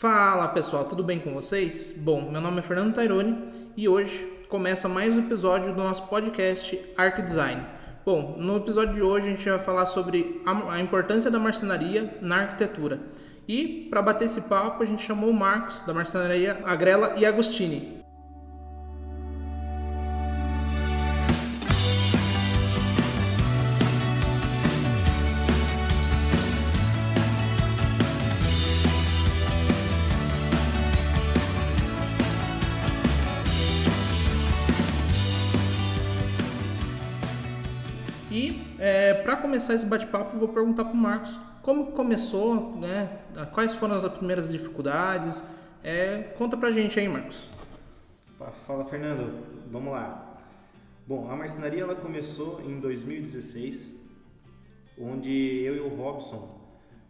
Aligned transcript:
Fala 0.00 0.48
pessoal, 0.48 0.86
tudo 0.86 1.04
bem 1.04 1.18
com 1.18 1.34
vocês? 1.34 1.92
Bom, 1.94 2.30
meu 2.30 2.40
nome 2.40 2.60
é 2.60 2.62
Fernando 2.62 2.94
Taironi 2.94 3.36
e 3.76 3.86
hoje 3.86 4.26
começa 4.48 4.88
mais 4.88 5.14
um 5.14 5.18
episódio 5.18 5.74
do 5.74 5.82
nosso 5.82 6.06
podcast 6.06 6.80
Arc 6.96 7.20
Design. 7.20 7.60
Bom, 8.02 8.34
no 8.38 8.56
episódio 8.56 8.94
de 8.94 9.02
hoje 9.02 9.26
a 9.26 9.30
gente 9.32 9.46
vai 9.46 9.58
falar 9.58 9.84
sobre 9.84 10.40
a 10.46 10.80
importância 10.80 11.30
da 11.30 11.38
marcenaria 11.38 12.16
na 12.22 12.36
arquitetura. 12.36 12.98
E 13.46 13.88
para 13.90 14.00
bater 14.00 14.24
esse 14.24 14.40
papo 14.40 14.82
a 14.82 14.86
gente 14.86 15.02
chamou 15.02 15.28
o 15.28 15.34
Marcos 15.34 15.82
da 15.82 15.92
marcenaria 15.92 16.62
Agrela 16.64 17.12
e 17.18 17.26
Agostini. 17.26 17.99
Começar 39.50 39.74
esse 39.74 39.84
bate-papo, 39.84 40.38
vou 40.38 40.46
perguntar 40.46 40.84
para 40.84 40.94
o 40.94 40.96
Marcos 40.96 41.36
como 41.60 41.90
começou, 41.90 42.76
né? 42.76 43.18
Quais 43.52 43.74
foram 43.74 43.96
as 43.96 44.06
primeiras 44.12 44.48
dificuldades? 44.48 45.42
É, 45.82 46.22
conta 46.38 46.56
pra 46.56 46.70
gente 46.70 47.00
aí, 47.00 47.08
Marcos. 47.08 47.48
Fala, 48.64 48.84
Fernando. 48.84 49.44
Vamos 49.68 49.92
lá. 49.92 50.38
Bom, 51.04 51.28
a 51.28 51.34
marcenaria 51.34 51.82
ela 51.82 51.96
começou 51.96 52.60
em 52.60 52.78
2016, 52.78 54.00
onde 54.96 55.32
eu 55.64 55.74
e 55.74 55.80
o 55.80 55.88
Robson 55.96 56.60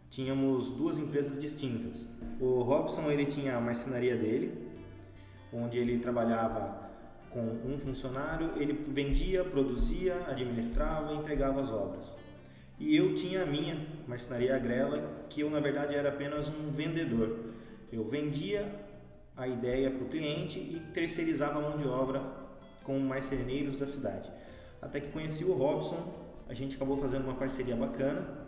tínhamos 0.09 0.71
duas 0.71 0.97
empresas 0.97 1.39
distintas. 1.39 2.11
O 2.39 2.63
Robson 2.63 3.11
ele 3.11 3.27
tinha 3.27 3.55
a 3.55 3.61
marcenaria 3.61 4.17
dele, 4.17 4.67
onde 5.53 5.77
ele 5.77 5.99
trabalhava 5.99 6.89
com 7.29 7.39
um 7.39 7.77
funcionário, 7.77 8.53
ele 8.55 8.73
vendia, 8.87 9.43
produzia, 9.43 10.25
administrava 10.27 11.13
e 11.13 11.17
entregava 11.17 11.61
as 11.61 11.71
obras. 11.71 12.19
E 12.81 12.97
eu 12.97 13.13
tinha 13.13 13.43
a 13.43 13.45
minha 13.45 13.77
marcenaria 14.07 14.55
agrela, 14.55 15.27
que 15.29 15.41
eu 15.41 15.51
na 15.51 15.59
verdade 15.59 15.93
era 15.93 16.09
apenas 16.09 16.49
um 16.49 16.71
vendedor. 16.71 17.53
Eu 17.93 18.03
vendia 18.03 18.65
a 19.37 19.47
ideia 19.47 19.91
para 19.91 20.03
o 20.03 20.09
cliente 20.09 20.57
e 20.57 20.81
terceirizava 20.91 21.59
a 21.59 21.61
mão 21.61 21.77
de 21.77 21.87
obra 21.87 22.23
com 22.83 22.97
marceneiros 22.97 23.77
da 23.77 23.85
cidade. 23.85 24.31
Até 24.81 24.99
que 24.99 25.09
conheci 25.09 25.45
o 25.45 25.53
Robson, 25.53 26.11
a 26.49 26.55
gente 26.55 26.75
acabou 26.75 26.97
fazendo 26.97 27.25
uma 27.25 27.35
parceria 27.35 27.75
bacana. 27.75 28.47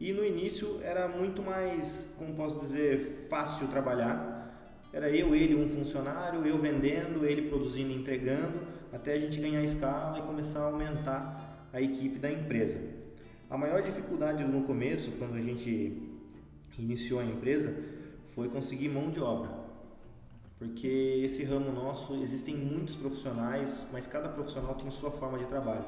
E 0.00 0.12
no 0.12 0.24
início 0.24 0.80
era 0.82 1.06
muito 1.06 1.40
mais, 1.40 2.12
como 2.18 2.34
posso 2.34 2.58
dizer, 2.58 3.28
fácil 3.30 3.68
trabalhar, 3.68 4.52
era 4.92 5.08
eu, 5.08 5.32
ele, 5.32 5.54
um 5.54 5.68
funcionário, 5.68 6.44
eu 6.44 6.58
vendendo, 6.58 7.24
ele 7.24 7.42
produzindo 7.42 7.92
e 7.92 7.94
entregando, 7.94 8.66
até 8.92 9.12
a 9.12 9.18
gente 9.20 9.40
ganhar 9.40 9.62
escala 9.62 10.18
e 10.18 10.22
começar 10.22 10.58
a 10.58 10.64
aumentar 10.64 11.68
a 11.72 11.80
equipe 11.80 12.18
da 12.18 12.32
empresa. 12.32 12.98
A 13.50 13.58
maior 13.58 13.82
dificuldade 13.82 14.44
no 14.44 14.62
começo, 14.62 15.10
quando 15.18 15.34
a 15.34 15.42
gente 15.42 16.00
iniciou 16.78 17.18
a 17.18 17.24
empresa, 17.24 17.74
foi 18.28 18.48
conseguir 18.48 18.88
mão 18.88 19.10
de 19.10 19.20
obra. 19.20 19.50
Porque 20.56 21.22
esse 21.24 21.42
ramo 21.42 21.72
nosso, 21.72 22.14
existem 22.22 22.54
muitos 22.54 22.94
profissionais, 22.94 23.84
mas 23.92 24.06
cada 24.06 24.28
profissional 24.28 24.76
tem 24.76 24.88
sua 24.92 25.10
forma 25.10 25.36
de 25.36 25.46
trabalho. 25.46 25.84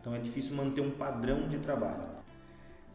Então 0.00 0.14
é 0.14 0.18
difícil 0.18 0.56
manter 0.56 0.80
um 0.80 0.92
padrão 0.92 1.46
de 1.48 1.58
trabalho. 1.58 2.02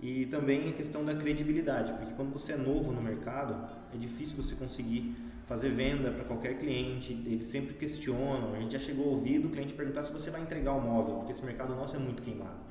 E 0.02 0.26
também 0.26 0.68
a 0.68 0.72
questão 0.72 1.06
da 1.06 1.14
credibilidade, 1.14 1.94
porque 1.94 2.14
quando 2.16 2.34
você 2.34 2.54
é 2.54 2.58
novo 2.58 2.92
no 2.92 3.02
mercado, 3.04 3.70
é 3.94 3.98
difícil 3.98 4.36
você 4.36 4.56
conseguir 4.56 5.16
fazer 5.46 5.70
venda 5.70 6.10
para 6.10 6.24
qualquer 6.24 6.58
cliente, 6.58 7.14
eles 7.28 7.46
sempre 7.46 7.76
questionam. 7.76 8.56
A 8.56 8.60
gente 8.60 8.74
já 8.74 8.80
chegou 8.80 9.06
a 9.06 9.10
ouvir 9.10 9.38
do 9.38 9.50
cliente 9.50 9.76
perguntar 9.76 10.04
se 10.04 10.12
você 10.12 10.32
vai 10.32 10.42
entregar 10.42 10.74
o 10.74 10.82
móvel, 10.82 11.18
porque 11.18 11.34
esse 11.34 11.46
mercado 11.46 11.76
nosso 11.76 11.96
é 11.96 12.00
muito 12.00 12.24
queimado. 12.24 12.67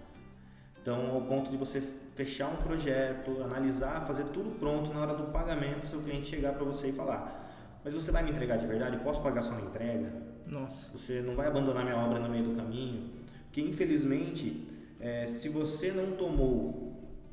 Então, 0.87 1.11
ao 1.11 1.23
ponto 1.23 1.51
de 1.51 1.57
você 1.57 1.81
fechar 2.15 2.47
um 2.47 2.59
projeto, 2.59 3.43
analisar, 3.43 4.07
fazer 4.07 4.23
tudo 4.27 4.57
pronto 4.57 4.95
na 4.95 5.01
hora 5.01 5.15
do 5.15 5.33
pagamento, 5.33 5.85
seu 5.85 6.01
cliente 6.01 6.29
chegar 6.29 6.53
para 6.53 6.65
você 6.65 6.91
e 6.91 6.93
falar: 6.93 7.81
Mas 7.83 7.93
você 7.93 8.13
vai 8.13 8.23
me 8.23 8.31
entregar 8.31 8.57
de 8.57 8.69
verdade? 8.69 8.97
Posso 8.99 9.21
pagar 9.21 9.43
só 9.43 9.51
na 9.51 9.63
entrega? 9.63 10.13
Nossa. 10.47 10.97
Você 10.97 11.21
não 11.23 11.35
vai 11.35 11.49
abandonar 11.49 11.83
minha 11.83 11.97
obra 11.97 12.21
no 12.21 12.29
meio 12.29 12.45
do 12.45 12.55
caminho? 12.55 13.11
Porque, 13.47 13.61
infelizmente, 13.63 14.65
é, 15.01 15.27
se 15.27 15.49
você 15.49 15.91
não 15.91 16.13
tomou 16.13 16.87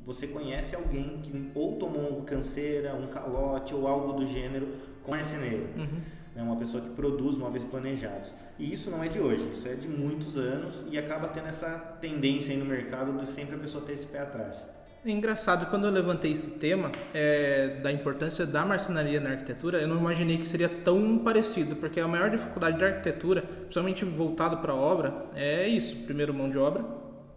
você 0.04 0.26
conhece 0.26 0.74
alguém 0.74 1.20
que 1.22 1.50
ou 1.54 1.76
tomou 1.76 2.22
canseira, 2.24 2.94
um 2.94 3.06
calote 3.06 3.72
ou 3.72 3.86
algo 3.86 4.14
do 4.14 4.26
gênero 4.26 4.68
com 5.02 5.12
marceneiro. 5.12 5.68
Uhum. 5.76 6.00
É 6.36 6.42
uma 6.42 6.56
pessoa 6.56 6.82
que 6.82 6.90
produz 6.90 7.36
móveis 7.36 7.64
planejados. 7.64 8.32
E 8.58 8.72
isso 8.72 8.90
não 8.90 9.02
é 9.02 9.08
de 9.08 9.20
hoje, 9.20 9.48
isso 9.52 9.68
é 9.68 9.74
de 9.74 9.88
muitos 9.88 10.36
anos 10.36 10.82
e 10.90 10.98
acaba 10.98 11.28
tendo 11.28 11.46
essa 11.46 11.78
tendência 12.00 12.52
aí 12.52 12.58
no 12.58 12.64
mercado 12.64 13.16
de 13.18 13.28
sempre 13.28 13.54
a 13.54 13.58
pessoa 13.58 13.84
ter 13.84 13.92
esse 13.92 14.06
pé 14.06 14.20
atrás. 14.20 14.66
É 15.06 15.10
engraçado, 15.10 15.66
quando 15.66 15.86
eu 15.86 15.90
levantei 15.90 16.32
esse 16.32 16.58
tema 16.58 16.90
é, 17.12 17.78
da 17.82 17.92
importância 17.92 18.46
da 18.46 18.64
marcenaria 18.64 19.20
na 19.20 19.32
arquitetura, 19.32 19.78
eu 19.78 19.86
não 19.86 19.98
imaginei 19.98 20.38
que 20.38 20.46
seria 20.46 20.68
tão 20.68 21.18
parecido, 21.18 21.76
porque 21.76 22.00
a 22.00 22.08
maior 22.08 22.30
dificuldade 22.30 22.78
da 22.78 22.86
arquitetura, 22.86 23.42
principalmente 23.42 24.02
voltado 24.06 24.56
para 24.56 24.72
a 24.72 24.76
obra, 24.76 25.26
é 25.34 25.68
isso: 25.68 25.94
primeiro, 26.04 26.32
mão 26.32 26.48
de 26.48 26.56
obra, 26.56 26.86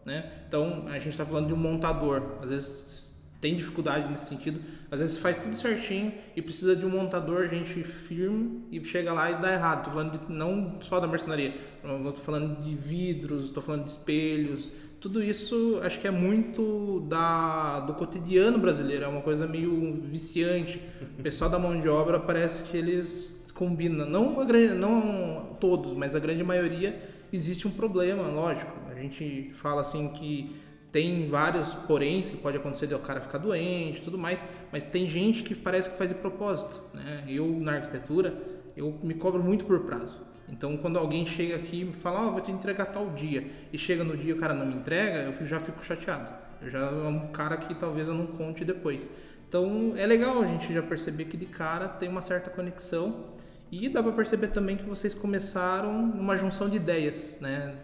né? 0.06 0.31
Então, 0.47 0.86
a 0.88 0.94
gente 0.94 1.09
está 1.09 1.25
falando 1.25 1.47
de 1.47 1.53
um 1.53 1.57
montador. 1.57 2.38
Às 2.41 2.50
vezes 2.50 3.06
tem 3.40 3.56
dificuldade 3.56 4.09
nesse 4.09 4.25
sentido. 4.25 4.59
Às 4.90 5.00
vezes 5.00 5.18
faz 5.18 5.38
tudo 5.38 5.56
certinho 5.56 6.14
e 6.36 6.42
precisa 6.42 6.75
de 6.75 6.86
um 6.86 6.90
montador, 6.90 7.48
gente 7.48 7.84
firme, 7.84 8.64
e 8.72 8.84
chega 8.84 9.14
lá 9.14 9.31
e 9.31 9.42
dá 9.42 9.53
errado. 9.53 9.80
Estou 9.80 9.94
falando 9.94 10.20
de, 10.20 10.31
não 10.31 10.78
só 10.81 11.00
da 11.00 11.08
marcenaria, 11.08 11.56
estou 11.84 12.14
falando 12.14 12.59
de 12.59 12.74
vidros, 12.74 13.46
estou 13.46 13.62
falando 13.62 13.84
de 13.84 13.92
espelhos. 13.92 14.72
Tudo 15.00 15.24
isso 15.24 15.80
acho 15.84 16.00
que 16.00 16.08
é 16.08 16.12
muito 16.12 17.02
da, 17.08 17.81
do 17.81 17.94
cotidiano 17.94 18.58
brasileiro, 18.58 19.06
é 19.06 19.08
uma 19.08 19.22
coisa 19.22 19.46
meio 19.46 20.02
viciante. 20.02 20.81
O 21.19 21.22
pessoal 21.22 21.50
da 21.50 21.59
mão 21.59 21.80
de 21.80 21.88
obra 21.88 22.19
parece 22.19 22.64
que 22.64 22.75
eles 22.75 23.38
combinam. 23.54 24.09
Não, 24.09 24.46
grande, 24.46 24.74
não 24.74 25.56
todos, 25.59 25.94
mas 25.94 26.16
a 26.16 26.19
grande 26.19 26.44
maioria 26.44 27.00
existe 27.31 27.68
um 27.68 27.72
problema, 27.72 28.24
lógico. 28.24 28.72
A 28.90 28.96
gente 28.96 29.52
fala 29.54 29.81
assim 29.81 30.08
que 30.09 30.56
tem 30.97 31.28
vários 31.28 31.75
poréns 31.75 32.28
que 32.28 32.38
pode 32.38 32.58
acontecer 32.58 32.88
de 32.88 32.96
o 32.96 32.97
cara 32.97 33.22
ficar 33.22 33.38
doente 33.38 34.02
tudo 34.02 34.18
mais, 34.18 34.44
mas 34.72 34.81
tem 34.81 35.06
gente 35.06 35.44
que 35.44 35.53
parece 35.53 35.91
que 35.91 35.96
faz 35.96 36.09
de 36.09 36.16
propósito. 36.16 36.81
Né? 36.91 37.24
Eu, 37.28 37.46
na 37.47 37.74
arquitetura, 37.74 38.34
eu 38.75 38.97
me 39.03 39.13
cobro 39.13 39.44
muito 39.44 39.63
por 39.63 39.81
prazo. 39.81 40.19
Então, 40.50 40.75
quando 40.75 40.97
alguém 40.97 41.24
chega 41.24 41.56
aqui 41.56 41.81
e 41.81 41.86
me 41.86 41.94
fala, 41.94 42.25
oh, 42.25 42.31
vou 42.31 42.41
te 42.41 42.52
entregar 42.52 42.88
tal 42.88 43.12
dia, 43.12 43.46
e 43.72 43.78
chega 43.78 44.03
no 44.03 44.18
dia 44.18 44.31
e 44.31 44.34
o 44.34 44.40
cara 44.40 44.56
não 44.56 44.66
me 44.66 44.74
entrega, 44.74 45.31
eu 45.40 45.46
já 45.46 45.59
fico 45.59 45.86
chateado. 45.86 46.34
Eu 46.59 46.72
já 46.72 46.80
é 46.80 47.07
um 47.07 47.28
cara 47.28 47.57
que 47.57 47.75
talvez 47.75 48.07
eu 48.07 48.16
não 48.16 48.25
conte 48.25 48.66
depois. 48.66 49.12
Então, 49.47 49.94
é 49.97 50.07
legal 50.07 50.41
a 50.41 50.47
gente 50.47 50.74
já 50.74 50.81
perceber 50.81 51.25
que 51.25 51.38
de 51.38 51.46
cara 51.46 51.88
tem 51.88 52.09
uma 52.09 52.24
certa 52.24 52.50
conexão 52.50 53.25
e 53.72 53.88
dá 53.88 54.02
para 54.02 54.13
perceber 54.13 54.47
também 54.47 54.78
que 54.78 54.86
vocês 54.86 55.13
começaram 55.13 55.91
uma 55.91 56.36
junção 56.36 56.68
de 56.68 56.78
ideias, 56.78 57.38
né? 57.40 57.75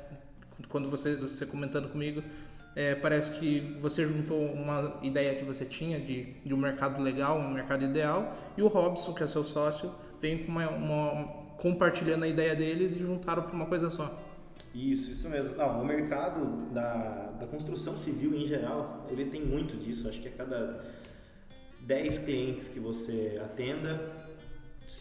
Quando 0.69 0.89
você, 0.89 1.15
você 1.15 1.45
comentando 1.45 1.89
comigo, 1.89 2.23
é, 2.75 2.95
parece 2.95 3.31
que 3.39 3.77
você 3.79 4.05
juntou 4.05 4.39
uma 4.39 4.99
ideia 5.01 5.35
que 5.35 5.45
você 5.45 5.65
tinha 5.65 5.99
de, 5.99 6.33
de 6.43 6.53
um 6.53 6.57
mercado 6.57 7.01
legal, 7.01 7.37
um 7.37 7.51
mercado 7.51 7.83
ideal, 7.83 8.35
e 8.57 8.61
o 8.61 8.67
Robson, 8.67 9.13
que 9.13 9.23
é 9.23 9.27
seu 9.27 9.43
sócio, 9.43 9.91
veio 10.21 10.45
com 10.45 10.51
uma, 10.51 10.69
uma 10.69 11.43
compartilhando 11.57 12.23
a 12.23 12.27
ideia 12.27 12.55
deles 12.55 12.95
e 12.95 12.99
juntaram 12.99 13.43
para 13.43 13.53
uma 13.53 13.65
coisa 13.65 13.89
só. 13.89 14.19
Isso, 14.73 15.11
isso 15.11 15.29
mesmo. 15.29 15.55
Não, 15.55 15.81
o 15.81 15.85
mercado 15.85 16.71
da, 16.73 17.31
da 17.39 17.45
construção 17.45 17.95
civil 17.95 18.35
em 18.35 18.45
geral, 18.45 19.05
ele 19.09 19.25
tem 19.25 19.41
muito 19.41 19.77
disso. 19.77 20.09
Acho 20.09 20.19
que 20.19 20.27
a 20.27 20.31
cada 20.31 20.83
10 21.81 22.17
clientes 22.19 22.67
que 22.67 22.79
você 22.79 23.39
atenda, 23.43 24.01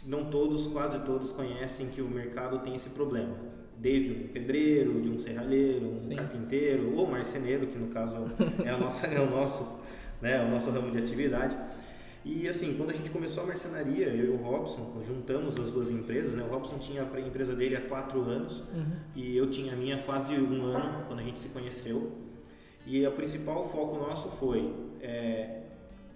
não 0.06 0.26
todos, 0.26 0.66
quase 0.66 0.98
todos 1.00 1.32
conhecem 1.32 1.88
que 1.88 2.02
o 2.02 2.08
mercado 2.08 2.58
tem 2.60 2.74
esse 2.74 2.90
problema. 2.90 3.34
Desde 3.82 4.12
um 4.12 4.28
pedreiro, 4.28 5.00
de 5.00 5.10
um 5.10 5.18
serralheiro, 5.18 5.88
um 5.88 5.96
Sim. 5.96 6.14
carpinteiro 6.14 6.94
ou 6.94 7.04
marceneiro, 7.10 7.66
que 7.66 7.76
no 7.76 7.88
caso 7.88 8.16
é, 8.64 8.76
nossa, 8.78 9.08
é 9.08 9.20
o 9.20 9.28
nosso, 9.28 9.82
né, 10.20 10.40
o 10.44 10.48
nosso 10.48 10.70
ramo 10.70 10.92
de 10.92 10.98
atividade. 10.98 11.56
E 12.24 12.46
assim, 12.46 12.76
quando 12.76 12.90
a 12.90 12.92
gente 12.92 13.10
começou 13.10 13.42
a 13.42 13.46
marcenaria, 13.46 14.06
eu 14.06 14.26
e 14.26 14.28
o 14.28 14.36
Robson, 14.36 15.02
juntamos 15.04 15.58
as 15.58 15.72
duas 15.72 15.90
empresas, 15.90 16.34
né? 16.34 16.44
O 16.44 16.54
Robson 16.54 16.78
tinha 16.78 17.02
a 17.02 17.20
empresa 17.20 17.56
dele 17.56 17.74
há 17.74 17.80
quatro 17.80 18.20
anos 18.20 18.60
uhum. 18.72 18.92
e 19.16 19.36
eu 19.36 19.50
tinha 19.50 19.72
a 19.72 19.76
minha 19.76 19.98
quase 19.98 20.32
um 20.32 20.64
ano, 20.64 21.04
quando 21.08 21.18
a 21.18 21.22
gente 21.24 21.40
se 21.40 21.48
conheceu. 21.48 22.12
E 22.86 23.04
o 23.04 23.10
principal 23.10 23.68
foco 23.68 23.96
nosso 23.96 24.28
foi, 24.28 24.72
é, 25.00 25.62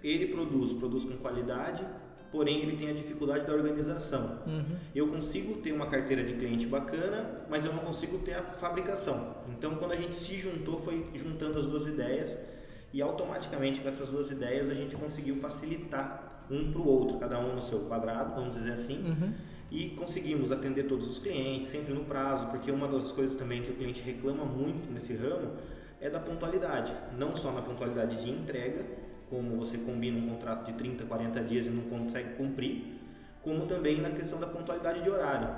ele 0.01 0.27
produz, 0.27 0.71
produz 0.71 1.03
com 1.03 1.17
qualidade, 1.17 1.83
porém 2.31 2.59
ele 2.61 2.77
tem 2.77 2.89
a 2.89 2.93
dificuldade 2.93 3.45
da 3.45 3.53
organização. 3.53 4.39
Uhum. 4.45 4.75
Eu 4.93 5.07
consigo 5.07 5.61
ter 5.61 5.71
uma 5.71 5.87
carteira 5.87 6.23
de 6.23 6.33
cliente 6.33 6.67
bacana, 6.67 7.45
mas 7.49 7.65
eu 7.65 7.73
não 7.73 7.79
consigo 7.79 8.19
ter 8.19 8.33
a 8.33 8.43
fabricação. 8.43 9.37
Então, 9.49 9.75
quando 9.75 9.91
a 9.91 9.95
gente 9.95 10.15
se 10.15 10.37
juntou, 10.37 10.79
foi 10.79 11.09
juntando 11.15 11.59
as 11.59 11.65
duas 11.65 11.87
ideias 11.87 12.37
e 12.93 13.01
automaticamente 13.01 13.79
com 13.81 13.87
essas 13.87 14.09
duas 14.09 14.31
ideias 14.31 14.69
a 14.69 14.73
gente 14.73 14.95
conseguiu 14.95 15.35
facilitar 15.35 16.45
um 16.49 16.71
para 16.71 16.81
o 16.81 16.87
outro, 16.87 17.17
cada 17.17 17.39
um 17.39 17.55
no 17.55 17.61
seu 17.61 17.79
quadrado, 17.81 18.35
vamos 18.35 18.53
dizer 18.53 18.73
assim. 18.73 19.03
Uhum. 19.03 19.33
E 19.69 19.89
conseguimos 19.91 20.51
atender 20.51 20.83
todos 20.83 21.09
os 21.09 21.19
clientes, 21.19 21.67
sempre 21.67 21.93
no 21.93 22.05
prazo, 22.05 22.47
porque 22.47 22.71
uma 22.71 22.87
das 22.87 23.11
coisas 23.11 23.35
também 23.35 23.61
que 23.61 23.71
o 23.71 23.75
cliente 23.75 24.01
reclama 24.01 24.45
muito 24.45 24.89
nesse 24.89 25.15
ramo 25.15 25.51
é 25.99 26.09
da 26.09 26.19
pontualidade. 26.19 26.93
Não 27.17 27.35
só 27.35 27.51
na 27.51 27.61
pontualidade 27.61 28.23
de 28.23 28.31
entrega, 28.31 28.85
como 29.29 29.57
você 29.57 29.77
combina 29.77 30.17
um 30.17 30.29
contrato 30.29 30.65
de 30.65 30.73
30, 30.73 31.05
40 31.05 31.43
dias 31.43 31.65
e 31.65 31.69
não 31.69 31.83
consegue 31.83 32.35
cumprir, 32.35 32.99
como 33.41 33.65
também 33.65 34.01
na 34.01 34.09
questão 34.09 34.39
da 34.39 34.47
pontualidade 34.47 35.03
de 35.03 35.09
horário. 35.09 35.49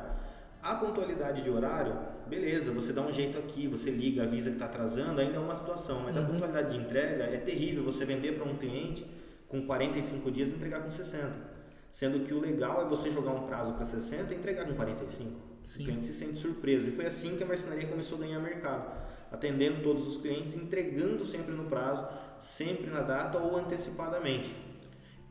A 0.61 0.75
pontualidade 0.75 1.41
de 1.41 1.49
horário, 1.49 1.95
beleza, 2.27 2.71
você 2.71 2.91
dá 2.91 3.01
um 3.01 3.11
jeito 3.11 3.37
aqui, 3.37 3.67
você 3.67 3.89
liga, 3.89 4.23
avisa 4.23 4.49
que 4.49 4.55
está 4.55 4.65
atrasando, 4.65 5.21
ainda 5.21 5.37
é 5.37 5.39
uma 5.39 5.55
situação, 5.55 6.01
mas 6.01 6.15
uhum. 6.15 6.23
a 6.23 6.25
pontualidade 6.25 6.73
de 6.73 6.83
entrega 6.83 7.23
é 7.23 7.37
terrível 7.37 7.83
você 7.83 8.05
vender 8.05 8.33
para 8.33 8.43
um 8.43 8.57
cliente 8.57 9.05
com 9.47 9.65
45 9.65 10.29
dias 10.29 10.49
e 10.49 10.55
entregar 10.55 10.81
com 10.81 10.89
60. 10.89 11.59
Sendo 11.91 12.19
que 12.25 12.33
o 12.33 12.39
legal 12.39 12.81
é 12.81 12.85
você 12.85 13.09
jogar 13.09 13.31
um 13.31 13.47
prazo 13.47 13.73
para 13.73 13.85
60 13.85 14.33
e 14.33 14.37
entregar 14.37 14.65
com 14.65 14.73
45. 14.73 15.49
Sim. 15.63 15.81
O 15.81 15.85
cliente 15.85 16.05
se 16.05 16.13
sente 16.13 16.37
surpreso. 16.37 16.89
E 16.89 16.91
foi 16.91 17.05
assim 17.05 17.35
que 17.35 17.43
a 17.43 17.45
marcenaria 17.45 17.87
começou 17.87 18.17
a 18.17 18.21
ganhar 18.21 18.39
mercado, 18.39 18.91
atendendo 19.31 19.81
todos 19.81 20.05
os 20.07 20.17
clientes, 20.17 20.55
entregando 20.55 21.25
sempre 21.25 21.53
no 21.53 21.65
prazo, 21.65 22.07
sempre 22.39 22.89
na 22.89 23.01
data 23.01 23.37
ou 23.37 23.57
antecipadamente. 23.57 24.55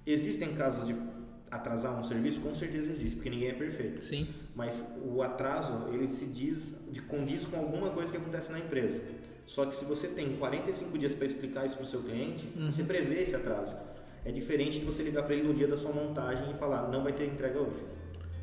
Existem 0.07 0.55
casos 0.55 0.87
de 0.87 0.97
atrasar 1.51 1.99
um 1.99 2.05
serviço? 2.05 2.41
Com 2.41 2.55
certeza 2.55 2.91
existe, 2.91 3.17
porque 3.17 3.31
ninguém 3.31 3.49
é 3.49 3.55
perfeito. 3.55 4.05
Sim. 4.05 4.29
Mas 4.55 4.85
o 5.05 5.23
atraso, 5.23 5.89
ele 5.93 6.09
se 6.09 6.27
diz, 6.27 6.65
condiz 7.09 7.45
com 7.45 7.57
alguma 7.57 7.91
coisa 7.91 8.11
que 8.11 8.17
acontece 8.17 8.53
na 8.53 8.59
empresa. 8.59 9.01
Só 9.47 9.65
que 9.65 9.75
se 9.75 9.85
você 9.85 10.09
tem 10.09 10.37
45 10.37 10.99
dias 10.99 11.15
para 11.15 11.27
explicar 11.27 11.65
isso 11.65 11.77
para 11.77 11.85
o 11.85 11.89
seu 11.89 12.03
cliente, 12.03 12.49
uhum. 12.57 12.71
você 12.71 12.83
prevê 12.83 13.21
esse 13.21 13.35
atraso. 13.35 13.75
É 14.25 14.31
diferente 14.31 14.79
de 14.79 14.85
você 14.85 15.03
ligar 15.03 15.23
para 15.23 15.35
ele 15.35 15.49
no 15.49 15.55
dia 15.55 15.67
da 15.67 15.79
sua 15.79 15.93
montagem 15.93 16.51
e 16.51 16.55
falar, 16.55 16.89
não 16.89 17.03
vai 17.03 17.13
ter 17.13 17.25
entrega 17.25 17.59
hoje. 17.59 17.83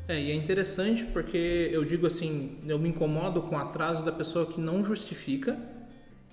É, 0.08 0.20
e 0.20 0.30
é 0.30 0.34
interessante 0.34 1.04
porque 1.04 1.68
eu 1.72 1.84
digo 1.84 2.06
assim, 2.06 2.58
eu 2.66 2.78
me 2.78 2.88
incomodo 2.88 3.42
com 3.42 3.56
o 3.56 3.58
atraso 3.58 4.04
da 4.04 4.12
pessoa 4.12 4.46
que 4.46 4.60
não 4.60 4.82
justifica 4.84 5.58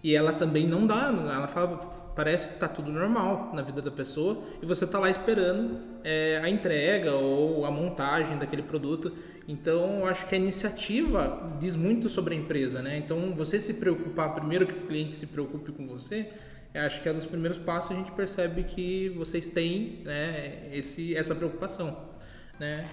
e 0.04 0.16
ela 0.16 0.34
também 0.34 0.68
não 0.68 0.86
dá, 0.86 1.08
ela 1.08 1.48
fala, 1.48 2.03
parece 2.16 2.48
que 2.48 2.54
está 2.54 2.68
tudo 2.68 2.92
normal 2.92 3.52
na 3.54 3.62
vida 3.62 3.82
da 3.82 3.92
pessoa 3.92 4.44
e 4.62 4.66
você 4.66 4.86
está 4.86 5.00
lá 5.00 5.10
esperando 5.10 5.80
é, 6.04 6.40
a 6.44 6.50
entrega 6.50 7.14
ou 7.14 7.66
a 7.66 7.72
montagem 7.72 8.38
daquele 8.38 8.64
produto. 8.64 9.14
Então, 9.48 10.00
eu 10.00 10.06
acho 10.06 10.26
que 10.28 10.36
a 10.36 10.38
iniciativa 10.38 11.58
diz 11.60 11.76
muito 11.76 12.08
sobre 12.10 12.34
a 12.34 12.38
empresa, 12.38 12.82
né? 12.82 12.98
Então, 12.98 13.34
você 13.36 13.60
se 13.60 13.76
preocupar 13.76 14.34
primeiro 14.34 14.66
que 14.66 14.74
o 14.74 14.88
cliente 14.88 15.16
se 15.16 15.28
preocupe 15.28 15.72
com 15.72 15.86
você, 15.86 16.30
acho 16.74 17.02
que 17.02 17.10
é 17.10 17.12
um 17.12 17.16
dos 17.16 17.26
primeiros 17.26 17.58
passos 17.58 17.92
a 17.92 17.96
gente 17.96 18.12
percebe 18.12 18.64
que 18.64 19.10
vocês 19.10 19.48
têm 19.48 20.02
né, 20.06 20.70
esse, 20.72 21.16
essa 21.16 21.36
preocupação, 21.36 21.98
né? 22.60 22.90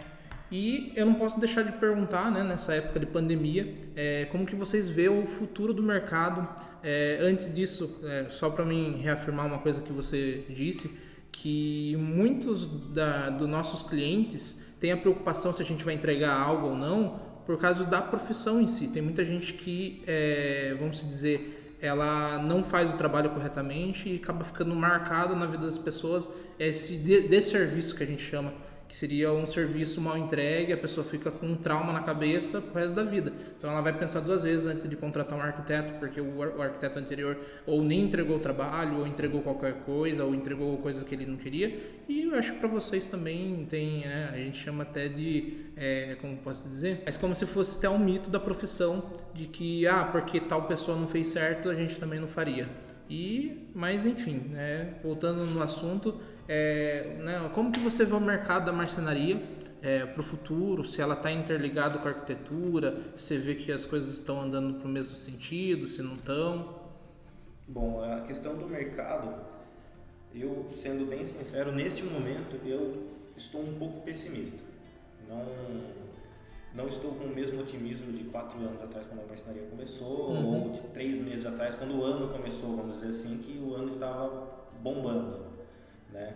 E 0.50 0.92
eu 0.96 1.06
não 1.06 1.14
posso 1.14 1.38
deixar 1.38 1.62
de 1.62 1.72
perguntar, 1.72 2.30
né, 2.30 2.42
nessa 2.42 2.74
época 2.74 2.98
de 2.98 3.06
pandemia, 3.06 3.72
é, 3.94 4.24
como 4.26 4.44
que 4.44 4.56
vocês 4.56 4.88
vê 4.88 5.08
o 5.08 5.26
futuro 5.26 5.72
do 5.72 5.82
mercado. 5.82 6.48
É, 6.82 7.18
antes 7.20 7.54
disso, 7.54 8.00
é, 8.02 8.26
só 8.30 8.50
para 8.50 8.64
mim 8.64 8.98
reafirmar 9.00 9.46
uma 9.46 9.58
coisa 9.58 9.80
que 9.80 9.92
você 9.92 10.44
disse, 10.48 10.90
que 11.30 11.96
muitos 11.96 12.66
dos 12.66 13.48
nossos 13.48 13.88
clientes 13.88 14.60
têm 14.80 14.90
a 14.90 14.96
preocupação 14.96 15.52
se 15.52 15.62
a 15.62 15.64
gente 15.64 15.84
vai 15.84 15.94
entregar 15.94 16.32
algo 16.32 16.68
ou 16.68 16.76
não, 16.76 17.20
por 17.46 17.56
causa 17.58 17.84
da 17.84 18.02
profissão 18.02 18.60
em 18.60 18.66
si. 18.66 18.88
Tem 18.88 19.00
muita 19.00 19.24
gente 19.24 19.54
que, 19.54 20.02
é, 20.06 20.74
vamos 20.80 21.06
dizer, 21.06 21.76
ela 21.80 22.38
não 22.38 22.64
faz 22.64 22.92
o 22.92 22.96
trabalho 22.96 23.30
corretamente 23.30 24.08
e 24.08 24.16
acaba 24.16 24.44
ficando 24.44 24.74
marcado 24.74 25.36
na 25.36 25.46
vida 25.46 25.64
das 25.64 25.78
pessoas 25.78 26.28
esse 26.58 26.96
desserviço 26.96 27.96
que 27.96 28.02
a 28.02 28.06
gente 28.06 28.22
chama 28.22 28.52
que 28.90 28.96
seria 28.96 29.32
um 29.32 29.46
serviço 29.46 30.00
mal 30.00 30.18
entregue, 30.18 30.72
a 30.72 30.76
pessoa 30.76 31.06
fica 31.06 31.30
com 31.30 31.46
um 31.46 31.54
trauma 31.54 31.92
na 31.92 32.00
cabeça 32.00 32.60
pro 32.60 32.74
resto 32.74 32.92
da 32.92 33.04
vida. 33.04 33.32
Então 33.56 33.70
ela 33.70 33.80
vai 33.80 33.96
pensar 33.96 34.18
duas 34.18 34.42
vezes 34.42 34.66
antes 34.66 34.90
de 34.90 34.96
contratar 34.96 35.38
um 35.38 35.40
arquiteto, 35.40 35.92
porque 36.00 36.20
o, 36.20 36.42
arquiteto 36.60 36.98
anterior 36.98 37.38
ou 37.64 37.84
nem 37.84 38.00
entregou 38.00 38.38
o 38.38 38.40
trabalho, 38.40 38.98
ou 38.98 39.06
entregou 39.06 39.42
qualquer 39.42 39.74
coisa, 39.84 40.24
ou 40.24 40.34
entregou 40.34 40.76
coisa 40.78 41.04
que 41.04 41.14
ele 41.14 41.24
não 41.24 41.36
queria. 41.36 41.78
E 42.08 42.22
eu 42.22 42.34
acho 42.34 42.54
que 42.54 42.58
para 42.58 42.66
vocês 42.66 43.06
também 43.06 43.64
tem, 43.70 44.00
né, 44.00 44.30
a 44.32 44.36
gente 44.36 44.58
chama 44.58 44.82
até 44.82 45.06
de, 45.06 45.66
é, 45.76 46.16
como 46.20 46.36
posso 46.38 46.68
dizer, 46.68 47.04
mas 47.06 47.16
como 47.16 47.32
se 47.32 47.46
fosse 47.46 47.78
até 47.78 47.88
um 47.88 47.98
mito 47.98 48.28
da 48.28 48.40
profissão 48.40 49.12
de 49.32 49.46
que, 49.46 49.86
ah, 49.86 50.02
porque 50.02 50.40
tal 50.40 50.64
pessoa 50.64 50.98
não 50.98 51.06
fez 51.06 51.28
certo, 51.28 51.70
a 51.70 51.76
gente 51.76 51.96
também 51.96 52.18
não 52.18 52.26
faria. 52.26 52.68
E, 53.08 53.68
mas 53.74 54.06
enfim, 54.06 54.40
né, 54.50 54.94
voltando 55.02 55.44
no 55.44 55.62
assunto, 55.62 56.20
é, 56.52 57.16
né, 57.20 57.50
como 57.54 57.70
que 57.70 57.78
você 57.78 58.04
vê 58.04 58.12
o 58.12 58.20
mercado 58.20 58.64
da 58.64 58.72
marcenaria 58.72 59.40
é, 59.80 60.04
para 60.04 60.20
o 60.20 60.24
futuro, 60.24 60.82
se 60.82 61.00
ela 61.00 61.14
está 61.14 61.30
interligada 61.30 62.00
com 62.00 62.08
a 62.08 62.10
arquitetura, 62.10 63.12
você 63.16 63.38
vê 63.38 63.54
que 63.54 63.70
as 63.70 63.86
coisas 63.86 64.14
estão 64.14 64.40
andando 64.40 64.80
para 64.80 64.88
o 64.88 64.90
mesmo 64.90 65.14
sentido, 65.14 65.86
se 65.86 66.02
não 66.02 66.16
estão? 66.16 66.80
Bom, 67.68 68.02
a 68.02 68.22
questão 68.22 68.56
do 68.56 68.66
mercado, 68.66 69.32
eu 70.34 70.68
sendo 70.74 71.06
bem 71.08 71.24
sincero, 71.24 71.70
neste 71.70 72.02
momento 72.02 72.56
eu 72.66 73.06
estou 73.36 73.62
um 73.62 73.74
pouco 73.74 74.00
pessimista. 74.00 74.60
Não, 75.28 75.46
não 76.74 76.88
estou 76.88 77.12
com 77.12 77.26
o 77.26 77.32
mesmo 77.32 77.60
otimismo 77.60 78.12
de 78.12 78.24
quatro 78.24 78.58
anos 78.58 78.82
atrás 78.82 79.06
quando 79.06 79.20
a 79.20 79.26
marcenaria 79.26 79.68
começou, 79.70 80.30
uhum. 80.32 80.64
ou 80.64 80.70
de 80.72 80.80
três 80.88 81.20
meses 81.20 81.46
atrás 81.46 81.76
quando 81.76 81.96
o 81.96 82.02
ano 82.02 82.32
começou, 82.32 82.76
vamos 82.76 82.96
dizer 82.96 83.10
assim, 83.10 83.38
que 83.38 83.56
o 83.56 83.72
ano 83.76 83.86
estava 83.86 84.66
bombando. 84.82 85.49
Né? 86.12 86.34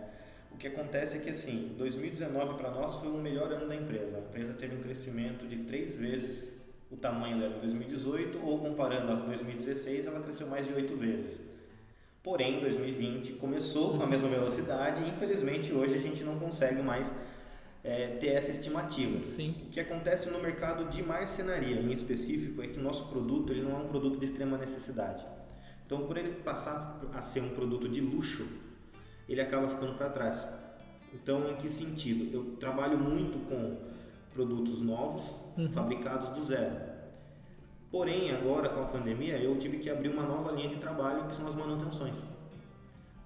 O 0.51 0.57
que 0.57 0.67
acontece 0.67 1.17
é 1.17 1.19
que 1.19 1.29
assim, 1.29 1.75
2019 1.77 2.57
para 2.57 2.71
nós 2.71 2.95
foi 2.95 3.09
o 3.09 3.17
melhor 3.17 3.51
ano 3.51 3.67
da 3.67 3.75
empresa. 3.75 4.17
A 4.17 4.19
empresa 4.19 4.53
teve 4.53 4.75
um 4.75 4.81
crescimento 4.81 5.45
de 5.47 5.57
três 5.63 5.97
vezes 5.97 6.65
o 6.89 6.95
tamanho 6.95 7.39
dela 7.39 7.57
em 7.57 7.59
2018, 7.59 8.39
ou 8.45 8.59
comparando 8.59 9.11
a 9.11 9.15
2016, 9.15 10.05
ela 10.05 10.21
cresceu 10.21 10.47
mais 10.47 10.65
de 10.65 10.73
oito 10.73 10.95
vezes. 10.95 11.41
Porém, 12.23 12.59
2020 12.59 13.33
começou 13.33 13.97
com 13.97 14.03
a 14.03 14.07
mesma 14.07 14.29
velocidade 14.29 15.03
e 15.03 15.09
infelizmente 15.09 15.71
hoje 15.73 15.95
a 15.95 15.99
gente 15.99 16.23
não 16.23 16.39
consegue 16.39 16.81
mais 16.81 17.13
é, 17.83 18.07
ter 18.19 18.29
essa 18.29 18.49
estimativa. 18.49 19.23
Sim. 19.23 19.55
O 19.67 19.69
que 19.69 19.79
acontece 19.79 20.29
no 20.31 20.39
mercado 20.39 20.89
de 20.89 21.03
marcenaria 21.03 21.79
em 21.79 21.91
específico 21.91 22.63
é 22.63 22.67
que 22.67 22.79
o 22.79 22.81
nosso 22.81 23.07
produto 23.09 23.51
ele 23.53 23.61
não 23.61 23.71
é 23.71 23.79
um 23.83 23.87
produto 23.87 24.17
de 24.17 24.25
extrema 24.25 24.57
necessidade. 24.57 25.23
Então, 25.85 26.07
por 26.07 26.17
ele 26.17 26.31
passar 26.41 26.99
a 27.13 27.21
ser 27.21 27.41
um 27.41 27.49
produto 27.49 27.87
de 27.87 28.01
luxo, 28.01 28.47
ele 29.27 29.41
acaba 29.41 29.67
ficando 29.67 29.93
para 29.93 30.09
trás. 30.09 30.47
Então, 31.13 31.49
em 31.49 31.55
que 31.55 31.69
sentido? 31.69 32.33
Eu 32.33 32.57
trabalho 32.57 32.97
muito 32.97 33.39
com 33.47 33.77
produtos 34.33 34.81
novos, 34.81 35.35
uhum. 35.57 35.71
fabricados 35.71 36.29
do 36.29 36.41
zero. 36.41 36.75
Porém, 37.89 38.31
agora 38.31 38.67
com 38.67 38.81
a 38.81 38.85
pandemia, 38.85 39.37
eu 39.37 39.57
tive 39.57 39.77
que 39.77 39.89
abrir 39.89 40.09
uma 40.09 40.23
nova 40.23 40.51
linha 40.51 40.67
de 40.67 40.75
trabalho 40.75 41.25
que 41.27 41.35
são 41.35 41.47
as 41.47 41.55
manutenções. 41.55 42.21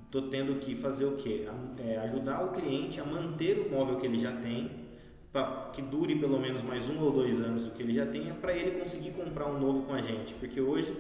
Estou 0.06 0.24
tendo 0.24 0.60
que 0.60 0.76
fazer 0.76 1.06
o 1.06 1.16
quê? 1.16 1.48
É, 1.80 1.98
ajudar 1.98 2.44
o 2.44 2.52
cliente 2.52 3.00
a 3.00 3.06
manter 3.06 3.60
o 3.60 3.72
móvel 3.72 3.98
que 3.98 4.06
ele 4.06 4.18
já 4.18 4.32
tem, 4.32 4.88
para 5.32 5.70
que 5.74 5.82
dure 5.82 6.16
pelo 6.16 6.40
menos 6.40 6.62
mais 6.62 6.88
um 6.90 7.00
ou 7.00 7.12
dois 7.12 7.42
anos 7.42 7.68
o 7.68 7.72
que 7.72 7.82
ele 7.82 7.94
já 7.94 8.06
tenha, 8.06 8.34
para 8.34 8.54
ele 8.54 8.80
conseguir 8.80 9.12
comprar 9.12 9.48
um 9.48 9.60
novo 9.60 9.84
com 9.84 9.94
a 9.94 10.02
gente. 10.02 10.34
Porque 10.36 10.62
hoje 10.62 10.96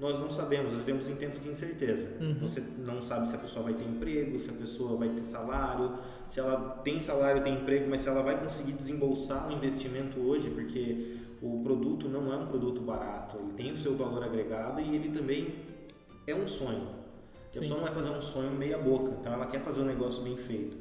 nós 0.00 0.18
não 0.18 0.30
sabemos, 0.30 0.72
nós 0.72 0.80
vivemos 0.80 1.08
em 1.08 1.16
tempos 1.16 1.40
de 1.40 1.48
incerteza. 1.48 2.08
Uhum. 2.20 2.34
Você 2.40 2.62
não 2.78 3.02
sabe 3.02 3.28
se 3.28 3.34
a 3.34 3.38
pessoa 3.38 3.64
vai 3.64 3.74
ter 3.74 3.84
emprego, 3.84 4.38
se 4.38 4.48
a 4.48 4.52
pessoa 4.52 4.96
vai 4.96 5.08
ter 5.08 5.24
salário, 5.24 5.98
se 6.28 6.38
ela 6.38 6.80
tem 6.84 7.00
salário, 7.00 7.42
tem 7.42 7.54
emprego, 7.54 7.88
mas 7.90 8.02
se 8.02 8.08
ela 8.08 8.22
vai 8.22 8.38
conseguir 8.38 8.72
desembolsar 8.72 9.48
um 9.48 9.52
investimento 9.52 10.20
hoje, 10.20 10.50
porque 10.50 11.16
o 11.42 11.62
produto 11.62 12.08
não 12.08 12.32
é 12.32 12.36
um 12.36 12.46
produto 12.46 12.80
barato, 12.80 13.38
ele 13.38 13.52
tem 13.52 13.72
o 13.72 13.76
seu 13.76 13.96
valor 13.96 14.22
agregado 14.22 14.80
e 14.80 14.94
ele 14.94 15.10
também 15.10 15.54
é 16.26 16.34
um 16.34 16.46
sonho. 16.46 16.88
A 17.54 17.60
pessoa 17.60 17.78
não 17.78 17.86
vai 17.86 17.94
fazer 17.94 18.10
um 18.10 18.20
sonho 18.20 18.50
meia 18.52 18.78
boca, 18.78 19.16
então 19.20 19.32
ela 19.32 19.46
quer 19.46 19.60
fazer 19.60 19.80
um 19.80 19.86
negócio 19.86 20.22
bem 20.22 20.36
feito. 20.36 20.76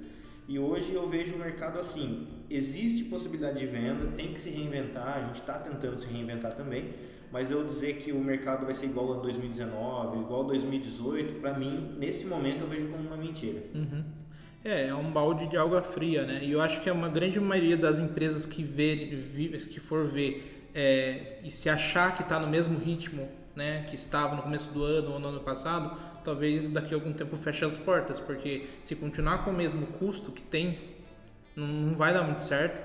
E 0.48 0.60
hoje 0.60 0.94
eu 0.94 1.08
vejo 1.08 1.36
o 1.36 1.40
mercado 1.40 1.80
assim, 1.80 2.28
existe 2.50 3.04
possibilidade 3.06 3.60
de 3.60 3.66
venda, 3.66 4.06
tem 4.16 4.32
que 4.32 4.40
se 4.40 4.50
reinventar, 4.50 5.18
a 5.18 5.28
gente 5.28 5.42
está 5.42 5.60
tentando 5.60 6.00
se 6.00 6.08
reinventar 6.08 6.56
também, 6.56 6.94
mas 7.32 7.52
eu 7.52 7.64
dizer 7.66 7.98
que 7.98 8.12
o 8.12 8.20
mercado 8.20 8.66
vai 8.66 8.74
ser 8.74 8.86
igual 8.86 9.20
a 9.20 9.22
2019, 9.22 10.20
igual 10.20 10.44
a 10.44 10.48
2018, 10.48 11.40
para 11.40 11.54
mim, 11.54 11.96
nesse 11.98 12.26
momento, 12.26 12.62
eu 12.62 12.68
vejo 12.68 12.88
como 12.88 13.08
uma 13.08 13.18
mentira. 13.18 13.64
Uhum. 13.74 14.04
É, 14.64 14.88
é 14.88 14.96
um 14.96 15.12
balde 15.12 15.48
de 15.48 15.58
água 15.58 15.82
fria, 15.82 16.26
né? 16.26 16.40
E 16.42 16.52
eu 16.52 16.62
acho 16.62 16.82
que 16.82 16.90
a 16.90 16.94
uma 16.94 17.10
grande 17.10 17.40
maioria 17.40 17.78
das 17.78 18.00
empresas 18.00 18.46
que, 18.46 18.64
ver, 18.64 19.28
que 19.70 19.80
for 19.80 20.08
ver 20.08 20.70
é, 20.74 21.40
e 21.44 21.52
se 21.52 21.70
achar 21.70 22.16
que 22.16 22.24
está 22.24 22.40
no 22.40 22.48
mesmo 22.48 22.78
ritmo 22.80 23.30
né, 23.58 23.86
que 23.90 23.96
estava 23.96 24.36
no 24.36 24.44
começo 24.44 24.70
do 24.70 24.84
ano 24.84 25.14
ou 25.14 25.20
no 25.20 25.30
ano 25.30 25.40
passado, 25.40 25.98
talvez 26.24 26.70
daqui 26.70 26.94
a 26.94 26.98
algum 26.98 27.12
tempo 27.12 27.36
feche 27.38 27.66
as 27.66 27.76
portas, 27.76 28.20
porque 28.20 28.68
se 28.84 28.96
continuar 28.96 29.44
com 29.44 29.50
o 29.50 29.54
mesmo 29.54 29.88
custo 29.88 30.32
que 30.32 30.44
tem, 30.44 30.78
não, 31.56 31.66
não 31.66 31.96
vai 31.96 32.14
dar 32.14 32.22
muito 32.22 32.44
certo, 32.44 32.80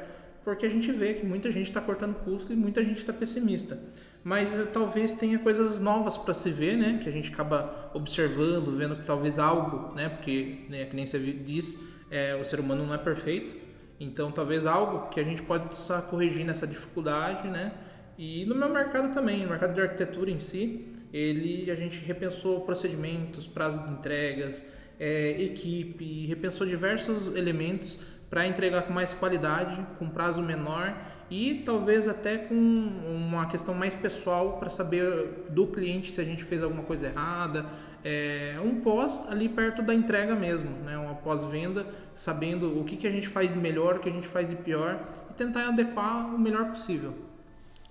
porque 0.44 0.66
a 0.66 0.70
gente 0.70 0.90
vê 0.92 1.14
que 1.14 1.24
muita 1.24 1.50
gente 1.52 1.68
está 1.68 1.80
cortando 1.80 2.14
custo 2.24 2.52
e 2.52 2.56
muita 2.56 2.82
gente 2.84 2.98
está 2.98 3.12
pessimista 3.12 3.78
mas 4.24 4.52
eh, 4.54 4.64
talvez 4.72 5.14
tenha 5.14 5.38
coisas 5.38 5.80
novas 5.80 6.16
para 6.16 6.34
se 6.34 6.50
ver, 6.50 6.76
né? 6.76 7.00
Que 7.02 7.08
a 7.08 7.12
gente 7.12 7.32
acaba 7.32 7.90
observando, 7.92 8.76
vendo 8.76 8.96
que 8.96 9.04
talvez 9.04 9.38
algo, 9.38 9.94
né? 9.94 10.08
Porque, 10.08 10.60
né, 10.68 10.84
que 10.84 10.94
nem 10.94 11.06
você 11.06 11.18
diz, 11.18 11.78
É, 12.10 12.36
o 12.36 12.44
ser 12.44 12.60
humano 12.60 12.84
não 12.84 12.92
é 12.94 12.98
perfeito, 12.98 13.56
então 13.98 14.30
talvez 14.30 14.66
algo 14.66 15.08
que 15.08 15.18
a 15.18 15.24
gente 15.24 15.40
possa 15.40 16.02
corrigir 16.02 16.44
nessa 16.44 16.66
dificuldade, 16.66 17.48
né? 17.48 17.72
E 18.18 18.44
no 18.44 18.54
meu 18.54 18.68
mercado 18.68 19.14
também, 19.14 19.42
no 19.44 19.48
mercado 19.48 19.72
de 19.72 19.80
arquitetura 19.80 20.30
em 20.30 20.38
si, 20.38 20.88
ele 21.10 21.70
a 21.70 21.74
gente 21.74 22.04
repensou 22.04 22.60
procedimentos, 22.60 23.46
prazo 23.46 23.82
de 23.82 23.90
entregas, 23.94 24.62
é, 25.00 25.40
equipe, 25.42 26.26
repensou 26.26 26.66
diversos 26.66 27.34
elementos 27.34 27.98
para 28.32 28.46
entregar 28.46 28.84
com 28.84 28.94
mais 28.94 29.12
qualidade, 29.12 29.78
com 29.98 30.08
prazo 30.08 30.40
menor 30.40 30.96
e 31.30 31.62
talvez 31.66 32.08
até 32.08 32.38
com 32.38 32.54
uma 32.54 33.44
questão 33.44 33.74
mais 33.74 33.94
pessoal 33.94 34.56
para 34.56 34.70
saber 34.70 35.44
do 35.50 35.66
cliente 35.66 36.14
se 36.14 36.18
a 36.18 36.24
gente 36.24 36.42
fez 36.42 36.62
alguma 36.62 36.82
coisa 36.82 37.08
errada. 37.08 37.66
É, 38.02 38.54
um 38.64 38.80
pós 38.80 39.26
ali 39.28 39.50
perto 39.50 39.82
da 39.82 39.94
entrega 39.94 40.34
mesmo, 40.34 40.70
né? 40.82 40.96
uma 40.96 41.14
pós-venda, 41.16 41.84
sabendo 42.14 42.80
o 42.80 42.84
que, 42.84 42.96
que 42.96 43.06
a 43.06 43.10
gente 43.10 43.28
faz 43.28 43.52
de 43.52 43.58
melhor, 43.58 43.96
o 43.96 43.98
que 43.98 44.08
a 44.08 44.12
gente 44.12 44.28
faz 44.28 44.48
de 44.48 44.56
pior 44.56 44.98
e 45.30 45.34
tentar 45.34 45.68
adequar 45.68 46.34
o 46.34 46.38
melhor 46.38 46.70
possível. 46.70 47.12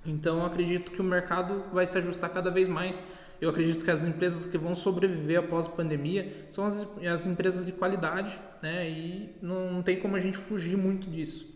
Então 0.03 0.43
acredito 0.43 0.91
que 0.91 1.01
o 1.01 1.03
mercado 1.03 1.65
vai 1.71 1.85
se 1.85 1.99
ajustar 1.99 2.31
cada 2.31 2.49
vez 2.49 2.67
mais. 2.67 3.05
Eu 3.41 3.49
acredito 3.49 3.83
que 3.83 3.89
as 3.89 4.05
empresas 4.05 4.45
que 4.45 4.57
vão 4.57 4.75
sobreviver 4.75 5.39
após 5.39 5.65
a 5.65 5.69
pandemia 5.69 6.45
são 6.51 6.63
as, 6.63 6.87
as 7.03 7.25
empresas 7.25 7.65
de 7.65 7.71
qualidade, 7.71 8.39
né? 8.61 8.87
E 8.87 9.35
não, 9.41 9.73
não 9.73 9.81
tem 9.81 9.99
como 9.99 10.15
a 10.15 10.19
gente 10.19 10.37
fugir 10.37 10.77
muito 10.77 11.09
disso. 11.09 11.51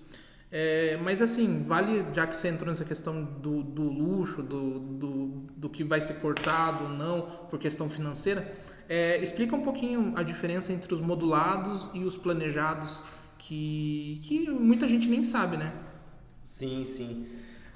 É, 0.51 0.97
mas 1.03 1.21
assim, 1.21 1.61
vale, 1.63 2.05
já 2.13 2.25
que 2.25 2.35
você 2.35 2.47
entrou 2.47 2.69
nessa 2.69 2.85
questão 2.85 3.23
do, 3.23 3.61
do 3.61 3.83
luxo, 3.83 4.41
do, 4.41 4.79
do, 4.79 5.27
do, 5.55 5.69
que 5.69 5.83
vai 5.83 6.01
ser 6.01 6.15
cortado 6.15 6.85
ou 6.85 6.89
não 6.89 7.23
por 7.49 7.59
questão 7.59 7.89
financeira, 7.89 8.51
é, 8.89 9.21
explica 9.23 9.55
um 9.55 9.61
pouquinho 9.61 10.13
a 10.15 10.23
diferença 10.23 10.71
entre 10.71 10.91
os 10.93 11.01
modulados 11.01 11.89
e 11.93 12.03
os 12.03 12.15
planejados, 12.15 13.03
que, 13.37 14.19
que 14.23 14.49
muita 14.49 14.87
gente 14.87 15.07
nem 15.07 15.23
sabe, 15.23 15.57
né? 15.57 15.73
Sim, 16.43 16.85
sim. 16.85 17.27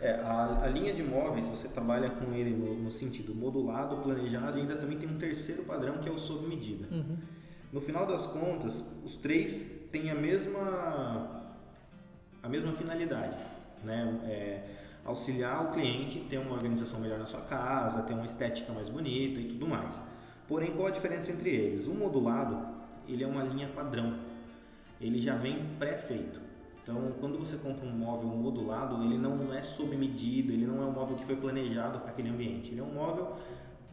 É, 0.02 0.12
a, 0.12 0.64
a, 0.64 0.68
linha 0.68 0.94
de 0.94 1.04
móveis, 1.04 1.48
você 1.50 1.68
trabalha 1.68 2.10
com 2.10 2.34
ele 2.34 2.52
no, 2.52 2.76
no, 2.76 2.92
sentido 2.92 3.36
modulado, 3.36 3.98
planejado 3.98 4.58
e 4.58 4.62
ainda 4.62 4.78
também 4.78 4.98
tem 4.98 5.10
um 5.10 5.18
terceiro 5.18 5.64
padrão 5.64 5.98
que 5.98 6.08
é 6.08 6.12
o 6.12 6.18
sob 6.18 6.48
medida. 6.48 6.88
Uhum. 6.90 7.18
No 7.72 7.82
final 7.82 8.06
das 8.06 8.26
contas, 8.26 8.84
os 9.04 9.18
três 9.18 9.88
têm 9.92 10.10
a 10.10 10.16
mesma 10.16 11.40
a 12.42 12.48
mesma 12.48 12.72
finalidade, 12.72 13.38
né? 13.84 14.20
É, 14.24 14.64
auxiliar 15.04 15.66
o 15.66 15.72
cliente 15.72 16.20
ter 16.30 16.38
uma 16.38 16.54
organização 16.54 17.00
melhor 17.00 17.20
na 17.20 17.26
sua 17.26 17.42
casa, 17.42 18.04
ter 18.04 18.14
uma 18.14 18.26
estética 18.26 18.72
mais 18.72 18.90
bonita 18.90 19.40
e 19.40 19.50
tudo 19.50 19.68
mais. 19.68 20.00
Porém, 20.48 20.72
qual 20.72 20.88
a 20.88 20.92
diferença 20.92 21.32
entre 21.32 21.50
eles? 21.50 21.88
O 21.88 21.94
modulado, 21.94 22.66
ele 23.08 23.24
é 23.24 23.28
uma 23.28 23.44
linha 23.44 23.68
padrão. 23.68 24.18
Ele 25.00 25.20
já 25.22 25.36
vem 25.36 25.64
pré-feito. 25.78 26.49
Então, 26.90 27.12
quando 27.20 27.38
você 27.38 27.56
compra 27.58 27.86
um 27.88 27.92
móvel 27.92 28.30
modulado, 28.30 29.04
ele 29.04 29.16
não 29.16 29.54
é 29.54 29.62
sob 29.62 29.96
medida, 29.96 30.52
ele 30.52 30.66
não 30.66 30.82
é 30.82 30.86
um 30.86 30.92
móvel 30.92 31.16
que 31.18 31.24
foi 31.24 31.36
planejado 31.36 32.00
para 32.00 32.10
aquele 32.10 32.30
ambiente. 32.30 32.72
Ele 32.72 32.82
é 32.82 32.84
um 32.84 32.92
móvel 32.92 33.36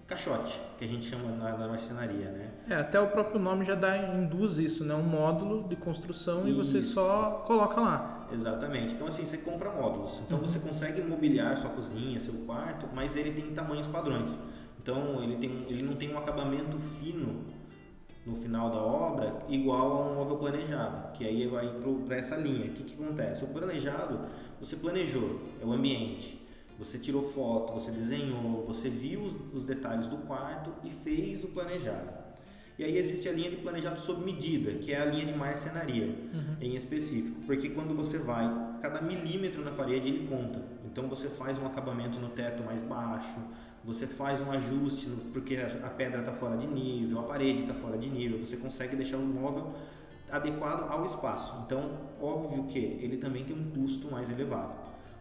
caixote, 0.07 0.59
que 0.79 0.85
a 0.85 0.89
gente 0.89 1.05
chama 1.05 1.31
na, 1.33 1.59
na 1.59 1.69
marcenaria, 1.69 2.31
né? 2.31 2.51
É, 2.71 2.75
até 2.77 2.99
o 2.99 3.09
próprio 3.09 3.39
nome 3.39 3.67
já 3.67 3.75
dá, 3.75 3.99
induz 4.15 4.57
isso, 4.57 4.83
né? 4.83 4.95
Um 4.95 5.03
módulo 5.03 5.69
de 5.69 5.77
construção 5.77 6.49
isso. 6.49 6.49
e 6.49 6.53
você 6.55 6.83
só 6.83 7.43
coloca 7.47 7.79
lá. 7.79 8.29
Exatamente. 8.33 8.95
Então, 8.95 9.09
assim, 9.09 9.27
você 9.27 9.37
compra 9.37 9.71
módulos. 9.71 10.23
Então, 10.25 10.39
uhum. 10.39 10.47
você 10.47 10.59
consegue 10.59 11.03
mobiliar 11.03 11.55
sua 11.59 11.69
cozinha, 11.69 12.19
seu 12.19 12.35
quarto, 12.47 12.89
mas 12.95 13.15
ele 13.15 13.31
tem 13.33 13.53
tamanhos 13.53 13.87
padrões. 13.87 14.39
Então, 14.81 15.23
ele, 15.23 15.37
tem, 15.37 15.67
ele 15.69 15.83
não 15.83 15.97
tem 15.97 16.15
um 16.15 16.19
acabamento 16.19 16.79
fino 16.79 17.45
no 18.27 18.35
final 18.35 18.71
da 18.71 18.79
obra 18.83 19.39
igual 19.49 20.03
a 20.03 20.11
um 20.11 20.15
móvel 20.17 20.37
planejado, 20.37 21.13
que 21.13 21.25
aí 21.25 21.47
vai 21.47 21.71
para 22.05 22.17
essa 22.17 22.37
linha. 22.37 22.67
O 22.67 22.73
que, 22.73 22.83
que 22.83 22.95
acontece? 22.95 23.45
O 23.45 23.49
planejado, 23.49 24.21
você 24.61 24.75
planejou, 24.77 25.41
é 25.63 25.65
o 25.65 25.73
ambiente 25.73 26.47
você 26.79 26.99
tirou 26.99 27.23
foto, 27.23 27.73
você 27.73 27.91
desenhou, 27.91 28.65
você 28.67 28.89
viu 28.89 29.23
os, 29.23 29.35
os 29.53 29.65
detalhes 29.65 30.07
do 30.07 30.19
quarto 30.19 30.71
e 30.85 30.91
fez 30.91 31.43
o 31.45 31.49
planejado. 31.49 32.27
E 32.79 32.85
aí 32.85 32.99
existe 32.99 33.27
a 33.27 33.33
linha 33.33 33.49
de 33.49 33.57
planejado 33.57 33.99
sob 33.99 34.23
medida, 34.23 34.73
que 34.73 34.93
é 34.93 35.01
a 35.01 35.07
linha 35.07 35.25
de 35.25 35.35
marcenaria 35.35 36.15
uhum. 36.35 36.57
em 36.61 36.77
específico, 36.77 37.41
porque 37.47 37.71
quando 37.71 37.97
você 37.97 38.19
vai, 38.19 38.45
cada 38.83 39.01
milímetro 39.01 39.65
na 39.65 39.71
parede 39.71 40.11
ele 40.11 40.29
conta. 40.29 40.63
Então 40.85 41.09
você 41.09 41.29
faz 41.29 41.59
um 41.59 41.67
acabamento 41.67 42.19
no 42.21 42.29
teto 42.29 42.63
mais 42.63 42.83
baixo, 42.83 43.39
você 43.87 44.05
faz 44.07 44.41
um 44.41 44.51
ajuste 44.51 45.09
porque 45.33 45.57
a 45.57 45.89
pedra 45.89 46.19
está 46.19 46.33
fora 46.33 46.57
de 46.57 46.67
nível, 46.67 47.21
a 47.21 47.23
parede 47.23 47.63
está 47.63 47.73
fora 47.73 47.97
de 47.97 48.11
nível, 48.11 48.45
você 48.45 48.57
consegue 48.57 48.97
deixar 48.97 49.17
o 49.17 49.25
móvel 49.25 49.73
adequado 50.29 50.91
ao 50.91 51.05
espaço. 51.05 51.55
Então, 51.65 51.93
óbvio 52.21 52.65
que 52.65 52.79
ele 52.79 53.17
também 53.17 53.45
tem 53.45 53.57
um 53.57 53.71
custo 53.71 54.11
mais 54.11 54.29
elevado. 54.29 54.75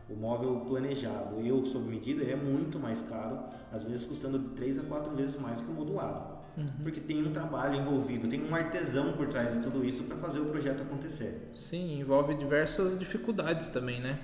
O 0.09 0.15
móvel 0.15 0.61
planejado, 0.67 1.39
eu 1.41 1.63
sob 1.65 1.87
medida, 1.89 2.23
é 2.23 2.35
muito 2.35 2.79
mais 2.79 3.03
caro, 3.03 3.39
às 3.71 3.85
vezes 3.85 4.05
custando 4.05 4.39
de 4.39 4.49
3 4.49 4.79
a 4.79 4.83
4 4.83 5.15
vezes 5.15 5.37
mais 5.37 5.61
que 5.61 5.69
o 5.69 5.73
modulado. 5.73 6.35
Uhum. 6.57 6.67
Porque 6.83 6.99
tem 6.99 7.25
um 7.25 7.31
trabalho 7.31 7.75
envolvido, 7.79 8.27
tem 8.27 8.43
um 8.43 8.55
artesão 8.55 9.13
por 9.13 9.27
trás 9.27 9.53
de 9.53 9.59
tudo 9.59 9.85
isso 9.85 10.03
para 10.03 10.17
fazer 10.17 10.39
o 10.39 10.45
projeto 10.45 10.81
acontecer. 10.81 11.51
Sim, 11.53 11.99
envolve 11.99 12.33
diversas 12.35 12.97
dificuldades 12.97 13.67
também, 13.67 13.99
né? 13.99 14.19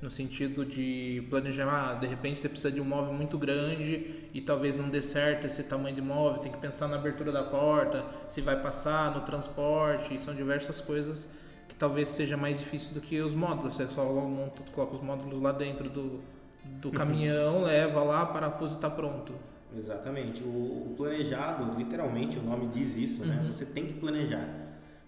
No 0.00 0.10
sentido 0.10 0.64
de 0.64 1.26
planejar, 1.28 1.68
ah, 1.68 1.94
de 1.94 2.06
repente 2.06 2.38
você 2.38 2.48
precisa 2.48 2.70
de 2.70 2.80
um 2.80 2.84
móvel 2.84 3.12
muito 3.12 3.36
grande 3.36 4.28
e 4.32 4.40
talvez 4.40 4.76
não 4.76 4.88
dê 4.88 5.02
certo 5.02 5.46
esse 5.46 5.62
tamanho 5.64 5.94
de 5.96 6.00
móvel, 6.00 6.40
tem 6.40 6.52
que 6.52 6.58
pensar 6.58 6.86
na 6.86 6.96
abertura 6.96 7.32
da 7.32 7.42
porta, 7.42 8.04
se 8.28 8.40
vai 8.40 8.62
passar 8.62 9.12
no 9.12 9.22
transporte, 9.22 10.16
são 10.20 10.34
diversas 10.34 10.80
coisas 10.80 11.36
talvez 11.78 12.08
seja 12.08 12.36
mais 12.36 12.58
difícil 12.58 12.92
do 12.92 13.00
que 13.00 13.20
os 13.20 13.34
módulos. 13.34 13.74
Você 13.74 13.86
só 13.88 14.04
monta, 14.04 14.62
coloca 14.72 14.96
os 14.96 15.00
módulos 15.00 15.40
lá 15.40 15.52
dentro 15.52 15.88
do, 15.88 16.20
do 16.64 16.90
caminhão, 16.90 17.62
leva 17.62 18.02
lá, 18.02 18.26
parafuso 18.26 18.74
e 18.74 18.76
está 18.76 18.90
pronto. 18.90 19.32
Exatamente. 19.76 20.42
O, 20.42 20.48
o, 20.90 20.94
planejado, 20.96 21.78
literalmente, 21.78 22.38
o 22.38 22.42
nome 22.42 22.68
diz 22.68 22.96
isso, 22.96 23.24
né? 23.24 23.40
Uhum. 23.40 23.52
Você 23.52 23.64
tem 23.64 23.86
que 23.86 23.94
planejar. 23.94 24.48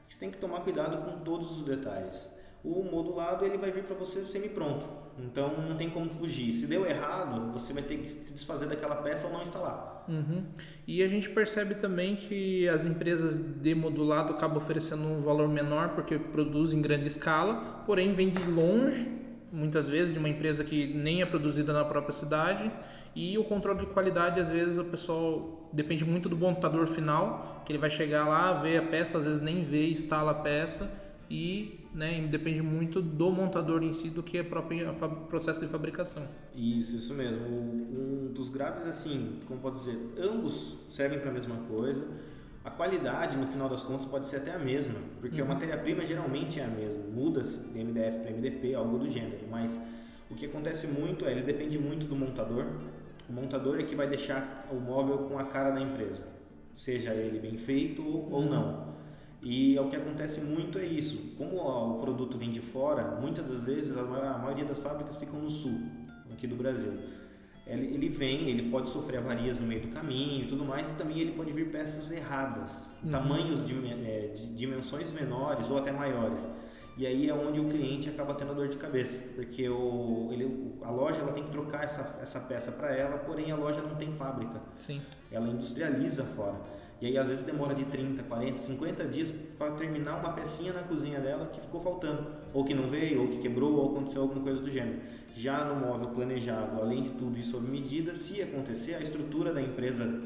Você 0.08 0.20
tem 0.20 0.30
que 0.30 0.38
tomar 0.38 0.60
cuidado 0.60 0.98
com 1.04 1.18
todos 1.20 1.58
os 1.58 1.64
detalhes. 1.64 2.32
O 2.62 2.82
modulado 2.82 3.44
ele 3.44 3.56
vai 3.56 3.70
vir 3.70 3.84
para 3.84 3.96
você 3.96 4.24
semi-pronto. 4.24 4.86
Então 5.18 5.52
não 5.68 5.76
tem 5.76 5.88
como 5.90 6.10
fugir. 6.10 6.52
Se 6.52 6.66
deu 6.66 6.86
errado, 6.86 7.52
você 7.52 7.72
vai 7.72 7.82
ter 7.82 7.98
que 7.98 8.10
se 8.10 8.32
desfazer 8.32 8.68
daquela 8.68 8.96
peça 8.96 9.26
ou 9.26 9.32
não 9.32 9.42
instalar. 9.42 10.04
Uhum. 10.08 10.44
E 10.86 11.02
a 11.02 11.08
gente 11.08 11.28
percebe 11.30 11.74
também 11.74 12.16
que 12.16 12.68
as 12.68 12.84
empresas 12.84 13.36
de 13.36 13.74
modulado 13.74 14.32
acabam 14.32 14.58
oferecendo 14.58 15.02
um 15.02 15.22
valor 15.22 15.48
menor 15.48 15.90
porque 15.90 16.18
produzem 16.18 16.78
em 16.78 16.82
grande 16.82 17.06
escala, 17.06 17.82
porém 17.86 18.12
vem 18.12 18.28
de 18.28 18.42
longe, 18.44 19.06
muitas 19.52 19.88
vezes, 19.88 20.12
de 20.12 20.18
uma 20.18 20.28
empresa 20.28 20.64
que 20.64 20.86
nem 20.86 21.22
é 21.22 21.26
produzida 21.26 21.72
na 21.72 21.84
própria 21.84 22.12
cidade. 22.12 22.70
E 23.14 23.36
o 23.38 23.44
controle 23.44 23.80
de 23.80 23.86
qualidade, 23.86 24.40
às 24.40 24.48
vezes, 24.48 24.78
o 24.78 24.84
pessoal 24.84 25.68
depende 25.72 26.04
muito 26.04 26.28
do 26.28 26.36
montador 26.36 26.86
final, 26.86 27.62
que 27.64 27.72
ele 27.72 27.78
vai 27.78 27.90
chegar 27.90 28.28
lá, 28.28 28.52
ver 28.60 28.78
a 28.78 28.82
peça, 28.82 29.18
às 29.18 29.24
vezes 29.24 29.40
nem 29.40 29.64
vê, 29.64 29.90
instala 29.90 30.30
a 30.30 30.34
peça 30.34 30.90
e 31.28 31.79
né, 31.92 32.26
depende 32.28 32.62
muito 32.62 33.02
do 33.02 33.30
montador 33.30 33.82
em 33.82 33.92
si 33.92 34.10
do 34.10 34.22
que 34.22 34.38
é 34.38 34.42
próprio 34.42 34.94
processo 35.28 35.60
de 35.60 35.66
fabricação. 35.66 36.22
Isso, 36.54 36.96
isso 36.96 37.14
mesmo. 37.14 37.46
Um 37.46 38.32
dos 38.32 38.48
graves, 38.48 38.86
assim, 38.86 39.40
como 39.46 39.60
pode 39.60 39.78
dizer, 39.78 39.98
ambos 40.18 40.76
servem 40.90 41.18
para 41.18 41.30
a 41.30 41.32
mesma 41.32 41.56
coisa. 41.76 42.06
A 42.64 42.70
qualidade, 42.70 43.36
no 43.36 43.46
final 43.46 43.68
das 43.68 43.82
contas, 43.82 44.04
pode 44.04 44.26
ser 44.26 44.36
até 44.36 44.52
a 44.52 44.58
mesma, 44.58 45.00
porque 45.20 45.40
uhum. 45.40 45.50
a 45.50 45.54
matéria-prima 45.54 46.04
geralmente 46.04 46.60
é 46.60 46.64
a 46.64 46.68
mesma. 46.68 47.02
Muda-se 47.04 47.58
de 47.58 47.82
MDF 47.82 48.18
para 48.18 48.30
MDP, 48.30 48.74
algo 48.74 48.98
do 48.98 49.08
gênero, 49.08 49.46
mas 49.50 49.80
o 50.30 50.34
que 50.34 50.46
acontece 50.46 50.86
muito 50.86 51.24
é, 51.24 51.32
ele 51.32 51.42
depende 51.42 51.78
muito 51.78 52.06
do 52.06 52.14
montador. 52.14 52.66
O 53.28 53.32
montador 53.32 53.80
é 53.80 53.82
que 53.82 53.94
vai 53.94 54.06
deixar 54.06 54.68
o 54.70 54.74
móvel 54.74 55.18
com 55.18 55.38
a 55.38 55.44
cara 55.44 55.70
da 55.70 55.80
empresa, 55.80 56.26
seja 56.74 57.14
ele 57.14 57.38
bem 57.38 57.56
feito 57.56 58.06
ou 58.06 58.42
uhum. 58.42 58.48
não. 58.48 58.90
E 59.42 59.78
o 59.78 59.88
que 59.88 59.96
acontece 59.96 60.40
muito 60.40 60.78
é 60.78 60.84
isso. 60.84 61.34
Como 61.38 61.56
o 61.56 62.00
produto 62.00 62.36
vem 62.36 62.50
de 62.50 62.60
fora, 62.60 63.18
muitas 63.20 63.46
das 63.46 63.62
vezes 63.62 63.96
a 63.96 64.02
maioria 64.02 64.64
das 64.64 64.78
fábricas 64.78 65.16
ficam 65.16 65.40
no 65.40 65.50
sul, 65.50 65.80
aqui 66.32 66.46
do 66.46 66.56
Brasil. 66.56 66.92
Ele 67.66 68.08
vem, 68.08 68.48
ele 68.48 68.68
pode 68.68 68.90
sofrer 68.90 69.18
avarias 69.18 69.60
no 69.60 69.66
meio 69.66 69.82
do 69.82 69.88
caminho 69.88 70.44
e 70.44 70.48
tudo 70.48 70.64
mais, 70.64 70.88
e 70.88 70.92
também 70.94 71.20
ele 71.20 71.32
pode 71.32 71.52
vir 71.52 71.70
peças 71.70 72.10
erradas, 72.10 72.90
uhum. 73.04 73.12
tamanhos 73.12 73.64
de, 73.64 73.74
é, 74.04 74.32
de 74.34 74.46
dimensões 74.46 75.12
menores 75.12 75.70
ou 75.70 75.78
até 75.78 75.92
maiores. 75.92 76.48
E 76.96 77.06
aí 77.06 77.30
é 77.30 77.34
onde 77.34 77.60
o 77.60 77.68
cliente 77.68 78.08
acaba 78.08 78.34
tendo 78.34 78.54
dor 78.54 78.68
de 78.68 78.76
cabeça, 78.76 79.20
porque 79.36 79.68
o, 79.68 80.28
ele, 80.32 80.74
a 80.82 80.90
loja 80.90 81.18
ela 81.18 81.32
tem 81.32 81.44
que 81.44 81.50
trocar 81.50 81.84
essa, 81.84 82.18
essa 82.20 82.40
peça 82.40 82.72
para 82.72 82.92
ela, 82.92 83.18
porém 83.18 83.52
a 83.52 83.56
loja 83.56 83.80
não 83.80 83.94
tem 83.94 84.12
fábrica. 84.12 84.60
Sim. 84.78 85.00
Ela 85.30 85.48
industrializa 85.48 86.24
fora. 86.24 86.56
E 87.00 87.06
aí 87.06 87.16
às 87.16 87.26
vezes 87.26 87.44
demora 87.44 87.74
de 87.74 87.84
30, 87.84 88.22
40, 88.24 88.58
50 88.58 89.04
dias 89.06 89.34
para 89.58 89.72
terminar 89.72 90.18
uma 90.18 90.32
pecinha 90.32 90.72
na 90.72 90.82
cozinha 90.82 91.18
dela 91.18 91.46
que 91.46 91.60
ficou 91.60 91.80
faltando, 91.80 92.26
ou 92.52 92.62
que 92.62 92.74
não 92.74 92.88
veio, 92.88 93.22
ou 93.22 93.28
que 93.28 93.38
quebrou, 93.38 93.72
ou 93.74 93.92
aconteceu 93.92 94.22
alguma 94.22 94.42
coisa 94.42 94.60
do 94.60 94.70
gênero. 94.70 95.00
Já 95.34 95.64
no 95.64 95.76
móvel 95.76 96.10
planejado, 96.10 96.80
além 96.80 97.04
de 97.04 97.10
tudo 97.10 97.38
isso 97.38 97.52
sob 97.52 97.66
medida, 97.68 98.14
se 98.14 98.42
acontecer, 98.42 98.94
a 98.94 99.00
estrutura 99.00 99.52
da 99.52 99.62
empresa 99.62 100.20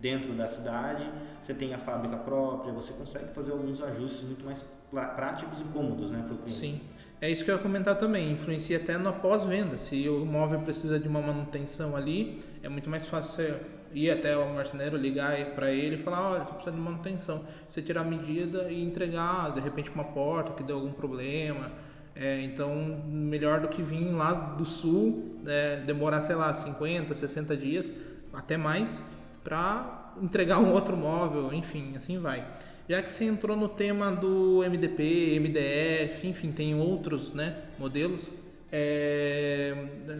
dentro 0.00 0.32
da 0.34 0.48
cidade, 0.48 1.08
você 1.42 1.54
tem 1.54 1.72
a 1.72 1.78
fábrica 1.78 2.16
própria, 2.16 2.72
você 2.72 2.92
consegue 2.92 3.32
fazer 3.32 3.52
alguns 3.52 3.80
ajustes 3.82 4.24
muito 4.24 4.44
mais 4.44 4.64
práticos 4.90 5.60
e 5.60 5.64
cômodos 5.64 6.10
né, 6.10 6.22
para 6.24 6.34
o 6.34 6.38
cliente. 6.38 6.60
Sim. 6.60 6.80
É 7.20 7.30
isso 7.30 7.44
que 7.44 7.50
eu 7.50 7.56
ia 7.56 7.62
comentar 7.62 7.96
também, 7.98 8.32
influencia 8.32 8.76
até 8.76 8.98
no 8.98 9.10
pós-venda. 9.12 9.78
Se 9.78 10.06
o 10.08 10.26
móvel 10.26 10.60
precisa 10.60 10.98
de 10.98 11.08
uma 11.08 11.22
manutenção 11.22 11.96
ali, 11.96 12.40
é 12.62 12.68
muito 12.68 12.90
mais 12.90 13.06
fácil 13.06 13.54
ir 13.96 14.10
até 14.10 14.36
o 14.36 14.52
marceneiro, 14.52 14.96
ligar 14.96 15.34
para 15.54 15.70
ele 15.70 15.94
e 15.94 15.98
falar, 15.98 16.30
olha, 16.30 16.42
estou 16.42 16.54
precisando 16.54 16.76
de 16.76 16.82
manutenção. 16.82 17.44
Você 17.66 17.80
tirar 17.80 18.02
a 18.02 18.04
medida 18.04 18.70
e 18.70 18.82
entregar, 18.84 19.54
de 19.54 19.60
repente, 19.60 19.90
uma 19.90 20.04
porta 20.04 20.52
que 20.52 20.62
deu 20.62 20.76
algum 20.76 20.92
problema. 20.92 21.72
É, 22.14 22.42
então, 22.42 23.02
melhor 23.06 23.60
do 23.60 23.68
que 23.68 23.82
vir 23.82 24.10
lá 24.12 24.34
do 24.34 24.66
sul, 24.66 25.40
é, 25.46 25.76
demorar, 25.76 26.20
sei 26.20 26.36
lá, 26.36 26.52
50, 26.52 27.14
60 27.14 27.56
dias, 27.56 27.90
até 28.34 28.58
mais, 28.58 29.02
para 29.42 30.12
entregar 30.20 30.58
um 30.58 30.72
outro 30.72 30.96
móvel, 30.96 31.52
enfim, 31.54 31.94
assim 31.96 32.18
vai. 32.18 32.46
Já 32.88 33.02
que 33.02 33.10
você 33.10 33.24
entrou 33.24 33.56
no 33.56 33.68
tema 33.68 34.12
do 34.12 34.62
MDP, 34.62 35.40
MDF, 35.40 36.26
enfim, 36.26 36.52
tem 36.52 36.74
outros 36.74 37.32
né, 37.32 37.56
modelos, 37.78 38.30
é, 38.78 39.74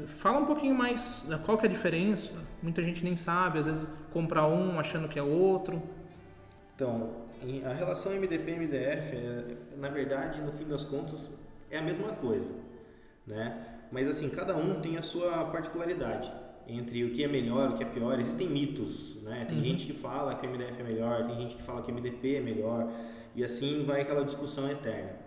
fala 0.06 0.38
um 0.38 0.46
pouquinho 0.46 0.74
mais 0.74 1.24
né, 1.28 1.38
qual 1.44 1.58
que 1.58 1.66
é 1.66 1.68
a 1.68 1.72
diferença. 1.72 2.32
Muita 2.62 2.82
gente 2.82 3.04
nem 3.04 3.16
sabe, 3.16 3.58
às 3.58 3.66
vezes 3.66 3.88
compra 4.12 4.46
um 4.46 4.80
achando 4.80 5.08
que 5.08 5.18
é 5.18 5.22
outro. 5.22 5.82
Então, 6.74 7.26
a 7.64 7.72
relação 7.72 8.12
MDP 8.12 8.50
e 8.50 8.58
MDF, 8.58 9.16
é, 9.16 9.56
na 9.76 9.88
verdade, 9.88 10.40
no 10.40 10.52
fim 10.52 10.64
das 10.64 10.84
contas, 10.84 11.32
é 11.70 11.78
a 11.78 11.82
mesma 11.82 12.08
coisa, 12.14 12.50
né? 13.26 13.64
Mas 13.92 14.08
assim, 14.08 14.28
cada 14.30 14.56
um 14.56 14.80
tem 14.80 14.96
a 14.96 15.02
sua 15.02 15.44
particularidade 15.44 16.32
entre 16.66 17.04
o 17.04 17.10
que 17.10 17.22
é 17.22 17.28
melhor, 17.28 17.70
o 17.70 17.74
que 17.74 17.84
é 17.84 17.86
pior. 17.86 18.18
Existem 18.18 18.48
mitos, 18.48 19.22
né? 19.22 19.44
Tem 19.46 19.56
uhum. 19.56 19.62
gente 19.62 19.86
que 19.86 19.92
fala 19.92 20.34
que 20.34 20.46
o 20.46 20.50
MDF 20.50 20.80
é 20.80 20.82
melhor, 20.82 21.26
tem 21.26 21.36
gente 21.36 21.54
que 21.54 21.62
fala 21.62 21.82
que 21.82 21.90
o 21.90 21.94
MDP 21.94 22.36
é 22.36 22.40
melhor, 22.40 22.90
e 23.34 23.44
assim 23.44 23.84
vai 23.84 24.00
aquela 24.00 24.24
discussão 24.24 24.68
eterna. 24.68 25.26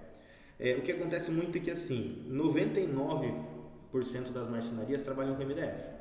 É, 0.60 0.76
o 0.76 0.82
que 0.82 0.92
acontece 0.92 1.32
muito 1.32 1.58
é 1.58 1.62
que 1.62 1.72
assim, 1.72 2.26
99% 2.30 4.32
das 4.34 4.50
marcenarias 4.50 5.02
trabalham 5.02 5.36
com 5.36 5.44
MDF. 5.44 5.98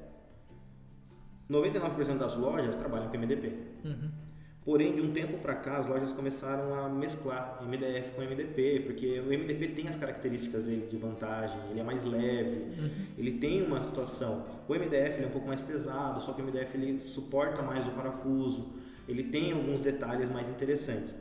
99% 1.49 2.19
das 2.19 2.35
lojas 2.35 2.75
trabalham 2.77 3.09
com 3.09 3.17
MDP. 3.17 3.53
Uhum. 3.85 4.11
Porém, 4.65 4.95
de 4.95 5.01
um 5.01 5.13
tempo 5.13 5.39
para 5.39 5.55
cá, 5.55 5.79
as 5.79 5.87
lojas 5.87 6.13
começaram 6.13 6.75
a 6.75 6.89
mesclar 6.91 7.65
MDF 7.67 8.11
com 8.11 8.21
MDP, 8.21 8.81
porque 8.81 9.21
o 9.21 9.27
MDP 9.27 9.69
tem 9.69 9.89
as 9.89 9.97
características 9.97 10.65
dele 10.65 10.87
de 10.91 10.97
vantagem, 10.97 11.59
ele 11.71 11.81
é 11.81 11.83
mais 11.83 12.05
leve, 12.05 12.79
uhum. 12.79 12.91
ele 13.17 13.39
tem 13.39 13.63
uma 13.63 13.83
situação. 13.83 14.45
O 14.69 14.75
MDF 14.75 15.23
é 15.23 15.27
um 15.27 15.31
pouco 15.31 15.47
mais 15.47 15.63
pesado, 15.63 16.21
só 16.21 16.35
que 16.35 16.43
o 16.43 16.45
MDF 16.45 16.77
ele 16.77 17.01
suporta 17.01 17.63
mais 17.63 17.87
o 17.87 17.93
parafuso, 17.93 18.75
ele 19.09 19.23
tem 19.23 19.53
alguns 19.53 19.81
detalhes 19.81 20.31
mais 20.31 20.51
interessantes. 20.51 21.15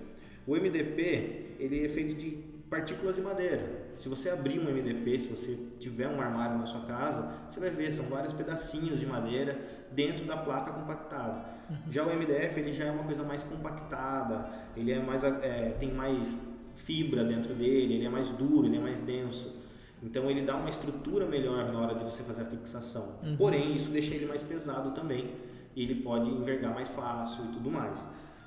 O 0.45 0.53
MDP 0.53 1.55
ele 1.57 1.85
é 1.85 1.87
feito 1.87 2.15
de 2.15 2.56
partículas 2.69 3.15
de 3.15 3.21
madeira. 3.21 3.87
Se 3.95 4.09
você 4.09 4.29
abrir 4.29 4.59
um 4.59 4.65
MDP, 4.65 5.21
se 5.21 5.29
você 5.29 5.57
tiver 5.79 6.07
um 6.07 6.19
armário 6.21 6.57
na 6.57 6.65
sua 6.65 6.81
casa, 6.81 7.31
você 7.49 7.59
vai 7.59 7.69
ver 7.69 7.91
são 7.91 8.05
vários 8.05 8.33
pedacinhos 8.33 8.99
de 8.99 9.05
madeira 9.05 9.59
dentro 9.91 10.25
da 10.25 10.37
placa 10.37 10.71
compactada. 10.71 11.45
Uhum. 11.69 11.91
Já 11.91 12.03
o 12.05 12.15
MDF 12.15 12.59
ele 12.59 12.73
já 12.73 12.85
é 12.85 12.91
uma 12.91 13.03
coisa 13.03 13.23
mais 13.23 13.43
compactada, 13.43 14.49
ele 14.75 14.91
é 14.91 14.99
mais 14.99 15.23
é, 15.23 15.75
tem 15.79 15.93
mais 15.93 16.45
fibra 16.75 17.23
dentro 17.23 17.53
dele, 17.53 17.95
ele 17.95 18.05
é 18.05 18.09
mais 18.09 18.29
duro, 18.29 18.67
ele 18.67 18.77
é 18.77 18.81
mais 18.81 19.01
denso. 19.01 19.55
Então 20.01 20.29
ele 20.29 20.41
dá 20.41 20.55
uma 20.55 20.69
estrutura 20.69 21.25
melhor 21.25 21.71
na 21.71 21.79
hora 21.79 21.95
de 21.95 22.03
você 22.03 22.21
fazer 22.23 22.41
a 22.41 22.45
fixação. 22.45 23.15
Uhum. 23.23 23.37
Porém, 23.37 23.75
isso 23.75 23.89
deixa 23.89 24.13
ele 24.13 24.25
mais 24.25 24.43
pesado 24.43 24.91
também. 24.91 25.33
E 25.75 25.83
ele 25.83 25.95
pode 25.95 26.29
envergar 26.29 26.73
mais 26.73 26.89
fácil 26.91 27.45
e 27.45 27.47
tudo 27.49 27.71
mais. 27.71 28.05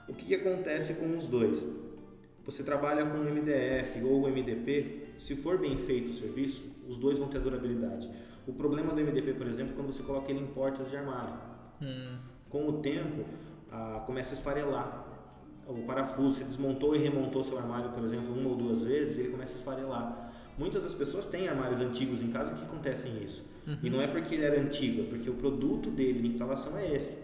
O 0.09 0.15
que, 0.15 0.27
que 0.27 0.35
acontece 0.35 0.95
com 0.95 1.17
os 1.17 1.27
dois? 1.27 1.67
Você 2.51 2.65
trabalha 2.65 3.07
com 3.07 3.19
MDF 3.19 4.03
ou 4.03 4.29
MDP, 4.29 5.13
se 5.21 5.37
for 5.37 5.57
bem 5.57 5.77
feito 5.77 6.11
o 6.11 6.13
serviço, 6.13 6.69
os 6.89 6.97
dois 6.97 7.17
vão 7.17 7.29
ter 7.29 7.39
durabilidade. 7.39 8.11
O 8.45 8.53
problema 8.53 8.93
do 8.93 9.01
MDP, 9.01 9.35
por 9.35 9.47
exemplo, 9.47 9.73
é 9.73 9.77
quando 9.77 9.93
você 9.93 10.03
coloca 10.03 10.29
ele 10.33 10.41
em 10.41 10.49
portas 10.49 10.91
de 10.91 10.97
armário. 10.97 11.35
Hum. 11.81 12.19
Com 12.49 12.69
o 12.69 12.73
tempo, 12.81 13.25
começa 14.05 14.33
a 14.33 14.35
esfarelar. 14.35 15.07
O 15.69 15.85
parafuso, 15.85 16.39
você 16.39 16.45
desmontou 16.45 16.97
e 16.97 16.99
remontou 16.99 17.45
seu 17.45 17.57
armário, 17.57 17.91
por 17.91 18.03
exemplo, 18.03 18.35
uma 18.35 18.49
ou 18.49 18.57
duas 18.57 18.83
vezes, 18.83 19.17
ele 19.19 19.29
começa 19.29 19.53
a 19.53 19.57
esfarelar. 19.57 20.33
Muitas 20.59 20.83
das 20.83 20.95
pessoas 20.97 21.29
têm 21.29 21.49
armários 21.49 21.79
antigos 21.79 22.21
em 22.21 22.33
casa 22.33 22.53
que 22.53 22.65
acontecem 22.65 23.23
isso. 23.23 23.45
Uhum. 23.65 23.79
E 23.81 23.91
não 23.91 24.03
é 24.03 24.09
porque 24.09 24.35
ele 24.35 24.45
era 24.45 24.61
antigo, 24.61 25.03
é 25.03 25.05
porque 25.05 25.31
o 25.31 25.35
produto 25.35 25.89
dele 25.89 26.21
de 26.21 26.27
instalação 26.27 26.77
é 26.77 26.93
esse. 26.93 27.17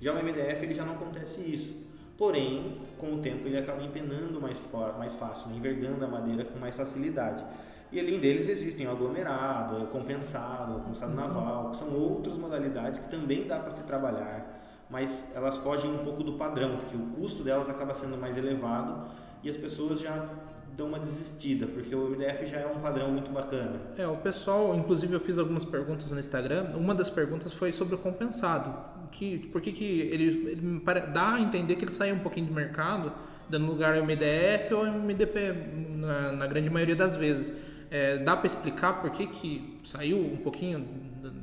Já 0.00 0.14
o 0.14 0.24
MDF 0.24 0.62
ele 0.62 0.74
já 0.74 0.84
não 0.84 0.94
acontece 0.94 1.40
isso. 1.40 1.87
Porém, 2.18 2.76
com 2.98 3.14
o 3.14 3.18
tempo 3.18 3.46
ele 3.46 3.56
acaba 3.56 3.82
empenando 3.82 4.40
mais, 4.40 4.62
mais 4.98 5.14
fácil, 5.14 5.48
né? 5.48 5.56
envergando 5.56 6.04
a 6.04 6.08
madeira 6.08 6.44
com 6.44 6.58
mais 6.58 6.76
facilidade. 6.76 7.42
E 7.90 7.98
além 7.98 8.18
deles 8.18 8.48
existem 8.48 8.86
o 8.86 8.90
aglomerado, 8.90 9.84
o 9.84 9.86
compensado, 9.86 10.76
o 10.76 10.80
compensado 10.80 11.12
uhum. 11.12 11.16
naval, 11.16 11.70
que 11.70 11.76
são 11.78 11.94
outras 11.94 12.36
modalidades 12.36 13.00
que 13.00 13.08
também 13.08 13.46
dá 13.46 13.60
para 13.60 13.70
se 13.70 13.84
trabalhar 13.84 14.58
mas 14.90 15.30
elas 15.34 15.58
fogem 15.58 15.90
um 15.90 15.98
pouco 15.98 16.22
do 16.22 16.34
padrão, 16.34 16.76
porque 16.76 16.96
o 16.96 17.06
custo 17.20 17.42
delas 17.42 17.68
acaba 17.68 17.94
sendo 17.94 18.16
mais 18.16 18.36
elevado 18.36 19.06
e 19.42 19.50
as 19.50 19.56
pessoas 19.56 20.00
já 20.00 20.28
dão 20.76 20.86
uma 20.86 20.98
desistida, 20.98 21.66
porque 21.66 21.94
o 21.94 22.08
MDF 22.08 22.46
já 22.46 22.58
é 22.58 22.66
um 22.66 22.80
padrão 22.80 23.10
muito 23.10 23.30
bacana. 23.30 23.80
É, 23.96 24.06
o 24.06 24.16
pessoal, 24.16 24.74
inclusive 24.76 25.12
eu 25.12 25.20
fiz 25.20 25.36
algumas 25.36 25.64
perguntas 25.64 26.06
no 26.10 26.18
Instagram, 26.18 26.76
uma 26.76 26.94
das 26.94 27.10
perguntas 27.10 27.52
foi 27.52 27.72
sobre 27.72 27.96
o 27.96 27.98
compensado, 27.98 28.74
que, 29.08 29.38
por 29.48 29.60
que, 29.60 29.72
que 29.72 30.00
ele, 30.00 30.50
ele 30.50 30.82
dá 31.12 31.34
a 31.34 31.40
entender 31.40 31.76
que 31.76 31.84
ele 31.84 31.92
saiu 31.92 32.14
um 32.14 32.20
pouquinho 32.20 32.46
do 32.46 32.54
mercado, 32.54 33.12
dando 33.48 33.66
lugar 33.66 33.96
ao 33.96 34.04
MDF 34.04 34.72
ou 34.74 34.86
MDP 34.86 35.52
na, 35.96 36.32
na 36.32 36.46
grande 36.46 36.70
maioria 36.70 36.96
das 36.96 37.16
vezes. 37.16 37.54
É, 37.90 38.18
dá 38.18 38.36
para 38.36 38.46
explicar 38.46 39.00
por 39.00 39.10
que, 39.10 39.26
que 39.26 39.80
saiu 39.84 40.18
um 40.18 40.36
pouquinho 40.36 40.86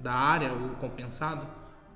da 0.01 0.13
área 0.13 0.54
o 0.54 0.75
compensado? 0.75 1.47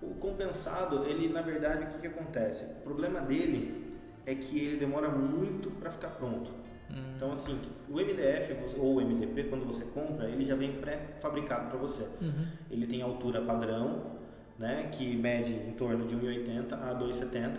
O 0.01 0.15
compensado, 0.15 1.05
ele 1.05 1.29
na 1.29 1.41
verdade, 1.41 1.83
o 1.83 1.87
que, 1.87 1.99
que 1.99 2.07
acontece? 2.07 2.65
O 2.65 2.83
problema 2.83 3.21
dele 3.21 3.95
é 4.25 4.33
que 4.33 4.57
ele 4.57 4.77
demora 4.77 5.09
muito 5.09 5.69
para 5.71 5.91
ficar 5.91 6.09
pronto. 6.09 6.51
Hum. 6.89 7.13
Então, 7.15 7.31
assim, 7.31 7.59
o 7.87 7.93
MDF 7.93 8.55
ou 8.77 8.97
o 8.97 9.01
MDP, 9.01 9.43
quando 9.43 9.65
você 9.65 9.83
compra, 9.85 10.27
ele 10.27 10.43
já 10.43 10.55
vem 10.55 10.73
pré-fabricado 10.73 11.69
para 11.69 11.77
você. 11.77 12.03
Uhum. 12.21 12.47
Ele 12.71 12.87
tem 12.87 13.01
altura 13.01 13.41
padrão, 13.41 14.18
né, 14.59 14.89
que 14.91 15.15
mede 15.15 15.53
em 15.53 15.71
torno 15.71 16.05
de 16.05 16.15
1,80 16.15 16.73
a 16.73 16.93
2,70. 16.93 17.57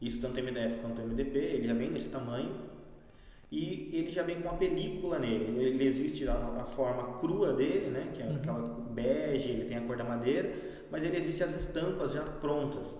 Isso 0.00 0.20
tanto 0.20 0.42
MDF 0.42 0.80
quanto 0.80 1.00
MDP, 1.00 1.38
ele 1.38 1.68
já 1.68 1.74
vem 1.74 1.90
nesse 1.90 2.10
tamanho. 2.10 2.50
E 3.52 3.90
ele 3.92 4.10
já 4.10 4.24
vem 4.24 4.40
com 4.40 4.48
uma 4.48 4.58
película 4.58 5.18
nele. 5.20 5.62
Ele 5.62 5.84
existe 5.84 6.26
a, 6.26 6.34
a 6.34 6.64
forma 6.64 7.18
crua 7.20 7.52
dele, 7.52 7.90
né, 7.90 8.10
que 8.12 8.20
é 8.20 8.26
uhum. 8.26 8.36
aquela 8.36 8.60
bege, 8.90 9.50
ele 9.50 9.66
tem 9.66 9.76
a 9.76 9.82
cor 9.82 9.96
da 9.96 10.04
madeira 10.04 10.74
mas 10.94 11.02
ele 11.02 11.16
existe 11.16 11.42
as 11.42 11.52
estampas 11.54 12.12
já 12.12 12.22
prontas. 12.22 12.96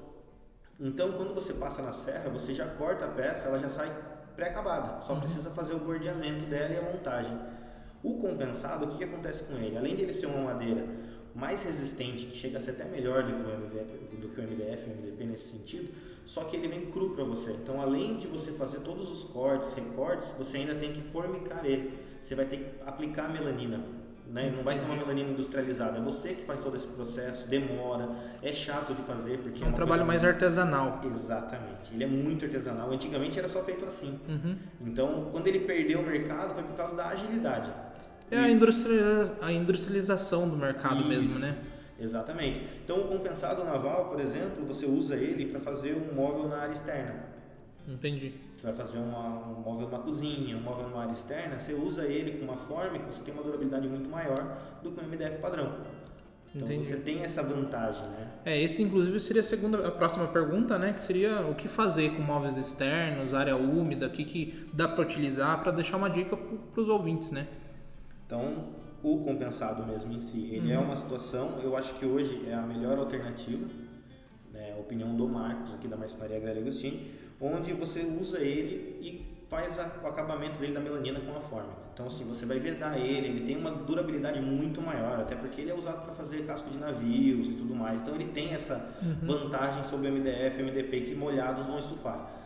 Então, 0.81 1.13
quando 1.13 1.33
você 1.33 1.53
passa 1.53 1.81
na 1.81 1.93
serra, 1.93 2.29
você 2.29 2.53
já 2.53 2.67
corta 2.67 3.05
a 3.05 3.09
peça, 3.09 3.47
ela 3.47 3.57
já 3.57 3.69
sai 3.69 3.97
pré-acabada. 4.35 5.01
Só 5.01 5.13
uhum. 5.13 5.21
precisa 5.21 5.51
fazer 5.51 5.75
o 5.75 5.79
bordeamento 5.79 6.45
dela 6.47 6.75
e 6.75 6.79
a 6.79 6.83
montagem. 6.83 7.39
O 8.03 8.19
compensado, 8.19 8.85
o 8.85 8.89
que, 8.89 8.99
que 8.99 9.05
acontece 9.05 9.45
com 9.45 9.57
ele? 9.57 9.79
Além 9.79 9.95
de 9.95 10.03
ele 10.03 10.13
ser 10.13 10.27
uma 10.27 10.41
madeira 10.41 10.85
mais 11.35 11.63
resistente, 11.65 12.27
que 12.27 12.37
chega 12.37 12.59
a 12.59 12.61
ser 12.61 12.73
até 12.73 12.85
melhor 12.85 13.25
do 13.25 13.33
que 13.33 13.41
o 13.41 13.59
MDF, 13.59 13.99
do 14.17 14.29
que 14.29 14.41
o 14.41 14.43
MDF 14.43 14.87
o 14.87 14.97
MDP 14.97 15.25
nesse 15.25 15.53
sentido, 15.53 15.89
só 16.25 16.45
que 16.45 16.57
ele 16.57 16.69
vem 16.69 16.87
cru 16.91 17.11
para 17.11 17.25
você. 17.25 17.53
Então, 17.53 17.81
além 17.81 18.17
de 18.17 18.27
você 18.27 18.53
fazer 18.53 18.81
todos 18.81 19.11
os 19.11 19.25
cortes, 19.25 19.73
recortes, 19.73 20.33
você 20.39 20.59
ainda 20.59 20.75
tem 20.75 20.93
que 20.93 21.03
formicar 21.11 21.65
ele. 21.67 21.93
Você 22.23 22.35
vai 22.35 22.47
ter 22.47 22.59
que 22.59 22.83
aplicar 22.87 23.31
melanina 23.31 23.85
né? 24.35 24.53
Não 24.55 24.65
vai 24.65 24.77
ser 24.77 24.85
uma 24.87 24.97
melanina 24.97 25.31
industrializada. 25.31 25.99
É 25.99 26.01
você 26.01 26.35
que 26.35 26.45
faz 26.45 26.61
todo 26.61 26.77
esse 26.77 26.87
processo, 26.87 27.47
demora, 27.47 28.09
é 28.43 28.53
chato 28.53 28.95
de 28.95 29.03
fazer 29.03 29.39
porque 29.39 29.63
é 29.63 29.67
um 29.67 29.73
trabalho 29.73 30.05
mais 30.05 30.23
muito... 30.23 30.35
artesanal. 30.35 31.01
Exatamente. 31.05 31.93
Ele 31.93 32.05
é 32.05 32.07
muito 32.07 32.45
artesanal. 32.45 32.91
Antigamente 32.91 33.39
era 33.39 33.49
só 33.49 33.63
feito 33.63 33.85
assim. 33.85 34.19
Uhum. 34.29 34.57
Então, 34.81 35.29
quando 35.31 35.47
ele 35.47 35.61
perdeu 35.61 36.01
o 36.01 36.03
mercado, 36.03 36.55
foi 36.55 36.65
por 36.65 36.75
causa 36.75 36.97
da 36.97 37.09
agilidade. 37.09 37.73
É 38.35 38.39
a, 38.39 38.51
industrializa... 38.51 39.39
a 39.41 39.53
industrialização 39.53 40.49
do 40.49 40.57
mercado 40.57 41.01
Isso. 41.01 41.09
mesmo, 41.09 41.39
né? 41.39 41.57
Exatamente. 41.99 42.61
Então, 42.85 43.01
o 43.01 43.09
compensado 43.09 43.65
naval, 43.65 44.09
por 44.09 44.21
exemplo, 44.21 44.65
você 44.67 44.85
usa 44.85 45.15
ele 45.15 45.47
para 45.47 45.61
fazer 45.61 45.95
um 45.95 46.15
móvel 46.15 46.49
na 46.49 46.59
área 46.59 46.73
externa. 46.73 47.35
Entendi. 47.87 48.35
Você 48.57 48.67
vai 48.67 48.75
fazer 48.75 48.99
uma, 48.99 49.49
um 49.49 49.61
móvel 49.61 49.89
numa 49.89 50.01
cozinha, 50.01 50.57
um 50.57 50.61
móvel 50.61 50.89
numa 50.89 51.03
área 51.03 51.13
externa, 51.13 51.59
você 51.59 51.73
usa 51.75 52.05
ele 52.05 52.39
com 52.39 52.45
uma 52.45 52.57
forma 52.57 52.99
que 52.99 53.07
você 53.07 53.23
tem 53.23 53.33
uma 53.33 53.43
durabilidade 53.43 53.87
muito 53.87 54.09
maior 54.09 54.59
do 54.83 54.91
que 54.91 55.01
um 55.01 55.07
MDF 55.07 55.39
padrão. 55.39 55.75
Então 56.55 56.69
Entendi. 56.69 56.87
você 56.87 56.97
tem 56.97 57.23
essa 57.23 57.43
vantagem, 57.43 58.05
né? 58.11 58.29
É, 58.45 58.63
esse 58.63 58.81
inclusive 58.81 59.19
seria 59.19 59.41
a 59.41 59.45
segunda, 59.45 59.89
a 59.89 59.91
próxima 59.91 60.29
pergunta, 60.29 60.79
né? 60.79 60.93
Que 60.93 61.03
seria 61.03 61.41
o 61.41 61.55
que 61.55 61.67
fazer 61.67 62.13
com 62.15 62.23
móveis 62.23 62.57
externos, 62.57 63.35
área 63.35 63.57
úmida, 63.57 64.07
o 64.07 64.11
que, 64.11 64.25
que 64.25 64.69
dá 64.73 64.87
para 64.87 65.03
utilizar 65.03 65.61
para 65.63 65.73
deixar 65.73 65.97
uma 65.97 66.09
dica 66.09 66.37
para 66.37 66.81
os 66.81 66.89
ouvintes, 66.89 67.33
né? 67.33 67.49
Então, 68.27 68.67
o 69.03 69.19
compensado 69.19 69.85
mesmo 69.87 70.13
em 70.13 70.21
si, 70.21 70.55
ele 70.55 70.73
é 70.73 70.77
uhum. 70.77 70.83
é 70.83 70.87
uma 70.87 70.97
situação, 70.97 71.59
eu 71.63 71.77
acho 71.77 71.95
que 71.95 72.07
hoje 72.07 72.49
é 72.49 72.55
a 72.55 72.63
melhor 72.63 72.99
alternativa. 72.99 73.67
Né? 74.53 74.75
opinião 74.85 75.15
do 75.17 75.27
Marcos 75.29 75.75
aqui 75.75 75.89
da 75.89 75.97
Marcenaria 75.97 76.37
Agrária 76.37 76.61
Agostini, 76.61 77.11
onde 77.41 77.73
você 77.73 78.01
usa 78.03 78.39
ele 78.39 78.99
e 79.01 79.35
faz 79.49 79.79
a, 79.79 79.91
o 80.03 80.07
acabamento 80.07 80.59
dele 80.59 80.73
da 80.73 80.81
melanina 80.81 81.21
com 81.21 81.37
a 81.37 81.41
fórmica. 81.41 81.77
Então 81.93 82.07
assim, 82.07 82.25
você 82.25 82.47
vai 82.47 82.59
vedar 82.59 82.99
ele, 82.99 83.29
ele 83.29 83.47
tem 83.47 83.57
uma 83.57 83.71
durabilidade 83.71 84.41
muito 84.41 84.81
maior, 84.81 85.21
até 85.21 85.35
porque 85.35 85.61
ele 85.61 85.71
é 85.71 85.75
usado 85.75 86.05
para 86.05 86.13
fazer 86.13 86.45
casco 86.47 86.71
de 86.71 86.79
navios 86.79 87.49
e 87.49 87.53
tudo 87.53 87.75
mais. 87.75 88.01
Então 88.01 88.15
ele 88.15 88.27
tem 88.27 88.53
essa 88.53 88.95
uhum. 89.03 89.17
vantagem 89.23 89.85
sobre 89.85 90.09
o 90.09 90.13
MDF 90.13 90.59
e 90.59 90.63
o 90.63 90.67
MDP 90.67 91.01
que 91.01 91.15
molhados 91.15 91.67
vão 91.67 91.79
estufar. 91.79 92.44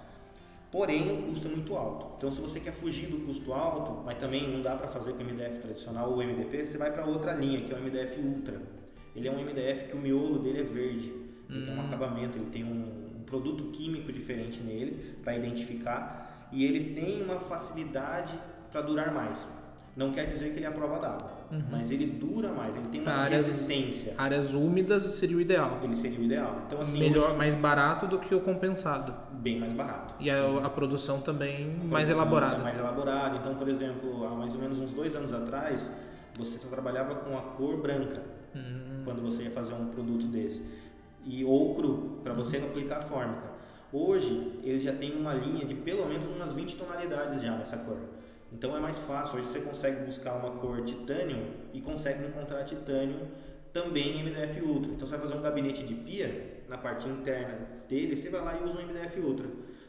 Porém, 0.71 1.11
o 1.11 1.23
custo 1.23 1.49
é 1.49 1.51
muito 1.51 1.75
alto. 1.75 2.17
Então, 2.19 2.31
se 2.31 2.41
você 2.41 2.61
quer 2.61 2.73
fugir 2.73 3.07
do 3.09 3.25
custo 3.25 3.53
alto, 3.53 4.03
mas 4.05 4.19
também 4.19 4.51
não 4.53 4.63
dá 4.63 4.77
para 4.77 4.87
fazer 4.87 5.15
com 5.15 5.23
o 5.23 5.25
MDF 5.25 5.61
tradicional 5.61 6.11
ou 6.11 6.19
MDP, 6.19 6.67
você 6.67 6.77
vai 6.77 6.93
para 6.93 7.07
outra 7.07 7.33
linha, 7.33 7.63
que 7.63 7.73
é 7.73 7.77
o 7.77 7.83
MDF 7.83 8.21
Ultra. 8.21 8.61
Ele 9.17 9.27
é 9.27 9.31
um 9.31 9.43
MDF 9.43 9.87
que 9.89 9.97
o 9.97 9.99
miolo 9.99 10.39
dele 10.39 10.61
é 10.61 10.65
verde. 10.65 11.13
Ele 11.49 11.65
tem 11.65 11.75
um 11.75 11.79
hum. 11.79 11.87
acabamento, 11.87 12.37
ele 12.37 12.51
tem 12.51 12.65
um, 12.65 13.19
um 13.19 13.23
produto 13.25 13.65
químico 13.73 14.13
diferente 14.13 14.61
nele 14.61 15.17
para 15.23 15.35
identificar 15.35 16.49
e 16.53 16.65
ele 16.65 16.95
tem 16.95 17.23
uma 17.23 17.41
facilidade 17.41 18.39
para 18.71 18.83
durar 18.83 19.13
mais. 19.13 19.53
Não 19.97 20.13
quer 20.13 20.27
dizer 20.27 20.53
que 20.53 20.59
ele 20.59 20.65
é 20.65 20.69
a 20.69 20.73
prova 20.73 20.99
d'água, 21.01 21.33
uhum. 21.51 21.63
mas 21.73 21.91
ele 21.91 22.07
dura 22.07 22.53
mais, 22.53 22.75
ele 22.77 22.87
tem 22.87 23.01
uma 23.01 23.11
áreas, 23.11 23.47
resistência. 23.47 24.15
Áreas 24.17 24.55
úmidas 24.55 25.03
seria 25.15 25.37
o 25.37 25.41
ideal. 25.41 25.81
Ele 25.83 25.97
seria 25.97 26.21
o 26.21 26.23
ideal. 26.23 26.63
Então, 26.67 26.81
assim, 26.81 27.01
Melhor, 27.01 27.31
hoje, 27.31 27.39
mais 27.39 27.55
barato 27.57 28.07
do 28.07 28.19
que 28.19 28.33
o 28.33 28.41
compensado. 28.41 29.13
Bem 29.39 29.59
mais 29.59 29.73
barato. 29.73 30.15
E 30.21 30.29
a, 30.31 30.67
a 30.67 30.71
produção 30.71 31.21
também 31.21 31.55
a 31.55 31.67
produção 31.67 31.89
mais 31.89 32.11
elaborada. 32.11 32.57
É 32.57 32.63
mais 32.63 32.79
elaborada. 32.79 33.37
Então, 33.37 33.55
por 33.55 33.69
exemplo, 33.69 34.27
há 34.27 34.31
mais 34.31 34.55
ou 34.55 34.61
menos 34.61 34.81
uns 34.81 34.93
dois 34.93 35.15
anos 35.15 35.33
atrás, 35.33 35.91
você 36.37 36.59
só 36.59 36.69
trabalhava 36.69 37.15
com 37.15 37.37
a 37.39 37.43
cor 37.43 37.77
branca 37.77 38.21
uhum. 38.55 39.03
quando 39.05 39.23
você 39.23 39.45
ia 39.45 39.51
fazer 39.51 39.75
um 39.75 39.87
produto 39.87 40.27
desse. 40.27 40.65
E, 41.25 41.45
ou 41.45 41.75
cru, 41.75 42.21
para 42.23 42.33
você 42.33 42.59
uhum. 42.59 42.67
aplicar 42.67 42.99
a 42.99 43.03
fórmica. 43.03 43.49
Hoje, 43.93 44.61
eles 44.63 44.83
já 44.83 44.93
têm 44.93 45.15
uma 45.15 45.33
linha 45.35 45.65
de 45.65 45.75
pelo 45.75 46.07
menos 46.07 46.27
umas 46.27 46.53
20 46.53 46.77
tonalidades 46.77 47.41
já 47.41 47.57
nessa 47.57 47.77
cor. 47.77 47.99
Então 48.53 48.77
é 48.77 48.81
mais 48.81 48.99
fácil. 48.99 49.39
Hoje 49.39 49.49
você 49.49 49.61
consegue 49.61 50.05
buscar 50.05 50.35
uma 50.35 50.51
cor 50.53 50.83
titânio 50.83 51.39
e 51.73 51.81
consegue 51.81 52.27
encontrar 52.27 52.65
titânio 52.65 53.29
também 53.73 54.21
em 54.21 54.25
MDF 54.25 54.61
Ultra. 54.63 54.93
Então 54.93 55.07
você 55.07 55.17
vai 55.17 55.27
fazer 55.27 55.39
um 55.39 55.43
gabinete 55.43 55.85
de 55.85 55.95
pia, 55.95 56.58
na 56.69 56.79
parte 56.79 57.09
interna 57.09 57.67
dele, 57.89 58.17
você 58.17 58.29
vai 58.29 58.43
lá 58.43 58.59
e 58.59 58.65
usa 58.65 58.79
um 58.79 58.87
MDF 58.87 59.21
Ultra. 59.21 59.47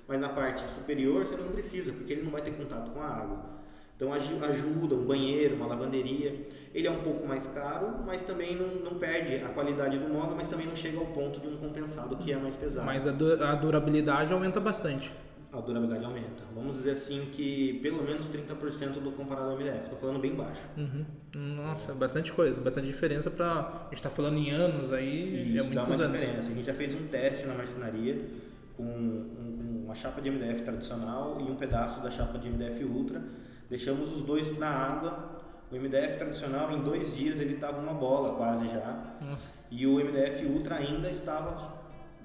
Mas 0.08 0.20
na 0.20 0.30
parte 0.30 0.62
superior 0.70 1.26
você 1.26 1.36
não 1.36 1.50
precisa, 1.50 1.92
porque 1.92 2.14
ele 2.14 2.24
não 2.24 2.32
vai 2.32 2.42
ter 2.42 2.52
contato 2.52 2.92
com 2.92 3.02
a 3.02 3.08
água. 3.08 3.60
Então 3.96 4.14
ajuda, 4.14 4.96
um 4.96 5.06
banheiro, 5.06 5.56
uma 5.56 5.68
lavanderia. 5.68 6.48
Ele 6.74 6.88
é 6.88 6.92
um 6.92 7.02
pouco 7.02 7.28
mais 7.28 7.46
caro, 7.48 8.00
mas 8.06 8.24
também 8.24 8.56
não, 8.56 8.68
não 8.76 8.98
perde 8.98 9.36
a 9.36 9.50
qualidade 9.50 9.98
do 9.98 10.08
móvel, 10.08 10.36
mas 10.38 10.50
também 10.50 10.66
não 10.66 10.76
chega 10.76 10.98
ao 10.98 11.08
ponto 11.08 11.40
de 11.40 11.48
um 11.48 11.58
compensado 11.58 12.16
que 12.16 12.32
é 12.32 12.38
mais 12.38 12.56
pesado. 12.56 12.86
Mas 12.86 13.06
a, 13.06 13.12
du 13.12 13.44
a 13.44 13.56
durabilidade 13.56 14.32
aumenta 14.32 14.60
bastante 14.60 15.12
a 15.52 15.60
durabilidade 15.62 16.06
aumenta. 16.06 16.44
Vamos 16.54 16.76
dizer 16.76 16.92
assim 16.92 17.28
que 17.32 17.80
pelo 17.82 18.04
menos 18.04 18.30
30% 18.30 19.00
do 19.00 19.12
comparado 19.12 19.50
ao 19.50 19.58
MDF. 19.58 19.84
Estou 19.84 19.98
falando 19.98 20.20
bem 20.20 20.36
baixo. 20.36 20.62
Uhum. 20.78 21.06
Nossa, 21.56 21.94
bastante 21.94 22.32
coisa, 22.32 22.62
bastante 22.62 22.88
diferença 22.88 23.32
para 23.32 23.52
a 23.52 23.84
gente 23.86 23.96
está 23.96 24.10
falando 24.10 24.38
em 24.38 24.52
anos 24.52 24.94
aí, 24.94 25.56
Isso, 25.56 25.60
é 25.60 25.64
muitos 25.64 25.76
dá 25.76 25.96
uma 25.96 26.06
anos. 26.06 26.22
Diferença. 26.22 26.50
A 26.50 26.54
gente 26.54 26.66
já 26.66 26.74
fez 26.74 26.94
um 26.94 27.08
teste 27.08 27.46
na 27.48 27.56
marcenaria 27.56 28.18
com, 28.78 28.84
um, 28.84 29.82
uma 29.86 29.96
chapa 29.96 30.22
de 30.22 30.30
MDF 30.30 30.62
tradicional 30.62 31.42
e 31.42 31.44
um 31.52 31.56
pedaço 31.56 32.00
da 32.02 32.12
chapa 32.12 32.38
de 32.38 32.48
MDF 32.50 32.84
Ultra. 32.84 33.22
Deixamos 33.70 34.10
os 34.16 34.22
dois 34.22 34.56
na 34.58 34.70
água. 34.70 35.40
O 35.72 35.76
MDF 35.76 36.18
tradicional 36.18 36.72
em 36.72 36.82
dois 36.82 37.16
dias 37.16 37.40
ele 37.40 37.56
estava 37.56 37.80
uma 37.80 37.94
bola 37.94 38.36
quase 38.36 38.68
já. 38.68 39.18
Nossa. 39.24 39.52
E 39.72 39.86
o 39.86 39.96
MDF 39.96 40.46
Ultra 40.46 40.76
ainda 40.76 41.10
estava 41.10 41.79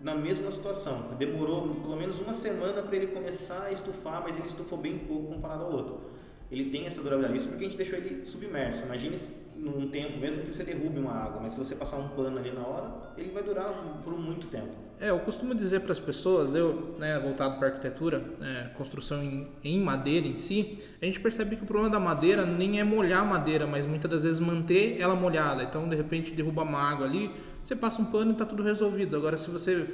na 0.05 0.15
mesma 0.15 0.53
situação. 0.53 1.09
Demorou 1.19 1.75
pelo 1.77 1.97
menos 1.97 2.19
uma 2.19 2.35
semana 2.35 2.83
para 2.83 2.95
ele 2.95 3.07
começar 3.07 3.63
a 3.63 3.73
estufar, 3.73 4.23
mas 4.23 4.37
ele 4.37 4.47
estufou 4.47 4.79
bem 4.79 4.99
pouco 4.99 5.33
comparado 5.33 5.65
ao 5.65 5.73
outro. 5.73 6.14
Ele 6.55 6.71
tem 6.71 6.87
essa 6.87 7.03
durabilidade, 7.03 7.39
isso 7.39 7.49
porque 7.49 7.65
a 7.65 7.69
gente 7.69 7.77
deixou 7.77 7.99
ele 7.99 8.25
submerso. 8.25 8.85
Imagine 8.85 9.19
num 9.57 9.89
tempo, 9.89 10.19
mesmo 10.19 10.43
que 10.43 10.55
você 10.55 10.63
derrube 10.63 10.99
uma 11.01 11.13
água, 11.13 11.41
mas 11.43 11.55
se 11.55 11.59
você 11.59 11.75
passar 11.75 11.97
um 11.97 12.09
pano 12.09 12.39
ali 12.39 12.53
na 12.53 12.61
hora, 12.61 13.13
ele 13.17 13.31
vai 13.31 13.43
durar 13.43 13.73
por 14.05 14.17
muito 14.19 14.47
tempo. 14.47 14.85
É, 15.01 15.11
eu 15.11 15.19
costumo 15.19 15.55
dizer 15.55 15.81
para 15.81 15.93
as 15.93 15.99
pessoas, 15.99 16.55
eu, 16.55 16.95
né, 16.99 17.19
voltado 17.19 17.59
para 17.59 17.69
arquitetura, 17.69 18.23
é, 18.41 18.69
construção 18.77 19.23
em, 19.23 19.49
em, 19.65 19.81
madeira 19.81 20.27
em 20.27 20.37
si, 20.37 20.79
a 21.03 21.05
gente 21.05 21.19
percebe 21.19 21.57
que 21.57 21.65
o 21.65 21.67
problema 21.67 21.91
da 21.91 21.99
madeira 21.99 22.47
nem 22.47 22.79
é 22.79 22.85
molhar 22.85 23.23
a 23.23 23.25
madeira, 23.25 23.67
mas 23.67 23.85
muitas 23.85 24.11
das 24.11 24.23
vezes 24.23 24.39
manter 24.39 25.01
ela 25.01 25.17
molhada. 25.17 25.65
Então, 25.65 25.89
de 25.89 25.97
repente, 25.97 26.31
derruba 26.31 26.63
uma 26.63 26.79
água 26.79 27.07
ali, 27.07 27.31
você 27.63 27.75
passa 27.75 28.01
um 28.01 28.05
pano 28.05 28.31
e 28.31 28.33
está 28.35 28.45
tudo 28.45 28.63
resolvido. 28.63 29.17
Agora, 29.17 29.37
se 29.37 29.51
você 29.51 29.87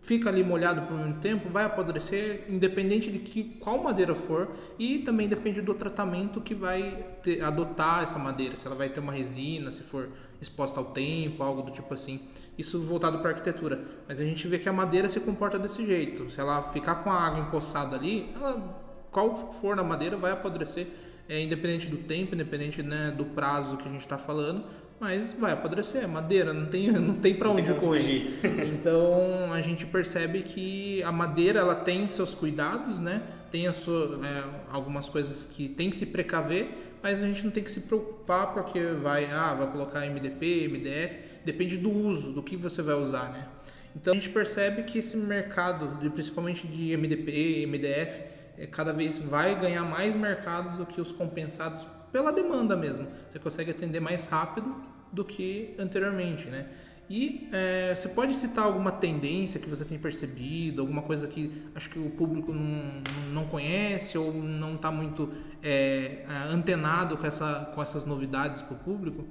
fica 0.00 0.30
ali 0.30 0.42
molhado 0.42 0.82
por 0.82 0.96
muito 0.96 1.20
tempo, 1.20 1.50
vai 1.50 1.64
apodrecer, 1.64 2.46
independente 2.48 3.10
de 3.10 3.18
que 3.18 3.44
qual 3.60 3.82
madeira 3.82 4.14
for, 4.14 4.50
e 4.78 4.98
também 4.98 5.28
depende 5.28 5.60
do 5.60 5.74
tratamento 5.74 6.40
que 6.40 6.54
vai 6.54 7.04
ter, 7.22 7.42
adotar 7.42 8.02
essa 8.02 8.18
madeira, 8.18 8.56
se 8.56 8.66
ela 8.66 8.74
vai 8.74 8.88
ter 8.88 9.00
uma 9.00 9.12
resina, 9.12 9.70
se 9.70 9.82
for 9.82 10.08
exposta 10.40 10.80
ao 10.80 10.86
tempo, 10.86 11.42
algo 11.42 11.62
do 11.62 11.70
tipo 11.70 11.92
assim. 11.92 12.20
Isso 12.56 12.80
voltado 12.80 13.18
para 13.18 13.30
arquitetura. 13.30 13.84
Mas 14.08 14.18
a 14.18 14.24
gente 14.24 14.48
vê 14.48 14.58
que 14.58 14.68
a 14.68 14.72
madeira 14.72 15.06
se 15.06 15.20
comporta 15.20 15.58
desse 15.58 15.84
jeito. 15.84 16.30
Se 16.30 16.40
ela 16.40 16.62
ficar 16.72 16.96
com 16.96 17.10
a 17.10 17.14
água 17.14 17.40
empoçada 17.40 17.94
ali, 17.94 18.32
ela, 18.34 18.82
qual 19.10 19.52
for 19.52 19.76
na 19.76 19.84
madeira 19.84 20.16
vai 20.16 20.32
apodrecer, 20.32 20.86
é, 21.28 21.42
independente 21.42 21.88
do 21.88 21.98
tempo, 21.98 22.34
independente 22.34 22.82
né, 22.82 23.12
do 23.16 23.26
prazo 23.26 23.76
que 23.76 23.86
a 23.86 23.92
gente 23.92 24.00
está 24.00 24.16
falando 24.16 24.64
mas 25.00 25.32
vai 25.32 25.52
apodrecer, 25.52 26.04
é 26.04 26.06
madeira, 26.06 26.52
não 26.52 26.66
tem, 26.66 26.92
não 26.92 27.14
tem 27.14 27.34
para 27.34 27.48
onde 27.48 27.72
correr. 27.74 28.38
Então 28.80 29.52
a 29.52 29.60
gente 29.62 29.86
percebe 29.86 30.42
que 30.42 31.02
a 31.02 31.10
madeira 31.10 31.60
ela 31.60 31.74
tem 31.74 32.08
seus 32.08 32.34
cuidados, 32.34 32.98
né? 32.98 33.22
Tem 33.50 33.66
a 33.66 33.72
sua, 33.72 34.20
é, 34.24 34.44
algumas 34.70 35.08
coisas 35.08 35.44
que 35.44 35.68
tem 35.68 35.88
que 35.88 35.96
se 35.96 36.06
precaver, 36.06 36.98
mas 37.02 37.22
a 37.22 37.26
gente 37.26 37.42
não 37.44 37.50
tem 37.50 37.64
que 37.64 37.70
se 37.70 37.80
preocupar 37.80 38.52
porque 38.52 38.80
vai, 39.02 39.24
ah, 39.30 39.54
vai 39.54 39.70
colocar 39.70 40.06
MDP, 40.06 40.68
MDF, 40.68 41.16
depende 41.44 41.78
do 41.78 41.90
uso, 41.90 42.32
do 42.32 42.42
que 42.42 42.54
você 42.54 42.82
vai 42.82 42.94
usar, 42.94 43.30
né? 43.30 43.48
Então 43.96 44.12
a 44.12 44.16
gente 44.16 44.28
percebe 44.28 44.82
que 44.82 44.98
esse 44.98 45.16
mercado, 45.16 46.10
principalmente 46.10 46.66
de 46.66 46.96
MDP, 46.96 47.66
MDF, 47.66 48.22
é, 48.58 48.66
cada 48.66 48.92
vez 48.92 49.18
vai 49.18 49.58
ganhar 49.58 49.82
mais 49.84 50.14
mercado 50.14 50.76
do 50.76 50.86
que 50.86 51.00
os 51.00 51.10
compensados 51.10 51.86
pela 52.12 52.32
demanda 52.32 52.76
mesmo. 52.76 53.06
Você 53.28 53.38
consegue 53.38 53.70
atender 53.70 54.00
mais 54.00 54.26
rápido 54.26 54.89
do 55.12 55.24
que 55.24 55.74
anteriormente, 55.78 56.48
né? 56.48 56.68
E 57.10 57.48
é, 57.52 57.92
você 57.92 58.08
pode 58.08 58.36
citar 58.36 58.64
alguma 58.64 58.92
tendência 58.92 59.58
que 59.58 59.68
você 59.68 59.84
tem 59.84 59.98
percebido, 59.98 60.80
alguma 60.80 61.02
coisa 61.02 61.26
que 61.26 61.50
acho 61.74 61.90
que 61.90 61.98
o 61.98 62.08
público 62.10 62.52
não, 62.52 63.02
não 63.32 63.46
conhece 63.46 64.16
ou 64.16 64.32
não 64.32 64.76
está 64.76 64.92
muito 64.92 65.32
é, 65.60 66.24
antenado 66.48 67.16
com, 67.16 67.26
essa, 67.26 67.72
com 67.74 67.82
essas 67.82 68.04
novidades 68.04 68.62
para 68.62 68.76
o 68.76 68.78
público? 68.78 69.24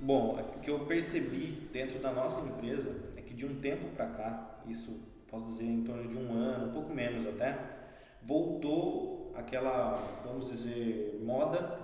Bom, 0.00 0.36
o 0.56 0.58
que 0.58 0.72
eu 0.72 0.80
percebi 0.80 1.68
dentro 1.72 2.00
da 2.00 2.12
nossa 2.12 2.44
empresa 2.48 2.92
é 3.16 3.20
que 3.20 3.32
de 3.32 3.46
um 3.46 3.60
tempo 3.60 3.86
para 3.94 4.06
cá, 4.06 4.58
isso 4.68 4.90
posso 5.30 5.52
dizer 5.52 5.64
em 5.64 5.84
torno 5.84 6.08
de 6.08 6.18
um 6.18 6.34
ano, 6.34 6.70
um 6.70 6.72
pouco 6.72 6.92
menos 6.92 7.24
até, 7.28 7.58
voltou 8.24 9.32
aquela, 9.36 10.20
vamos 10.24 10.50
dizer, 10.50 11.20
moda 11.24 11.78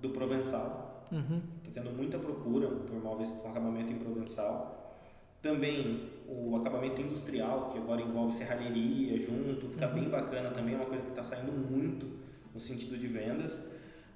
do 0.00 0.10
provençal. 0.10 1.04
Uhum. 1.10 1.42
Tendo 1.74 1.90
muita 1.90 2.18
procura 2.18 2.68
por 2.68 3.02
móveis 3.02 3.30
com 3.42 3.48
acabamento 3.48 3.92
em 3.92 3.98
provençal. 3.98 5.02
Também 5.42 6.08
o 6.26 6.56
acabamento 6.56 7.02
industrial, 7.02 7.70
que 7.70 7.78
agora 7.78 8.00
envolve 8.00 8.32
serralheria 8.32 9.20
junto, 9.20 9.68
fica 9.68 9.88
uhum. 9.88 9.94
bem 9.94 10.08
bacana 10.08 10.50
também, 10.50 10.74
é 10.74 10.76
uma 10.78 10.86
coisa 10.86 11.02
que 11.02 11.10
está 11.10 11.24
saindo 11.24 11.52
muito 11.52 12.06
no 12.54 12.60
sentido 12.60 12.96
de 12.96 13.08
vendas. 13.08 13.60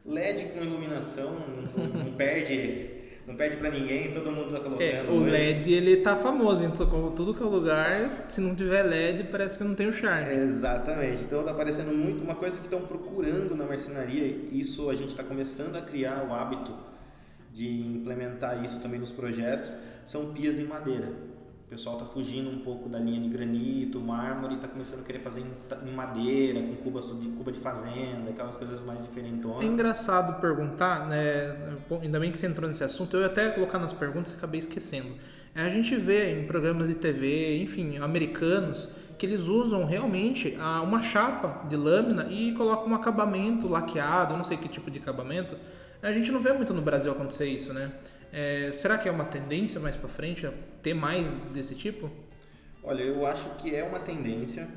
LED 0.06 0.52
com 0.52 0.64
iluminação, 0.64 1.34
não, 1.76 1.84
não 2.04 2.12
perde 2.12 2.96
não 3.28 3.36
perde 3.36 3.58
para 3.58 3.70
ninguém, 3.70 4.10
todo 4.10 4.32
mundo 4.32 4.52
tá 4.52 4.60
colocando. 4.60 4.82
É, 4.82 5.02
o 5.02 5.18
LED 5.20 5.70
ele 5.70 5.98
tá 5.98 6.16
famoso, 6.16 6.64
então 6.64 7.10
tudo 7.10 7.34
que 7.34 7.42
é 7.42 7.46
lugar, 7.46 8.24
se 8.26 8.40
não 8.40 8.54
tiver 8.54 8.82
LED, 8.82 9.24
parece 9.24 9.58
que 9.58 9.64
não 9.64 9.74
tem 9.74 9.86
o 9.86 9.92
charme. 9.92 10.32
Exatamente. 10.32 11.24
Então 11.24 11.44
tá 11.44 11.50
aparecendo 11.50 11.94
muito 11.94 12.24
uma 12.24 12.34
coisa 12.34 12.56
que 12.56 12.64
estão 12.64 12.80
procurando 12.80 13.54
na 13.54 13.66
marcenaria, 13.66 14.24
isso 14.50 14.88
a 14.88 14.94
gente 14.94 15.10
está 15.10 15.22
começando 15.22 15.76
a 15.76 15.82
criar 15.82 16.26
o 16.26 16.32
hábito 16.32 16.72
de 17.52 17.68
implementar 17.68 18.64
isso 18.64 18.80
também 18.80 19.00
nos 19.00 19.10
projetos, 19.10 19.70
são 20.06 20.32
pias 20.32 20.58
em 20.58 20.64
madeira. 20.64 21.12
O 21.68 21.70
pessoal 21.70 21.98
está 21.98 22.06
fugindo 22.06 22.48
um 22.48 22.60
pouco 22.60 22.88
da 22.88 22.98
linha 22.98 23.20
de 23.20 23.28
granito, 23.28 24.00
mármore, 24.00 24.54
está 24.54 24.66
começando 24.66 25.00
a 25.00 25.02
querer 25.02 25.18
fazer 25.18 25.44
em 25.84 25.92
madeira, 25.92 26.62
com 26.62 26.76
cuba 26.76 26.98
de, 27.00 27.28
cuba 27.28 27.52
de 27.52 27.58
fazenda, 27.60 28.30
aquelas 28.30 28.56
coisas 28.56 28.82
mais 28.82 29.02
diferentes. 29.02 29.44
É 29.60 29.64
engraçado 29.64 30.40
perguntar, 30.40 31.06
né? 31.06 31.76
ainda 32.00 32.18
bem 32.18 32.32
que 32.32 32.38
você 32.38 32.46
entrou 32.46 32.66
nesse 32.66 32.82
assunto, 32.82 33.14
eu 33.18 33.20
ia 33.20 33.26
até 33.26 33.50
colocar 33.50 33.78
nas 33.78 33.92
perguntas 33.92 34.32
e 34.32 34.36
acabei 34.36 34.60
esquecendo. 34.60 35.12
É, 35.54 35.60
a 35.60 35.68
gente 35.68 35.94
vê 35.96 36.40
em 36.40 36.46
programas 36.46 36.88
de 36.88 36.94
TV, 36.94 37.58
enfim, 37.60 37.98
americanos, 37.98 38.88
que 39.18 39.26
eles 39.26 39.40
usam 39.40 39.84
realmente 39.84 40.56
uma 40.82 41.02
chapa 41.02 41.68
de 41.68 41.76
lâmina 41.76 42.28
e 42.30 42.52
colocam 42.52 42.88
um 42.88 42.94
acabamento 42.94 43.68
laqueado, 43.68 44.34
não 44.34 44.44
sei 44.44 44.56
que 44.56 44.68
tipo 44.68 44.90
de 44.90 45.00
acabamento. 45.00 45.54
A 46.02 46.12
gente 46.12 46.30
não 46.30 46.40
vê 46.40 46.52
muito 46.52 46.72
no 46.72 46.82
Brasil 46.82 47.10
acontecer 47.10 47.46
isso, 47.46 47.72
né? 47.72 47.92
É, 48.32 48.70
será 48.72 48.98
que 48.98 49.08
é 49.08 49.12
uma 49.12 49.24
tendência 49.24 49.80
mais 49.80 49.96
para 49.96 50.08
frente 50.08 50.48
ter 50.82 50.94
mais 50.94 51.30
desse 51.52 51.74
tipo? 51.74 52.10
Olha, 52.84 53.02
eu 53.02 53.26
acho 53.26 53.48
que 53.56 53.74
é 53.74 53.82
uma 53.82 53.98
tendência, 53.98 54.68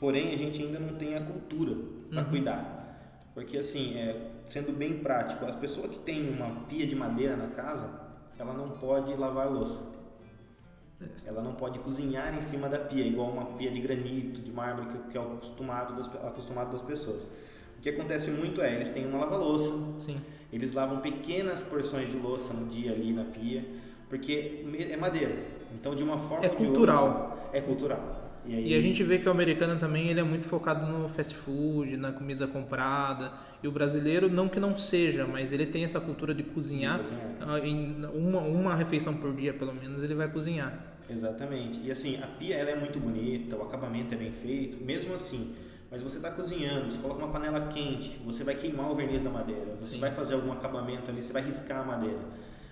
porém 0.00 0.32
a 0.32 0.36
gente 0.38 0.62
ainda 0.62 0.78
não 0.78 0.94
tem 0.94 1.14
a 1.14 1.20
cultura 1.20 1.74
para 2.10 2.22
Uhum. 2.22 2.30
cuidar. 2.30 2.78
Porque 3.34 3.58
assim, 3.58 3.96
é, 3.98 4.30
sendo 4.46 4.72
bem 4.72 4.98
prático, 4.98 5.44
a 5.44 5.52
pessoa 5.52 5.88
que 5.88 5.98
tem 5.98 6.28
uma 6.30 6.64
pia 6.66 6.86
de 6.86 6.94
madeira 6.94 7.36
na 7.36 7.48
casa, 7.48 7.90
ela 8.38 8.52
não 8.54 8.70
pode 8.70 9.14
lavar 9.14 9.50
louça. 9.50 9.80
Ela 11.26 11.42
não 11.42 11.54
pode 11.54 11.78
cozinhar 11.80 12.32
em 12.34 12.40
cima 12.40 12.68
da 12.68 12.78
pia, 12.78 13.04
igual 13.04 13.30
uma 13.30 13.44
pia 13.56 13.70
de 13.70 13.80
granito, 13.80 14.40
de 14.40 14.52
mármore, 14.52 14.86
que, 14.88 15.10
que 15.10 15.18
é 15.18 15.20
o 15.20 15.34
acostumado 15.34 15.96
das, 15.96 16.06
acostumado 16.24 16.70
das 16.72 16.82
pessoas. 16.82 17.24
O 17.76 17.80
que 17.82 17.88
acontece 17.88 18.30
muito 18.30 18.62
é, 18.62 18.74
eles 18.76 18.90
têm 18.90 19.04
uma 19.06 19.18
lava-louça, 19.18 19.72
Sim. 19.98 20.20
Eles 20.52 20.74
lavam 20.74 21.00
pequenas 21.00 21.62
porções 21.62 22.10
de 22.10 22.16
louça 22.16 22.52
no 22.52 22.66
dia 22.66 22.92
ali 22.92 23.12
na 23.12 23.24
pia, 23.24 23.64
porque 24.08 24.64
é 24.90 24.96
madeira. 24.96 25.34
Então, 25.74 25.94
de 25.94 26.02
uma 26.02 26.18
forma 26.18 26.44
É 26.44 26.48
cultural. 26.48 27.38
outra, 27.42 27.58
é 27.58 27.60
cultural. 27.60 28.18
E, 28.44 28.54
aí, 28.56 28.68
E 28.70 28.74
a 28.74 28.80
gente 28.80 29.02
vê 29.04 29.18
que 29.18 29.28
o 29.28 29.30
americano 29.30 29.78
também 29.78 30.08
ele 30.08 30.20
é 30.20 30.22
muito 30.22 30.44
focado 30.46 30.84
no 30.86 31.08
fast 31.08 31.34
food, 31.34 31.96
na 31.96 32.12
comida 32.12 32.46
comprada. 32.46 33.32
E 33.62 33.68
o 33.68 33.72
brasileiro, 33.72 34.28
não 34.28 34.48
que 34.48 34.58
não 34.60 34.76
seja, 34.76 35.26
mas 35.26 35.52
ele 35.52 35.64
tem 35.64 35.84
essa 35.84 36.00
cultura 36.00 36.34
de 36.34 36.42
cozinhar. 36.42 36.98
Cozinhar. 36.98 37.36
ah, 37.40 37.58
Em 37.60 38.04
uma, 38.12 38.40
uma 38.40 38.74
refeição 38.74 39.14
por 39.14 39.32
dia, 39.32 39.54
pelo 39.54 39.72
menos, 39.72 40.02
ele 40.02 40.14
vai 40.14 40.28
cozinhar. 40.28 40.76
Exatamente. 41.08 41.80
E 41.84 41.90
assim, 41.90 42.16
a 42.22 42.26
pia 42.26 42.56
ela 42.56 42.70
é 42.70 42.76
muito 42.76 42.98
bonita, 42.98 43.56
o 43.56 43.62
acabamento 43.62 44.12
é 44.14 44.16
bem 44.16 44.32
feito, 44.32 44.82
mesmo 44.84 45.14
assim. 45.14 45.54
Mas 45.92 46.02
você 46.02 46.16
está 46.16 46.30
cozinhando, 46.30 46.90
você 46.90 46.96
coloca 46.96 47.22
uma 47.22 47.30
panela 47.30 47.68
quente, 47.68 48.18
você 48.24 48.42
vai 48.42 48.54
queimar 48.54 48.90
o 48.90 48.94
verniz 48.94 49.20
da 49.20 49.28
madeira, 49.28 49.76
você 49.78 49.90
Sim. 49.90 50.00
vai 50.00 50.10
fazer 50.10 50.32
algum 50.32 50.50
acabamento 50.50 51.10
ali, 51.10 51.20
você 51.20 51.34
vai 51.34 51.42
riscar 51.42 51.80
a 51.80 51.84
madeira. 51.84 52.18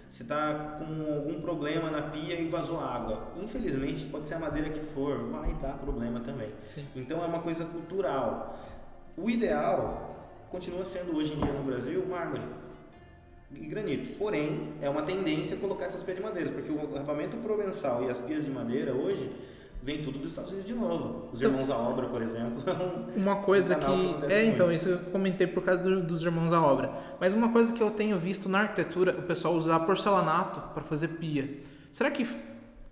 Você 0.08 0.22
está 0.22 0.78
com 0.78 1.14
algum 1.14 1.38
problema 1.38 1.90
na 1.90 2.00
pia 2.00 2.40
e 2.40 2.48
vazou 2.48 2.80
água. 2.80 3.30
Infelizmente, 3.36 4.06
pode 4.06 4.26
ser 4.26 4.34
a 4.34 4.38
madeira 4.38 4.70
que 4.70 4.80
for, 4.80 5.18
vai 5.30 5.52
dar 5.54 5.74
problema 5.74 6.20
também. 6.20 6.48
Sim. 6.64 6.86
Então 6.96 7.22
é 7.22 7.26
uma 7.26 7.40
coisa 7.40 7.66
cultural. 7.66 8.58
O 9.18 9.28
ideal 9.28 10.16
continua 10.50 10.86
sendo 10.86 11.14
hoje 11.14 11.34
em 11.34 11.36
dia 11.36 11.52
no 11.52 11.62
Brasil 11.62 12.02
mármore 12.08 12.42
e 13.52 13.66
granito. 13.66 14.16
Porém, 14.16 14.72
é 14.80 14.88
uma 14.88 15.02
tendência 15.02 15.58
colocar 15.58 15.84
essas 15.84 16.02
pias 16.02 16.16
de 16.16 16.22
madeira, 16.22 16.50
porque 16.50 16.72
o 16.72 16.82
acabamento 16.96 17.36
provençal 17.36 18.02
e 18.02 18.10
as 18.10 18.18
pias 18.18 18.46
de 18.46 18.50
madeira 18.50 18.94
hoje 18.94 19.30
vem 19.82 20.02
tudo 20.02 20.18
dos 20.18 20.30
Estados 20.30 20.50
Unidos 20.50 20.68
de 20.68 20.74
novo. 20.74 21.28
Os 21.32 21.38
Então- 21.40 21.50
irmãos 21.50 21.70
à 21.70 21.76
obra, 21.76 22.06
por 22.06 22.20
exemplo, 22.22 22.62
é 22.68 23.18
um 23.18 23.22
Uma 23.22 23.36
coisa 23.36 23.74
canal 23.74 23.96
que 23.96 24.26
que. 24.26 24.32
É, 24.32 24.44
então, 24.44 24.70
isso 24.70 24.88
eu 24.88 24.98
comentei 25.10 25.46
por 25.46 25.62
causa 25.62 25.82
do- 25.82 26.02
dos 26.02 26.22
irmãos 26.22 26.52
à 26.52 26.60
obra. 26.62 26.90
Mas 27.18 27.32
uma 27.32 27.50
coisa 27.50 27.72
que 27.72 27.82
eu 27.82 27.90
tenho 27.90 28.18
visto 28.18 28.48
na 28.48 28.60
arquitetura, 28.60 29.12
o 29.18 29.22
pessoal 29.22 29.54
usar 29.54 29.80
porcelanato 29.80 30.60
para 30.74 30.82
fazer 30.82 31.08
pia. 31.08 31.58
Será 31.92 32.10
que 32.10 32.26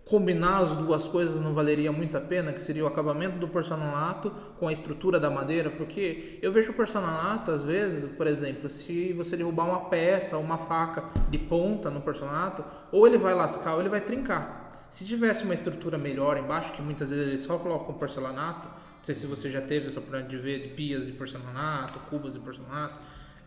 combinar 0.05 0.61
as 0.63 0.71
duas 0.71 1.07
coisas 1.07 1.39
não 1.39 1.53
valeria 1.53 1.93
muito 1.93 2.17
a 2.17 2.21
pena? 2.21 2.53
Que 2.53 2.63
seria 2.63 2.83
o 2.83 2.87
acabamento 2.87 3.39
do 3.39 3.47
porcelanato 3.47 4.33
com 4.59 4.67
a 4.67 4.73
estrutura 4.73 5.21
da 5.21 5.29
madeira? 5.31 5.69
Porque 5.71 6.39
eu 6.41 6.51
vejo 6.51 6.73
o 6.73 6.75
porcelanato, 6.75 7.51
às 7.51 7.63
vezes, 7.63 8.11
por 8.13 8.27
exemplo, 8.27 8.69
se 8.71 9.13
você 9.13 9.37
derrubar 9.37 9.65
uma 9.67 9.81
peça, 9.91 10.39
uma 10.39 10.57
faca 10.57 11.05
de 11.29 11.37
ponta 11.39 11.91
no 11.91 12.01
porcelanato, 12.01 12.65
ou 12.91 13.07
ele 13.07 13.19
vai 13.19 13.35
lascar 13.35 13.75
ou 13.75 13.81
ele 13.81 13.91
vai 13.91 14.01
trincar. 14.01 14.68
Se 14.91 15.05
tivesse 15.05 15.45
uma 15.45 15.55
estrutura 15.55 15.99
melhor 15.99 16.39
embaixo, 16.39 16.73
que 16.73 16.83
muitas 16.83 17.11
vezes 17.11 17.27
eles 17.27 17.41
só 17.43 17.59
colocam 17.59 17.95
porcelanato, 17.95 18.69
não 18.69 19.05
sei 19.05 19.15
se 19.15 19.27
você 19.27 19.51
já 19.51 19.61
teve 19.61 19.87
essa 19.87 20.01
oportunidade 20.01 20.35
de 20.35 20.43
ver 20.43 20.61
de 20.61 20.69
pias 20.69 21.07
de 21.07 21.13
porcelanato, 21.13 21.99
cubas 22.11 22.33
de 22.33 22.41
porcelanato. 22.41 22.99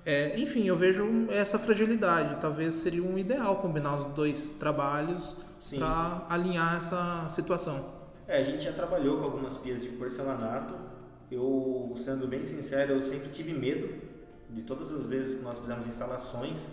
É, 0.06 0.40
enfim, 0.40 0.66
eu 0.66 0.76
vejo 0.76 1.28
essa 1.30 1.60
fragilidade. 1.60 2.40
Talvez 2.40 2.76
seria 2.76 3.04
um 3.04 3.18
ideal 3.18 3.58
combinar 3.58 3.98
os 3.98 4.06
dois 4.08 4.52
trabalhos 4.54 5.36
para 5.76 6.26
alinhar 6.30 6.78
essa 6.78 7.28
situação. 7.30 8.02
É, 8.28 8.40
a 8.40 8.44
gente 8.44 8.64
já 8.64 8.72
trabalhou 8.72 9.18
com 9.18 9.26
algumas 9.26 9.58
pias 9.58 9.82
de 9.82 9.90
porcelanato. 9.90 10.76
Eu, 11.30 11.96
sendo 12.04 12.28
bem 12.28 12.44
sincero, 12.44 12.94
eu 12.94 13.04
sempre 13.04 13.30
tive 13.30 13.54
medo 13.54 13.94
de 14.50 14.62
todas 14.64 14.92
as 14.92 15.06
vezes 15.06 15.38
que 15.38 15.44
nós 15.44 15.60
fizemos 15.60 15.88
instalações 15.88 16.72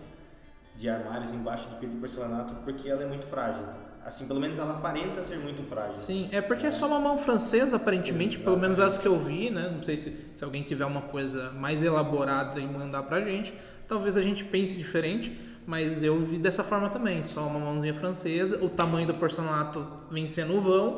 de 0.76 0.88
armários 0.88 1.33
embaixo 1.33 1.68
de 1.68 1.76
pia 1.76 1.88
de 1.88 1.96
porcelanato, 1.96 2.54
porque 2.64 2.88
ela 2.88 3.02
é 3.02 3.07
muito 3.07 3.26
frágil. 3.26 3.64
Assim, 4.09 4.27
pelo 4.27 4.40
menos 4.40 4.59
ela 4.59 4.73
aparenta 4.73 5.23
ser 5.23 5.37
muito 5.37 5.62
frágil. 5.62 5.97
Sim, 5.97 6.31
é 6.33 6.40
porque 6.40 6.66
é 6.66 6.73
só 6.73 6.87
uma 6.87 6.99
mão 6.99 7.18
francesa, 7.18 7.77
aparentemente, 7.77 8.38
pelo 8.38 8.57
menos 8.57 8.81
as 8.81 8.97
que 8.97 9.07
eu 9.07 9.18
vi, 9.18 9.51
né? 9.51 9.71
Não 9.71 9.83
sei 9.83 9.99
se, 9.99 10.16
se 10.35 10.42
alguém 10.42 10.62
tiver 10.62 10.87
uma 10.87 11.03
coisa 11.03 11.51
mais 11.53 11.83
elaborada 11.83 12.59
e 12.59 12.66
mandar 12.66 13.03
pra 13.03 13.21
gente, 13.21 13.53
talvez 13.87 14.16
a 14.16 14.23
gente 14.23 14.44
pense 14.44 14.75
diferente, 14.79 15.38
mas 15.66 16.03
eu 16.03 16.18
vi 16.21 16.38
dessa 16.38 16.64
forma 16.64 16.88
também, 16.88 17.23
só 17.23 17.47
uma 17.47 17.61
mãozinha 17.61 17.92
francesa, 17.92 18.59
o 18.64 18.71
tamanho 18.71 19.07
do 19.07 19.12
porcelanato 19.12 19.87
vem 20.11 20.27
sendo 20.27 20.57
o 20.57 20.61
vão, 20.62 20.88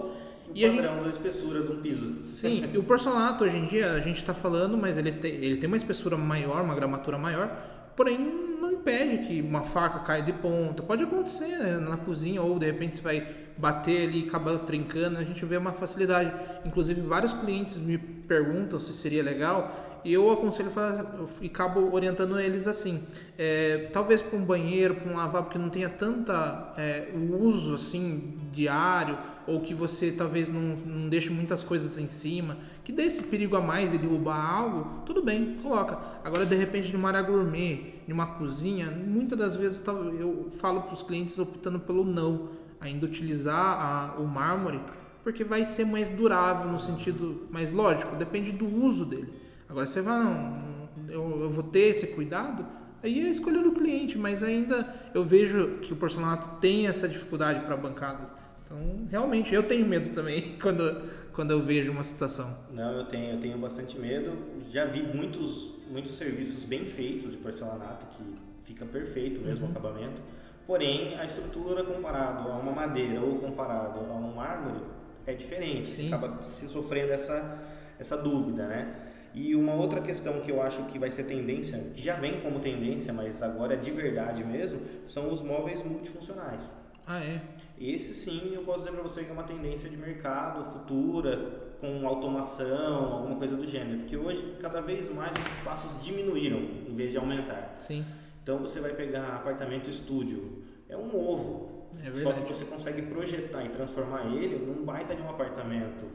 O 0.49 0.53
e 0.55 0.64
a 0.64 0.68
gente 0.68 0.83
da 0.83 1.09
espessura 1.09 1.62
de 1.62 1.73
um 1.73 1.81
piso. 1.81 2.25
Sim, 2.25 2.64
e 2.73 2.79
o 2.79 2.85
porcelanato 2.85 3.42
hoje 3.42 3.57
em 3.57 3.66
dia 3.66 3.90
a 3.90 3.99
gente 3.99 4.18
está 4.18 4.33
falando, 4.33 4.79
mas 4.79 4.96
ele 4.96 5.11
tem, 5.11 5.33
ele 5.33 5.57
tem 5.57 5.66
uma 5.66 5.77
espessura 5.77 6.16
maior, 6.16 6.62
uma 6.62 6.77
gramatura 6.77 7.18
maior, 7.18 7.51
porém 8.00 8.18
não 8.18 8.72
impede 8.72 9.26
que 9.26 9.42
uma 9.42 9.62
faca 9.62 9.98
caia 9.98 10.22
de 10.22 10.32
ponta. 10.32 10.82
Pode 10.82 11.02
acontecer 11.02 11.58
né, 11.58 11.76
na 11.76 11.98
cozinha 11.98 12.40
ou 12.40 12.58
de 12.58 12.64
repente 12.64 12.96
você 12.96 13.02
vai 13.02 13.28
bater 13.58 14.08
ali 14.08 14.24
e 14.24 14.26
acaba 14.26 14.56
trincando, 14.60 15.18
a 15.18 15.22
gente 15.22 15.44
vê 15.44 15.58
uma 15.58 15.72
facilidade. 15.72 16.32
Inclusive 16.64 16.98
vários 17.02 17.34
clientes 17.34 17.76
me 17.76 17.98
perguntam 17.98 18.78
se 18.78 18.94
seria 18.94 19.22
legal 19.22 20.00
e 20.02 20.14
eu 20.14 20.30
aconselho 20.30 20.70
fazer, 20.70 21.04
e 21.42 21.48
acabo 21.48 21.94
orientando 21.94 22.40
eles 22.40 22.66
assim, 22.66 23.02
é, 23.36 23.90
talvez 23.92 24.22
para 24.22 24.38
um 24.38 24.46
banheiro, 24.46 24.94
para 24.94 25.12
um 25.12 25.16
lavabo 25.16 25.50
que 25.50 25.58
não 25.58 25.68
tenha 25.68 25.90
tanta 25.90 26.72
é, 26.78 27.10
uso 27.14 27.74
assim 27.74 28.38
diário 28.50 29.18
ou 29.50 29.60
que 29.60 29.74
você 29.74 30.12
talvez 30.12 30.48
não, 30.48 30.76
não 30.76 31.08
deixe 31.08 31.28
muitas 31.28 31.62
coisas 31.62 31.98
em 31.98 32.08
cima, 32.08 32.56
que 32.84 32.92
dê 32.92 33.02
esse 33.02 33.24
perigo 33.24 33.56
a 33.56 33.60
mais 33.60 33.90
de 33.90 33.98
derrubar 33.98 34.36
algo, 34.38 35.02
tudo 35.04 35.22
bem, 35.22 35.58
coloca. 35.62 35.98
Agora, 36.22 36.46
de 36.46 36.54
repente, 36.54 36.92
numa 36.92 37.08
área 37.08 37.22
gourmet, 37.22 37.94
numa 38.06 38.26
cozinha, 38.26 38.90
muitas 38.90 39.36
das 39.38 39.56
vezes 39.56 39.82
eu 40.18 40.50
falo 40.52 40.82
para 40.82 40.94
os 40.94 41.02
clientes 41.02 41.38
optando 41.38 41.80
pelo 41.80 42.04
não, 42.04 42.50
ainda 42.80 43.04
utilizar 43.06 43.56
a- 43.56 44.20
o 44.20 44.26
mármore, 44.26 44.80
porque 45.24 45.42
vai 45.42 45.64
ser 45.64 45.84
mais 45.84 46.08
durável 46.08 46.70
no 46.70 46.78
sentido, 46.78 47.46
mas 47.50 47.72
lógico, 47.72 48.14
depende 48.16 48.52
do 48.52 48.66
uso 48.66 49.04
dele. 49.04 49.32
Agora, 49.68 49.86
você 49.86 50.00
vai, 50.00 50.22
não, 50.22 50.88
eu, 51.08 51.40
eu 51.42 51.50
vou 51.50 51.62
ter 51.64 51.88
esse 51.88 52.08
cuidado, 52.08 52.64
aí 53.02 53.20
é 53.20 53.24
a 53.24 53.30
escolha 53.30 53.62
do 53.62 53.72
cliente, 53.72 54.16
mas 54.16 54.42
ainda 54.42 54.94
eu 55.12 55.24
vejo 55.24 55.78
que 55.82 55.92
o 55.92 55.96
porcelanato 55.96 56.60
tem 56.60 56.86
essa 56.86 57.08
dificuldade 57.08 57.64
para 57.66 57.76
bancadas. 57.76 58.32
Então, 58.70 59.09
realmente, 59.11 59.52
eu 59.52 59.64
tenho 59.64 59.85
medo 59.85 60.14
também 60.14 60.56
quando, 60.62 61.11
quando 61.33 61.50
eu 61.50 61.61
vejo 61.61 61.90
uma 61.90 62.04
situação. 62.04 62.56
Não, 62.70 62.92
eu 62.92 63.04
tenho, 63.06 63.33
eu 63.33 63.40
tenho 63.40 63.59
bastante 63.59 63.98
medo. 63.98 64.33
Já 64.70 64.85
vi 64.85 65.02
muitos, 65.02 65.74
muitos 65.90 66.14
serviços 66.14 66.62
bem 66.64 66.87
feitos 66.87 67.33
de 67.33 67.37
porcelanato 67.37 68.06
que 68.16 68.22
fica 68.62 68.87
perfeito 68.87 69.40
mesmo 69.40 69.66
o 69.66 69.70
acabamento. 69.70 70.22
Porém, 70.66 71.18
a 71.18 71.24
estrutura 71.24 71.83
comparado 71.83 72.48
a 72.48 72.56
uma 72.56 72.70
madeira 72.70 73.20
ou 73.20 73.40
comparado 73.40 73.98
a 73.98 74.14
um 74.14 74.35
mármore 74.35 74.85
é 75.26 75.35
diferente. 75.35 75.87
Sim. 75.87 76.06
Acaba 76.06 76.40
se 76.42 76.68
sofrendo 76.68 77.12
essa, 77.12 77.59
essa 77.98 78.16
dúvida, 78.16 78.68
né? 78.68 78.94
E 79.35 79.54
uma 79.54 79.74
outra 79.74 80.00
questão 80.00 80.40
que 80.40 80.50
eu 80.50 80.62
acho 80.62 80.85
que 80.85 80.98
vai 80.98 81.11
ser 81.11 81.24
tendência, 81.24 81.78
que 81.94 82.02
já 82.02 82.16
vem 82.16 82.40
como 82.40 82.61
tendência, 82.61 83.12
mas 83.12 83.42
agora 83.42 83.74
é 83.74 83.76
de 83.76 83.90
verdade 83.90 84.44
mesmo, 84.44 84.80
são 85.09 85.30
os 85.30 85.40
móveis 85.40 85.83
multifuncionais. 85.85 86.76
Ah, 87.06 87.20
é? 87.20 87.40
Esse 87.80 88.12
sim, 88.12 88.52
eu 88.54 88.62
posso 88.62 88.80
dizer 88.80 88.92
para 88.92 89.02
você 89.02 89.24
que 89.24 89.30
é 89.30 89.32
uma 89.32 89.42
tendência 89.42 89.88
de 89.88 89.96
mercado 89.96 90.70
futura, 90.70 91.70
com 91.80 92.06
automação, 92.06 93.14
alguma 93.14 93.36
coisa 93.36 93.56
do 93.56 93.66
gênero. 93.66 94.00
Porque 94.00 94.18
hoje, 94.18 94.56
cada 94.60 94.82
vez 94.82 95.08
mais, 95.08 95.32
os 95.34 95.52
espaços 95.56 96.04
diminuíram 96.04 96.58
em 96.58 96.94
vez 96.94 97.10
de 97.10 97.16
aumentar. 97.16 97.72
Sim, 97.80 98.04
Então, 98.42 98.58
você 98.58 98.80
vai 98.80 98.92
pegar 98.92 99.36
apartamento 99.36 99.88
estúdio, 99.88 100.62
é 100.88 100.96
um 100.96 101.16
ovo. 101.16 101.88
é 102.04 102.14
Só 102.14 102.32
que 102.32 102.52
você 102.52 102.66
consegue 102.66 103.02
projetar 103.02 103.64
e 103.64 103.70
transformar 103.70 104.26
ele 104.26 104.58
num 104.58 104.84
baita 104.84 105.14
de 105.14 105.22
um 105.22 105.30
apartamento. 105.30 106.06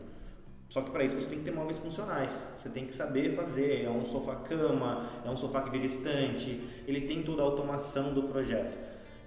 Só 0.69 0.81
que 0.81 0.91
para 0.91 1.03
isso 1.03 1.15
você 1.15 1.29
tem 1.29 1.39
que 1.39 1.45
ter 1.45 1.51
móveis 1.51 1.79
funcionais. 1.79 2.47
Você 2.57 2.69
tem 2.69 2.85
que 2.85 2.93
saber 2.93 3.35
fazer. 3.35 3.85
É 3.85 3.89
um 3.89 4.03
sofá-cama, 4.03 5.05
é 5.23 5.29
um 5.29 5.37
sofá 5.37 5.61
que 5.61 5.69
vira 5.69 5.85
estante. 5.85 6.67
Ele 6.87 7.01
tem 7.01 7.23
toda 7.23 7.41
a 7.41 7.45
automação 7.45 8.13
do 8.13 8.23
projeto. 8.23 8.77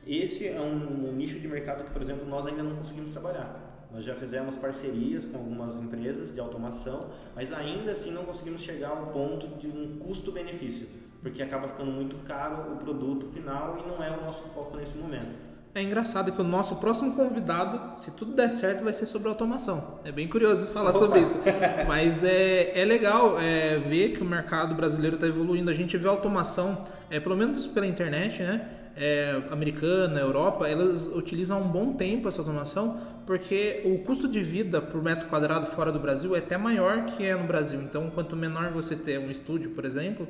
Esse 0.09 0.49
é 0.49 0.59
um, 0.59 1.11
um 1.11 1.12
nicho 1.12 1.38
de 1.38 1.47
mercado 1.47 1.85
que, 1.85 1.90
por 1.90 2.01
exemplo, 2.01 2.27
nós 2.27 2.47
ainda 2.47 2.62
não 2.62 2.77
conseguimos 2.77 3.11
trabalhar. 3.11 3.68
Nós 3.92 4.05
já 4.05 4.14
fizemos 4.14 4.57
parcerias 4.57 5.27
com 5.27 5.37
algumas 5.37 5.77
empresas 5.77 6.33
de 6.33 6.40
automação, 6.40 7.09
mas 7.37 7.53
ainda 7.53 7.92
assim 7.92 8.11
não 8.11 8.25
conseguimos 8.25 8.62
chegar 8.62 8.88
ao 8.88 9.09
ponto 9.09 9.47
de 9.59 9.66
um 9.66 9.99
custo-benefício, 9.99 10.88
porque 11.23 11.42
acaba 11.42 11.68
ficando 11.68 11.90
muito 11.90 12.16
caro 12.27 12.73
o 12.73 12.77
produto 12.77 13.27
final 13.29 13.79
e 13.85 13.88
não 13.88 14.03
é 14.03 14.11
o 14.11 14.23
nosso 14.23 14.44
foco 14.55 14.79
nesse 14.79 14.97
momento. 14.97 15.49
É 15.75 15.83
engraçado 15.83 16.33
que 16.33 16.40
o 16.40 16.44
nosso 16.44 16.77
próximo 16.77 17.12
convidado, 17.14 18.01
se 18.01 18.11
tudo 18.11 18.33
der 18.33 18.51
certo, 18.51 18.83
vai 18.83 18.92
ser 18.94 19.05
sobre 19.05 19.29
automação. 19.29 20.01
É 20.05 20.11
bem 20.11 20.27
curioso 20.27 20.68
falar 20.68 20.90
Opa. 20.90 20.99
sobre 20.99 21.21
isso. 21.21 21.38
Mas 21.87 22.25
é, 22.25 22.81
é 22.81 22.85
legal 22.85 23.38
é, 23.38 23.79
ver 23.79 24.12
que 24.12 24.23
o 24.23 24.25
mercado 24.25 24.75
brasileiro 24.75 25.16
está 25.16 25.27
evoluindo. 25.27 25.71
A 25.71 25.75
gente 25.75 25.97
vê 25.97 26.09
automação, 26.09 26.83
é, 27.11 27.21
pelo 27.21 27.37
menos 27.37 27.66
pela 27.66 27.87
internet, 27.87 28.42
né? 28.42 28.78
É, 28.99 29.41
americana, 29.51 30.19
Europa, 30.19 30.69
elas 30.69 31.07
utilizam 31.07 31.59
há 31.59 31.61
um 31.61 31.69
bom 31.69 31.93
tempo 31.93 32.29
essa 32.29 32.41
automação 32.41 33.01
porque 33.25 33.83
o 33.85 33.99
custo 33.99 34.27
de 34.27 34.43
vida 34.43 34.81
por 34.81 35.03
metro 35.03 35.29
quadrado 35.29 35.69
fora 35.69 35.93
do 35.93 36.01
Brasil 36.01 36.35
é 36.35 36.39
até 36.39 36.57
maior 36.57 37.05
que 37.05 37.25
é 37.25 37.37
no 37.37 37.47
Brasil. 37.47 37.81
Então, 37.81 38.11
quanto 38.11 38.35
menor 38.35 38.73
você 38.73 38.97
ter 38.97 39.19
um 39.21 39.31
estúdio, 39.31 39.71
por 39.71 39.85
exemplo, 39.85 40.27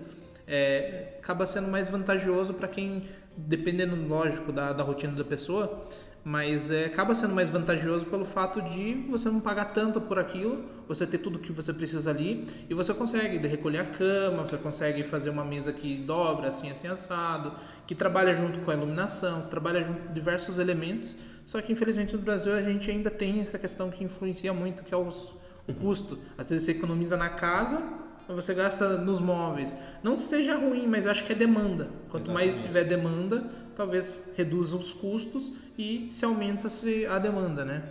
é, 0.46 1.14
acaba 1.18 1.46
sendo 1.46 1.68
mais 1.68 1.88
vantajoso 1.88 2.52
para 2.52 2.68
quem, 2.68 3.04
dependendo, 3.36 3.96
lógico, 4.06 4.52
da, 4.52 4.72
da 4.72 4.82
rotina 4.82 5.12
da 5.12 5.24
pessoa, 5.24 5.86
mas 6.24 6.70
é, 6.70 6.86
acaba 6.86 7.14
sendo 7.14 7.34
mais 7.34 7.48
vantajoso 7.48 8.06
pelo 8.06 8.24
fato 8.24 8.60
de 8.60 9.06
você 9.08 9.28
não 9.30 9.40
pagar 9.40 9.66
tanto 9.66 10.00
por 10.00 10.18
aquilo, 10.18 10.64
você 10.86 11.06
ter 11.06 11.18
tudo 11.18 11.38
que 11.38 11.52
você 11.52 11.72
precisa 11.72 12.10
ali 12.10 12.46
e 12.68 12.74
você 12.74 12.92
consegue 12.92 13.38
recolher 13.46 13.78
a 13.78 13.84
cama, 13.84 14.44
você 14.44 14.56
consegue 14.56 15.02
fazer 15.02 15.30
uma 15.30 15.44
mesa 15.44 15.72
que 15.72 15.96
dobra 15.96 16.48
assim, 16.48 16.70
assim 16.70 16.86
assado, 16.86 17.52
que 17.86 17.94
trabalha 17.94 18.34
junto 18.34 18.60
com 18.60 18.70
a 18.70 18.74
iluminação, 18.74 19.42
que 19.42 19.50
trabalha 19.50 19.82
junto 19.82 20.00
com 20.02 20.12
diversos 20.12 20.58
elementos. 20.58 21.16
Só 21.46 21.62
que 21.62 21.72
infelizmente 21.72 22.14
no 22.14 22.20
Brasil 22.20 22.52
a 22.52 22.62
gente 22.62 22.90
ainda 22.90 23.10
tem 23.10 23.40
essa 23.40 23.58
questão 23.58 23.90
que 23.90 24.04
influencia 24.04 24.52
muito, 24.52 24.84
que 24.84 24.92
é 24.92 24.96
os, 24.96 25.34
o 25.66 25.72
custo. 25.72 26.18
Às 26.36 26.50
vezes 26.50 26.66
você 26.66 26.72
economiza 26.72 27.16
na 27.16 27.30
casa, 27.30 27.82
você 28.28 28.52
gasta 28.52 28.98
nos 28.98 29.20
móveis. 29.20 29.74
Não 30.02 30.18
seja 30.18 30.56
ruim, 30.56 30.86
mas 30.86 31.06
acho 31.06 31.24
que 31.24 31.32
é 31.32 31.34
demanda. 31.34 31.88
Quanto 32.10 32.24
Exatamente. 32.24 32.52
mais 32.52 32.56
tiver 32.56 32.84
demanda, 32.84 33.50
talvez 33.74 34.32
reduza 34.36 34.76
os 34.76 34.92
custos 34.92 35.52
e 35.78 36.08
se 36.10 36.24
aumenta-se 36.24 37.06
a 37.06 37.18
demanda, 37.18 37.64
né? 37.64 37.82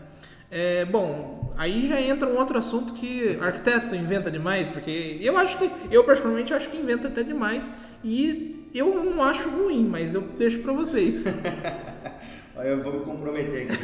É, 0.52 0.86
bom, 0.86 1.54
aí 1.58 1.88
já 1.88 2.00
entra 2.00 2.28
um 2.28 2.38
outro 2.38 2.58
assunto 2.58 2.94
que 2.94 3.38
arquiteto 3.42 3.96
inventa 3.96 4.30
demais, 4.30 4.68
porque 4.68 5.18
eu 5.22 5.38
acho 5.38 5.58
que, 5.58 5.72
eu 5.90 6.04
particularmente 6.04 6.54
acho 6.54 6.70
que 6.70 6.78
inventa 6.78 7.08
até 7.08 7.24
demais 7.24 7.72
e 8.04 8.70
eu 8.74 9.04
não 9.04 9.24
acho 9.24 9.50
ruim, 9.50 9.86
mas 9.86 10.14
eu 10.14 10.22
deixo 10.22 10.60
para 10.60 10.74
vocês. 10.74 11.26
eu 12.58 12.84
vou 12.84 12.94
me 12.94 13.06
comprometer 13.06 13.64
aqui. 13.64 13.78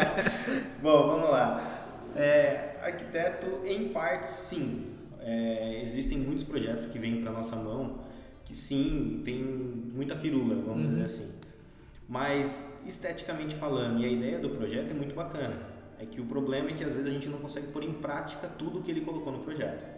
bom, 0.82 1.06
vamos 1.08 1.30
lá. 1.30 1.86
É, 2.14 2.76
arquiteto, 2.82 3.60
em 3.64 3.88
parte, 3.88 4.28
sim. 4.28 4.86
É, 5.20 5.80
existem 5.82 6.18
muitos 6.18 6.44
projetos 6.44 6.84
que 6.86 6.98
vêm 6.98 7.22
para 7.22 7.32
nossa 7.32 7.56
mão 7.56 7.98
que 8.44 8.54
sim, 8.54 9.22
tem 9.24 9.42
muita 9.42 10.14
firula, 10.14 10.54
vamos 10.54 10.84
uhum. 10.84 10.90
dizer 10.90 11.04
assim. 11.04 11.28
Mas 12.08 12.70
esteticamente 12.86 13.54
falando, 13.54 14.00
e 14.00 14.04
a 14.04 14.08
ideia 14.08 14.38
do 14.38 14.50
projeto 14.50 14.90
é 14.90 14.94
muito 14.94 15.14
bacana. 15.14 15.56
É 15.98 16.04
que 16.04 16.20
o 16.20 16.26
problema 16.26 16.70
é 16.70 16.72
que 16.74 16.84
às 16.84 16.94
vezes 16.94 17.08
a 17.08 17.10
gente 17.10 17.28
não 17.28 17.38
consegue 17.38 17.68
pôr 17.68 17.82
em 17.82 17.94
prática 17.94 18.48
tudo 18.48 18.78
o 18.78 18.82
que 18.82 18.90
ele 18.90 19.00
colocou 19.00 19.32
no 19.32 19.38
projeto. 19.38 19.94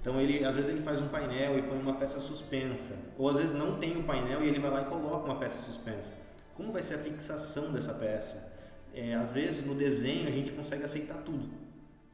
Então 0.00 0.18
ele, 0.18 0.44
às 0.44 0.56
vezes 0.56 0.70
ele 0.70 0.80
faz 0.80 1.00
um 1.00 1.08
painel 1.08 1.58
e 1.58 1.62
põe 1.62 1.78
uma 1.78 1.94
peça 1.94 2.18
suspensa, 2.20 2.96
ou 3.18 3.28
às 3.28 3.36
vezes 3.36 3.52
não 3.52 3.78
tem 3.78 3.98
o 3.98 4.04
painel 4.04 4.42
e 4.42 4.48
ele 4.48 4.58
vai 4.58 4.70
lá 4.70 4.82
e 4.82 4.84
coloca 4.86 5.26
uma 5.26 5.36
peça 5.36 5.58
suspensa. 5.58 6.12
Como 6.54 6.72
vai 6.72 6.82
ser 6.82 6.94
a 6.94 6.98
fixação 6.98 7.70
dessa 7.72 7.92
peça? 7.92 8.50
É, 8.94 9.14
às 9.14 9.32
vezes 9.32 9.64
no 9.64 9.74
desenho 9.74 10.26
a 10.26 10.30
gente 10.30 10.52
consegue 10.52 10.84
aceitar 10.84 11.18
tudo. 11.18 11.48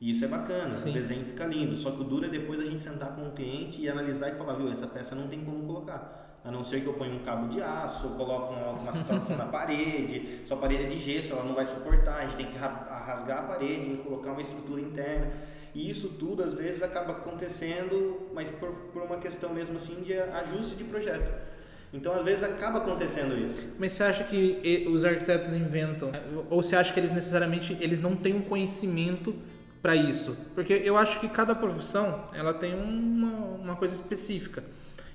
E 0.01 0.11
isso 0.11 0.25
é 0.25 0.29
bacana, 0.29 0.77
Sim. 0.77 0.91
o 0.91 0.93
desenho 0.93 1.25
fica 1.25 1.47
lindo. 1.47 1.77
Só 1.77 1.91
que 1.91 2.01
o 2.01 2.05
duro 2.05 2.27
é 2.27 2.29
depois 2.29 2.61
a 2.61 2.65
gente 2.65 2.83
sentar 2.83 3.15
com 3.15 3.29
o 3.29 3.33
cliente 3.33 3.81
e 3.81 3.89
analisar 3.89 4.31
e 4.31 4.35
falar, 4.37 4.55
viu, 4.55 4.71
essa 4.71 4.87
peça 4.87 5.15
não 5.15 5.29
tem 5.29 5.45
como 5.45 5.65
colocar. 5.65 6.26
A 6.47 6.51
não 6.51 6.63
ser 6.63 6.81
que 6.81 6.87
eu 6.87 6.95
ponha 6.95 7.13
um 7.13 7.25
cabo 7.25 7.49
de 7.49 7.61
aço, 7.61 8.09
coloque 8.11 8.55
uma, 8.55 8.71
uma 8.71 8.93
situação 8.93 9.37
na 9.37 9.47
parede, 9.51 10.43
sua 10.47 10.57
parede 10.57 10.85
é 10.85 10.87
de 10.87 10.97
gesso, 10.97 11.33
ela 11.33 11.43
não 11.43 11.55
vai 11.55 11.67
suportar, 11.67 12.19
a 12.19 12.23
gente 12.23 12.37
tem 12.37 12.47
que 12.47 12.57
rasgar 12.57 13.41
a 13.41 13.43
parede 13.43 13.95
e 13.95 13.97
colocar 13.99 14.33
uma 14.33 14.43
estrutura 14.43 14.81
interna. 14.81 15.29
E 15.75 15.91
isso 15.91 16.11
tudo 16.11 16.43
às 16.43 16.55
vezes 16.55 16.83
acaba 16.83 17.13
acontecendo, 17.13 18.31
mas 18.33 18.49
por, 18.49 18.71
por 18.93 19.03
uma 19.03 19.19
questão 19.19 19.53
mesmo 19.53 19.77
assim 19.77 20.01
de 20.03 20.15
ajuste 20.15 20.77
de 20.77 20.85
projeto. 20.85 21.57
Então, 21.93 22.13
às 22.13 22.23
vezes, 22.23 22.43
acaba 22.43 22.79
acontecendo 22.79 23.39
isso. 23.39 23.69
Mas 23.79 23.93
você 23.93 24.03
acha 24.03 24.25
que 24.25 24.87
os 24.89 25.05
arquitetos 25.05 25.53
inventam? 25.53 26.11
Ou 26.51 26.63
você 26.63 26.77
acha 26.77 26.93
que 26.93 27.01
eles 27.01 27.13
necessariamente 27.13 27.77
eles 27.81 28.01
não 28.01 28.17
têm 28.17 28.35
um 28.35 28.43
conhecimento 28.43 29.35
para 29.81 29.95
isso? 29.95 30.37
Porque 30.55 30.73
eu 30.73 30.97
acho 30.97 31.21
que 31.21 31.29
cada 31.29 31.55
profissão 31.55 32.29
ela 32.35 32.53
tem 32.53 32.75
uma, 32.75 33.33
uma 33.57 33.77
coisa 33.77 33.95
específica. 33.95 34.65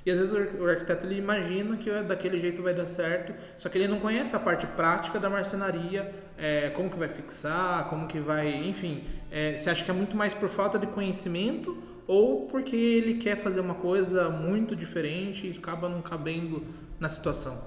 E 0.06 0.12
às 0.12 0.18
vezes 0.18 0.34
o 0.34 0.66
arquiteto 0.66 1.06
ele 1.06 1.18
imagina 1.18 1.78
que 1.78 1.90
daquele 2.04 2.40
jeito 2.40 2.62
vai 2.62 2.74
dar 2.74 2.88
certo, 2.88 3.34
só 3.58 3.70
que 3.70 3.78
ele 3.78 3.88
não 3.88 4.00
conhece 4.00 4.36
a 4.36 4.40
parte 4.40 4.66
prática 4.66 5.20
da 5.20 5.30
marcenaria, 5.30 6.14
é, 6.38 6.70
como 6.72 6.90
que 6.90 6.98
vai 6.98 7.08
fixar, 7.08 7.88
como 7.90 8.08
que 8.08 8.20
vai, 8.20 8.52
enfim. 8.52 9.04
É, 9.30 9.56
você 9.56 9.70
acha 9.70 9.84
que 9.84 9.92
é 9.92 9.94
muito 9.94 10.16
mais 10.16 10.34
por 10.34 10.50
falta 10.50 10.80
de 10.80 10.88
conhecimento 10.88 11.78
ou 12.08 12.48
porque 12.48 12.76
ele 12.76 13.16
quer 13.16 13.38
fazer 13.38 13.60
uma 13.60 13.76
coisa 13.76 14.28
muito 14.30 14.76
diferente 14.76 15.48
e 15.48 15.58
acaba 15.58 15.88
não 15.88 16.02
cabendo 16.02 16.66
na 17.00 17.08
situação? 17.08 17.62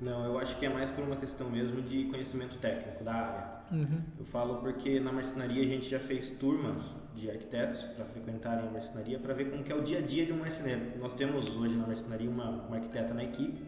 Não, 0.00 0.24
eu 0.24 0.38
acho 0.38 0.56
que 0.56 0.64
é 0.64 0.68
mais 0.68 0.88
por 0.88 1.04
uma 1.04 1.16
questão 1.16 1.50
mesmo 1.50 1.82
de 1.82 2.04
conhecimento 2.04 2.56
técnico 2.56 3.04
da 3.04 3.12
área. 3.12 3.59
Uhum. 3.70 4.02
Eu 4.18 4.24
falo 4.24 4.56
porque 4.56 4.98
na 4.98 5.12
marcenaria 5.12 5.62
a 5.62 5.66
gente 5.66 5.88
já 5.88 6.00
fez 6.00 6.30
turmas 6.30 6.94
de 7.14 7.30
arquitetos 7.30 7.82
para 7.82 8.04
frequentarem 8.04 8.68
a 8.68 8.70
marcenaria 8.70 9.18
para 9.18 9.32
ver 9.32 9.50
como 9.50 9.64
é 9.66 9.74
o 9.74 9.82
dia 9.82 9.98
a 9.98 10.00
dia 10.00 10.26
de 10.26 10.32
um 10.32 10.38
marceneiro. 10.38 10.98
Nós 10.98 11.14
temos 11.14 11.48
hoje 11.56 11.76
na 11.76 11.86
marcenaria 11.86 12.28
uma, 12.28 12.50
uma 12.50 12.76
arquiteta 12.76 13.14
na 13.14 13.22
equipe 13.22 13.62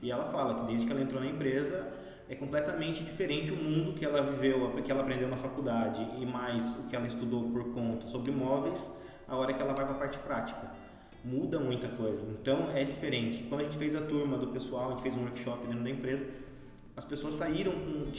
e 0.00 0.10
ela 0.10 0.24
fala 0.26 0.54
que 0.54 0.66
desde 0.66 0.86
que 0.86 0.92
ela 0.92 1.02
entrou 1.02 1.20
na 1.20 1.28
empresa 1.28 1.88
é 2.28 2.34
completamente 2.34 3.04
diferente 3.04 3.52
o 3.52 3.56
mundo 3.56 3.92
que 3.92 4.04
ela 4.04 4.22
viveu, 4.22 4.72
que 4.82 4.90
ela 4.90 5.02
aprendeu 5.02 5.28
na 5.28 5.36
faculdade 5.36 6.06
e 6.18 6.24
mais 6.24 6.74
o 6.78 6.88
que 6.88 6.96
ela 6.96 7.06
estudou 7.06 7.50
por 7.50 7.74
conta 7.74 8.06
sobre 8.08 8.32
móveis, 8.32 8.90
a 9.28 9.36
hora 9.36 9.52
que 9.52 9.60
ela 9.60 9.74
vai 9.74 9.84
para 9.84 9.94
a 9.94 9.98
parte 9.98 10.18
prática 10.20 10.70
muda 11.24 11.58
muita 11.58 11.88
coisa. 11.88 12.26
Então 12.30 12.70
é 12.72 12.84
diferente. 12.84 13.44
Quando 13.44 13.60
a 13.60 13.64
gente 13.64 13.76
fez 13.76 13.94
a 13.94 14.00
turma 14.00 14.36
do 14.36 14.48
pessoal, 14.48 14.88
a 14.88 14.90
gente 14.92 15.02
fez 15.02 15.14
um 15.14 15.20
workshop 15.20 15.66
dentro 15.66 15.84
da 15.84 15.90
empresa, 15.90 16.26
as 16.94 17.04
pessoas 17.04 17.34
saíram, 17.34 17.72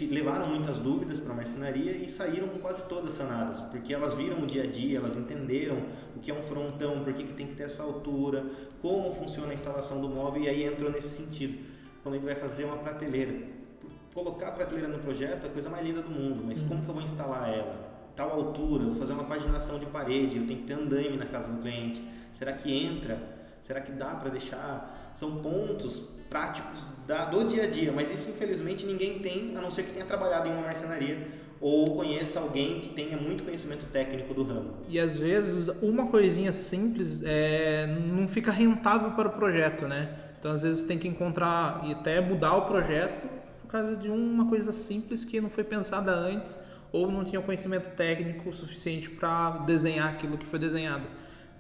levaram 0.10 0.50
muitas 0.50 0.80
dúvidas 0.80 1.22
para 1.22 1.34
a 1.34 1.36
marcenaria 1.36 1.92
e 1.92 2.10
saíram 2.10 2.48
quase 2.60 2.82
todas 2.84 3.14
sanadas, 3.14 3.62
porque 3.62 3.94
elas 3.94 4.16
viram 4.16 4.42
o 4.42 4.48
dia 4.48 4.64
a 4.64 4.66
dia, 4.66 4.98
elas 4.98 5.16
entenderam 5.16 5.78
o 6.16 6.20
que 6.20 6.32
é 6.32 6.34
um 6.34 6.42
frontão, 6.42 7.04
por 7.04 7.14
que, 7.14 7.24
que 7.24 7.34
tem 7.34 7.46
que 7.46 7.56
ter 7.56 7.64
essa 7.64 7.84
altura, 7.84 8.46
como 8.82 9.12
funciona 9.12 9.52
a 9.52 9.54
instalação 9.54 10.02
do 10.02 10.10
móvel 10.10 10.44
e 10.44 10.50
aí 10.50 10.64
entrou 10.64 10.92
nesse 10.92 11.10
sentido. 11.10 11.64
Quando 12.02 12.16
a 12.16 12.18
gente 12.18 12.26
vai 12.26 12.36
fazer 12.36 12.66
uma 12.66 12.78
prateleira, 12.78 13.48
colocar 14.14 14.48
a 14.48 14.52
prateleira 14.52 14.88
no 14.88 15.00
projeto 15.00 15.46
é 15.46 15.48
a 15.48 15.52
coisa 15.52 15.70
mais 15.70 15.86
linda 15.86 16.02
do 16.02 16.10
mundo, 16.10 16.44
mas 16.46 16.62
como 16.62 16.82
que 16.82 16.90
eu 16.90 16.96
vou 16.96 17.04
instalar 17.04 17.54
ela? 17.54 17.94
Tal 18.16 18.32
altura, 18.32 18.86
vou 18.86 18.96
fazer 18.96 19.14
uma 19.14 19.26
paginação 19.26 19.78
de 19.80 19.86
parede, 19.86 20.38
eu 20.38 20.48
tenho 20.48 20.60
que 20.60 20.66
ter 20.66 20.74
andaime 20.74 21.18
na 21.18 21.26
casa 21.26 21.48
do 21.48 21.62
cliente 21.62 22.02
Será 22.34 22.52
que 22.54 22.74
entra? 22.74 23.18
Será 23.62 23.80
que 23.80 23.92
dá 23.92 24.16
para 24.16 24.30
deixar? 24.30 25.03
São 25.16 25.38
pontos 25.38 26.02
práticos 26.30 26.88
da, 27.06 27.26
do 27.26 27.44
dia 27.44 27.64
a 27.64 27.68
dia, 27.68 27.92
mas 27.92 28.12
isso 28.12 28.30
infelizmente 28.30 28.86
ninguém 28.86 29.20
tem, 29.20 29.56
a 29.56 29.62
não 29.62 29.70
ser 29.70 29.84
que 29.84 29.92
tenha 29.94 30.06
trabalhado 30.06 30.48
em 30.48 30.52
uma 30.52 30.64
marcenaria 30.64 31.28
ou 31.62 31.96
conheça 31.96 32.42
alguém 32.42 32.82
que 32.82 32.90
tenha 32.90 33.16
muito 33.16 33.44
conhecimento 33.46 33.86
técnico 33.86 34.34
do 34.34 34.44
ramo. 34.44 34.74
E 34.90 35.00
às 35.00 35.16
vezes 35.16 35.70
uma 35.82 36.08
coisinha 36.08 36.52
simples 36.52 37.22
é, 37.24 37.88
não 37.88 38.28
fica 38.28 38.52
rentável 38.52 39.12
para 39.12 39.30
o 39.30 39.32
projeto, 39.32 39.88
né? 39.88 40.14
Então 40.38 40.52
às 40.52 40.64
vezes 40.64 40.84
tem 40.84 40.98
que 40.98 41.08
encontrar 41.08 41.82
e 41.86 41.94
até 41.94 42.20
mudar 42.20 42.58
o 42.58 42.66
projeto 42.66 43.30
por 43.62 43.68
causa 43.70 43.96
de 43.96 44.10
uma 44.10 44.50
coisa 44.50 44.74
simples 44.74 45.24
que 45.24 45.40
não 45.40 45.50
foi 45.50 45.64
pensada 45.64 46.12
antes 46.12 46.60
ou 46.92 47.10
não 47.10 47.24
tinha 47.24 47.42
conhecimento 47.42 47.96
técnico 47.96 48.52
suficiente 48.52 49.10
para 49.10 49.60
desenhar 49.60 50.10
aquilo 50.10 50.38
que 50.38 50.46
foi 50.46 50.60
desenhado. 50.60 51.08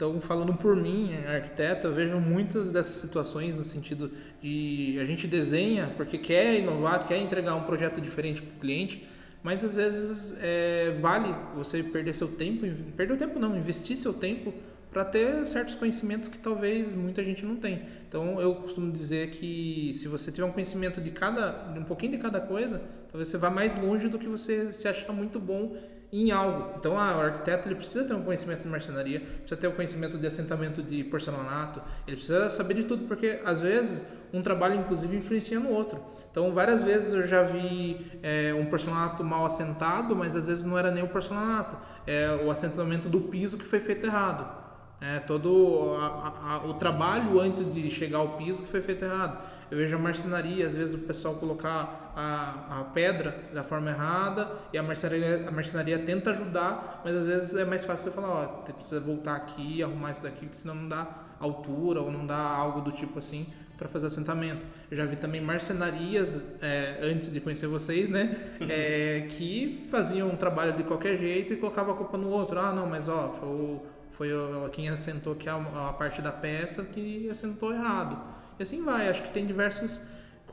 Então, 0.03 0.19
falando 0.19 0.53
por 0.53 0.75
mim, 0.75 1.15
arquiteto, 1.25 1.87
eu 1.87 1.93
vejo 1.93 2.19
muitas 2.19 2.69
dessas 2.71 2.95
situações 2.95 3.55
no 3.55 3.63
sentido 3.63 4.11
de 4.41 4.97
a 4.99 5.05
gente 5.05 5.25
desenha 5.25 5.93
porque 5.95 6.17
quer 6.17 6.59
inovar, 6.59 7.07
quer 7.07 7.19
entregar 7.19 7.55
um 7.55 7.63
projeto 7.63 8.01
diferente 8.01 8.41
para 8.41 8.53
o 8.53 8.59
cliente, 8.59 9.07
mas 9.41 9.63
às 9.63 9.75
vezes 9.75 10.35
é, 10.41 10.93
vale 10.99 11.33
você 11.55 11.81
perder 11.81 12.13
seu 12.13 12.27
tempo, 12.27 12.67
perder 12.97 13.13
o 13.13 13.17
tempo 13.17 13.39
não, 13.39 13.55
investir 13.55 13.95
seu 13.95 14.13
tempo 14.13 14.53
para 14.91 15.05
ter 15.05 15.47
certos 15.47 15.73
conhecimentos 15.73 16.27
que 16.27 16.37
talvez 16.37 16.93
muita 16.93 17.23
gente 17.23 17.45
não 17.45 17.55
tem. 17.55 17.83
Então 18.05 18.41
eu 18.41 18.55
costumo 18.55 18.91
dizer 18.91 19.29
que 19.29 19.93
se 19.93 20.09
você 20.09 20.33
tiver 20.33 20.45
um 20.45 20.51
conhecimento 20.51 20.99
de 20.99 21.11
cada, 21.11 21.73
um 21.77 21.85
pouquinho 21.85 22.11
de 22.11 22.17
cada 22.17 22.41
coisa, 22.41 22.81
talvez 23.09 23.29
você 23.29 23.37
vá 23.37 23.49
mais 23.49 23.73
longe 23.81 24.09
do 24.09 24.19
que 24.19 24.27
você 24.27 24.73
se 24.73 24.85
achar 24.85 25.13
muito 25.13 25.39
bom 25.39 25.77
em 26.13 26.29
algo. 26.29 26.75
Então, 26.77 26.97
ah, 26.97 27.17
o 27.17 27.21
arquiteto 27.21 27.67
ele 27.67 27.75
precisa 27.75 28.05
ter 28.05 28.13
um 28.13 28.21
conhecimento 28.21 28.61
de 28.61 28.67
marcenaria, 28.67 29.19
precisa 29.19 29.57
ter 29.57 29.67
um 29.67 29.71
conhecimento 29.71 30.15
de 30.15 30.27
assentamento 30.27 30.83
de 30.83 31.03
porcelanato, 31.03 31.81
ele 32.05 32.17
precisa 32.17 32.51
saber 32.51 32.75
de 32.75 32.83
tudo, 32.83 33.07
porque 33.07 33.39
às 33.43 33.59
vezes 33.59 34.05
um 34.31 34.41
trabalho 34.41 34.75
inclusive 34.79 35.17
influencia 35.17 35.59
no 35.59 35.69
outro. 35.69 35.99
Então, 36.29 36.51
várias 36.53 36.83
vezes 36.83 37.13
eu 37.13 37.27
já 37.27 37.41
vi 37.41 38.05
é, 38.21 38.53
um 38.53 38.65
porcelanato 38.65 39.23
mal 39.23 39.45
assentado, 39.45 40.15
mas 40.15 40.35
às 40.35 40.45
vezes 40.45 40.63
não 40.63 40.77
era 40.77 40.91
nem 40.91 41.03
o 41.03 41.07
porcelanato, 41.07 41.77
é 42.05 42.29
o 42.45 42.51
assentamento 42.51 43.09
do 43.09 43.21
piso 43.21 43.57
que 43.57 43.65
foi 43.65 43.79
feito 43.79 44.05
errado. 44.05 44.61
É, 45.01 45.19
todo 45.19 45.97
a, 45.99 46.53
a, 46.53 46.65
o 46.65 46.75
trabalho 46.75 47.39
antes 47.39 47.73
de 47.73 47.91
chegar 47.91 48.19
ao 48.19 48.37
piso 48.37 48.61
que 48.61 48.69
foi 48.69 48.81
feito 48.81 49.03
errado. 49.03 49.37
Eu 49.69 49.77
vejo 49.77 49.95
a 49.95 49.99
marcenaria, 49.99 50.67
às 50.67 50.75
vezes 50.75 50.93
o 50.93 50.99
pessoal 50.99 51.35
colocar 51.35 52.02
a, 52.15 52.79
a 52.79 52.83
pedra 52.85 53.35
da 53.53 53.63
forma 53.63 53.89
errada 53.89 54.51
e 54.71 54.77
a 54.77 54.83
marcenaria, 54.83 55.47
a 55.47 55.51
marcenaria 55.51 55.99
tenta 55.99 56.31
ajudar, 56.31 57.01
mas 57.03 57.15
às 57.15 57.25
vezes 57.25 57.55
é 57.55 57.65
mais 57.65 57.83
fácil 57.83 58.05
você 58.05 58.11
falar, 58.11 58.29
ó, 58.29 58.45
precisa 58.71 58.99
voltar 58.99 59.35
aqui, 59.35 59.81
arrumar 59.81 60.11
isso 60.11 60.21
daqui, 60.21 60.45
porque 60.45 60.57
senão 60.57 60.75
não 60.75 60.87
dá 60.87 61.07
altura 61.39 62.01
ou 62.01 62.11
não 62.11 62.25
dá 62.25 62.37
algo 62.37 62.81
do 62.81 62.91
tipo 62.91 63.19
assim, 63.19 63.47
para 63.77 63.87
fazer 63.87 64.07
assentamento. 64.07 64.65
Eu 64.89 64.97
já 64.97 65.05
vi 65.05 65.15
também 65.15 65.41
marcenarias, 65.41 66.39
é, 66.61 66.99
antes 67.01 67.31
de 67.31 67.39
conhecer 67.39 67.67
vocês, 67.67 68.09
né? 68.09 68.37
É, 68.69 69.27
que 69.29 69.87
faziam 69.91 70.29
um 70.29 70.37
trabalho 70.37 70.73
de 70.73 70.83
qualquer 70.83 71.17
jeito 71.17 71.53
e 71.53 71.57
colocava 71.57 71.91
a 71.91 71.95
culpa 71.95 72.17
no 72.17 72.29
outro. 72.29 72.59
Ah, 72.59 72.71
não, 72.71 72.87
mas 72.87 73.07
ó, 73.07 73.33
foi, 73.33 73.49
o, 73.49 73.81
foi 74.11 74.33
o, 74.33 74.69
quem 74.69 74.89
assentou 74.89 75.33
aqui 75.33 75.49
a, 75.49 75.55
a 75.55 75.93
parte 75.93 76.21
da 76.21 76.31
peça 76.31 76.83
que 76.83 77.29
assentou 77.29 77.73
errado. 77.73 78.17
E 78.57 78.63
assim 78.63 78.83
vai. 78.83 79.09
Acho 79.09 79.23
que 79.23 79.31
tem 79.31 79.45
diversas 79.45 80.01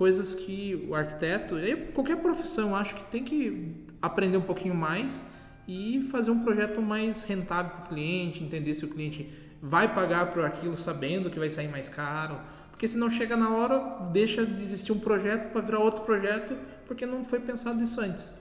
coisas 0.01 0.32
que 0.34 0.88
o 0.88 0.94
arquiteto, 0.94 1.57
qualquer 1.92 2.16
profissão, 2.16 2.74
acho 2.74 2.94
que 2.94 3.05
tem 3.11 3.22
que 3.22 3.84
aprender 4.01 4.38
um 4.38 4.46
pouquinho 4.51 4.74
mais 4.74 5.22
e 5.68 6.09
fazer 6.11 6.30
um 6.30 6.42
projeto 6.42 6.80
mais 6.80 7.22
rentável 7.22 7.70
para 7.72 7.84
o 7.84 7.88
cliente, 7.90 8.42
entender 8.42 8.74
se 8.74 8.82
o 8.86 8.88
cliente 8.88 9.30
vai 9.61 9.94
pagar 9.94 10.32
por 10.32 10.42
aquilo 10.42 10.78
sabendo 10.78 11.28
que 11.28 11.38
vai 11.38 11.51
sair 11.51 11.68
mais 11.68 11.90
caro 11.90 12.40
porque 12.80 12.88
se 12.88 12.96
não 12.96 13.11
chega 13.11 13.36
na 13.36 13.55
hora, 13.55 14.07
deixa 14.11 14.46
de 14.46 14.62
existir 14.62 14.90
um 14.90 14.98
projeto 14.98 15.53
para 15.53 15.61
virar 15.61 15.80
outro 15.80 16.03
projeto, 16.03 16.57
porque 16.86 17.05
não 17.05 17.22
foi 17.22 17.38
pensado 17.38 17.84
isso 17.84 18.01
antes. 18.01 18.32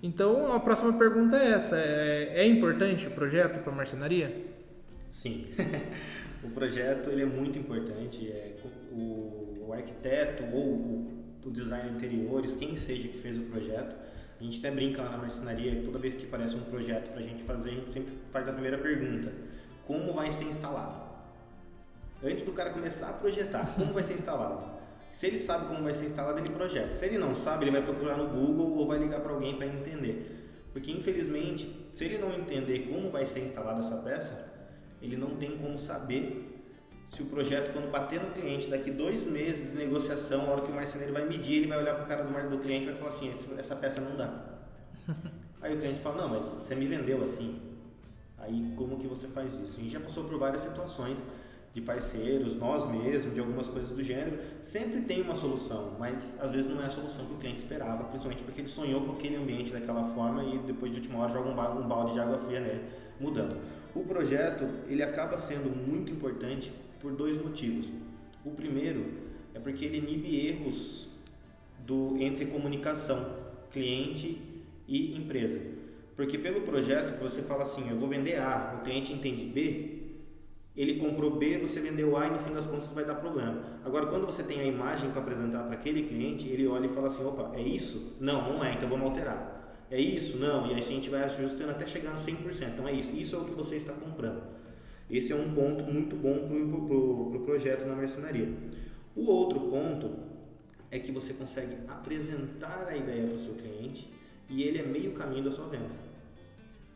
Então, 0.00 0.52
a 0.52 0.60
próxima 0.60 0.92
pergunta 0.92 1.36
é 1.36 1.50
essa: 1.50 1.76
é, 1.76 2.42
é 2.42 2.46
importante 2.46 3.08
o 3.08 3.10
projeto 3.10 3.58
para 3.58 3.72
a 3.72 3.74
marcenaria? 3.74 4.46
Sim. 5.10 5.46
o 6.44 6.50
projeto 6.50 7.10
ele 7.10 7.22
é 7.22 7.26
muito 7.26 7.58
importante. 7.58 8.28
É, 8.28 8.54
o, 8.92 9.51
o 9.66 9.72
arquiteto 9.72 10.44
ou 10.54 10.64
o, 10.64 11.24
o 11.44 11.50
design 11.50 11.90
de 11.90 11.96
interiores, 11.96 12.54
quem 12.54 12.76
seja 12.76 13.08
que 13.08 13.18
fez 13.18 13.36
o 13.36 13.42
projeto, 13.42 13.96
a 14.40 14.44
gente 14.44 14.58
até 14.58 14.70
brinca 14.70 15.02
lá 15.02 15.10
na 15.10 15.18
marcenaria, 15.18 15.82
toda 15.84 15.98
vez 15.98 16.14
que 16.14 16.26
aparece 16.26 16.54
um 16.54 16.62
projeto 16.62 17.10
para 17.12 17.20
a 17.20 17.22
gente 17.22 17.42
fazer, 17.44 17.70
a 17.70 17.74
gente 17.74 17.90
sempre 17.90 18.12
faz 18.30 18.48
a 18.48 18.52
primeira 18.52 18.78
pergunta: 18.78 19.32
como 19.86 20.12
vai 20.12 20.32
ser 20.32 20.44
instalado? 20.44 21.12
antes 22.24 22.44
do 22.44 22.52
cara 22.52 22.70
começar 22.70 23.10
a 23.10 23.12
projetar 23.14 23.74
como 23.74 23.92
vai 23.92 24.02
ser 24.02 24.14
instalado. 24.14 24.80
Se 25.10 25.26
ele 25.26 25.38
sabe 25.38 25.66
como 25.66 25.82
vai 25.82 25.92
ser 25.92 26.06
instalado, 26.06 26.38
ele 26.38 26.48
projeta. 26.50 26.92
Se 26.92 27.04
ele 27.04 27.18
não 27.18 27.34
sabe, 27.34 27.64
ele 27.64 27.72
vai 27.72 27.82
procurar 27.82 28.16
no 28.16 28.28
Google 28.28 28.78
ou 28.78 28.86
vai 28.86 28.98
ligar 28.98 29.20
para 29.20 29.32
alguém 29.32 29.56
para 29.56 29.66
entender. 29.66 30.38
Porque 30.72 30.90
infelizmente, 30.90 31.86
se 31.92 32.04
ele 32.04 32.16
não 32.16 32.32
entender 32.32 32.88
como 32.90 33.10
vai 33.10 33.26
ser 33.26 33.40
instalada 33.40 33.80
essa 33.80 33.96
peça, 33.96 34.50
ele 35.02 35.16
não 35.16 35.36
tem 35.36 35.58
como 35.58 35.78
saber 35.78 36.51
se 37.12 37.22
o 37.22 37.26
projeto, 37.26 37.74
quando 37.74 37.90
bater 37.90 38.22
no 38.22 38.30
cliente, 38.30 38.68
daqui 38.68 38.90
dois 38.90 39.26
meses 39.26 39.70
de 39.70 39.76
negociação, 39.76 40.46
a 40.46 40.50
hora 40.50 40.62
que 40.62 40.72
o 40.72 40.74
marceneiro 40.74 41.12
vai 41.12 41.26
medir, 41.26 41.58
ele 41.58 41.66
vai 41.66 41.78
olhar 41.78 41.94
para 41.94 42.04
o 42.04 42.08
cara 42.08 42.24
do, 42.24 42.50
do 42.50 42.58
cliente 42.62 42.84
e 42.84 42.86
vai 42.86 42.96
falar 42.96 43.10
assim: 43.10 43.30
essa 43.58 43.76
peça 43.76 44.00
não 44.00 44.16
dá. 44.16 44.32
Aí 45.60 45.76
o 45.76 45.78
cliente 45.78 46.00
fala: 46.00 46.22
não, 46.22 46.30
mas 46.30 46.44
você 46.44 46.74
me 46.74 46.86
vendeu 46.86 47.22
assim. 47.22 47.60
Aí 48.38 48.72
como 48.76 48.96
que 48.96 49.06
você 49.06 49.26
faz 49.26 49.52
isso? 49.54 49.76
A 49.76 49.82
gente 49.82 49.92
já 49.92 50.00
passou 50.00 50.24
por 50.24 50.38
várias 50.38 50.62
situações 50.62 51.22
de 51.74 51.82
parceiros, 51.82 52.54
nós 52.54 52.90
mesmos, 52.90 53.34
de 53.34 53.40
algumas 53.40 53.68
coisas 53.68 53.90
do 53.90 54.02
gênero, 54.02 54.38
sempre 54.62 55.02
tem 55.02 55.20
uma 55.20 55.36
solução, 55.36 55.94
mas 55.98 56.38
às 56.40 56.50
vezes 56.50 56.70
não 56.70 56.82
é 56.82 56.86
a 56.86 56.90
solução 56.90 57.26
que 57.26 57.34
o 57.34 57.36
cliente 57.36 57.58
esperava, 57.62 58.04
principalmente 58.04 58.42
porque 58.42 58.60
ele 58.60 58.68
sonhou 58.68 59.02
com 59.02 59.12
aquele 59.12 59.36
ambiente 59.36 59.70
daquela 59.70 60.04
forma 60.14 60.44
e 60.44 60.58
depois 60.58 60.92
de 60.92 60.98
última 60.98 61.20
hora 61.20 61.32
joga 61.32 61.48
um 61.48 61.88
balde 61.88 62.14
de 62.14 62.20
água 62.20 62.38
fria 62.38 62.60
nele, 62.60 62.84
mudando. 63.20 63.56
O 63.94 64.00
projeto 64.00 64.66
ele 64.86 65.02
acaba 65.02 65.38
sendo 65.38 65.70
muito 65.70 66.10
importante 66.10 66.72
por 67.02 67.12
dois 67.12 67.36
motivos. 67.36 67.90
O 68.44 68.52
primeiro 68.52 69.04
é 69.52 69.58
porque 69.58 69.84
ele 69.84 69.98
inibe 69.98 70.46
erros 70.46 71.08
do 71.84 72.16
entre 72.18 72.46
comunicação 72.46 73.36
cliente 73.70 74.40
e 74.86 75.16
empresa. 75.16 75.60
Porque 76.14 76.38
pelo 76.38 76.60
projeto 76.60 77.20
você 77.20 77.42
fala 77.42 77.64
assim, 77.64 77.90
eu 77.90 77.98
vou 77.98 78.08
vender 78.08 78.38
A, 78.38 78.78
o 78.78 78.84
cliente 78.84 79.12
entende 79.12 79.44
B, 79.44 80.02
ele 80.76 80.98
comprou 80.98 81.36
B, 81.36 81.58
você 81.58 81.80
vendeu 81.80 82.16
A 82.16 82.26
e 82.28 82.30
no 82.30 82.38
fim 82.38 82.52
das 82.52 82.64
contas 82.64 82.92
vai 82.92 83.04
dar 83.04 83.16
problema. 83.16 83.62
Agora, 83.84 84.06
quando 84.06 84.24
você 84.24 84.42
tem 84.42 84.60
a 84.60 84.64
imagem 84.64 85.10
para 85.10 85.20
apresentar 85.20 85.64
para 85.64 85.74
aquele 85.74 86.04
cliente, 86.04 86.48
ele 86.48 86.66
olha 86.66 86.86
e 86.86 86.88
fala 86.88 87.08
assim: 87.08 87.24
opa, 87.24 87.52
é 87.54 87.60
isso? 87.60 88.16
Não, 88.20 88.54
não 88.54 88.64
é, 88.64 88.74
então 88.74 88.88
vamos 88.88 89.10
alterar. 89.10 89.60
É 89.90 90.00
isso? 90.00 90.38
Não, 90.38 90.66
e 90.66 90.70
aí 90.70 90.78
a 90.78 90.82
gente 90.82 91.10
vai 91.10 91.22
ajustando 91.24 91.70
até 91.70 91.86
chegar 91.86 92.10
no 92.10 92.16
100%. 92.16 92.68
Então 92.72 92.88
é 92.88 92.92
isso, 92.92 93.14
isso 93.14 93.36
é 93.36 93.38
o 93.38 93.44
que 93.44 93.52
você 93.52 93.76
está 93.76 93.92
comprando. 93.92 94.42
Esse 95.10 95.32
é 95.32 95.36
um 95.36 95.52
ponto 95.54 95.84
muito 95.84 96.16
bom 96.16 96.46
para 96.46 96.56
o 96.56 96.86
pro, 96.86 97.30
pro 97.30 97.40
projeto 97.40 97.86
na 97.86 97.94
marcenaria. 97.94 98.48
O 99.14 99.26
outro 99.26 99.60
ponto 99.60 100.10
é 100.90 100.98
que 100.98 101.12
você 101.12 101.32
consegue 101.32 101.76
apresentar 101.88 102.86
a 102.88 102.96
ideia 102.96 103.26
para 103.26 103.36
o 103.36 103.40
seu 103.40 103.54
cliente 103.54 104.08
e 104.48 104.62
ele 104.62 104.78
é 104.78 104.82
meio 104.82 105.12
caminho 105.12 105.44
da 105.44 105.50
sua 105.50 105.66
venda. 105.68 105.90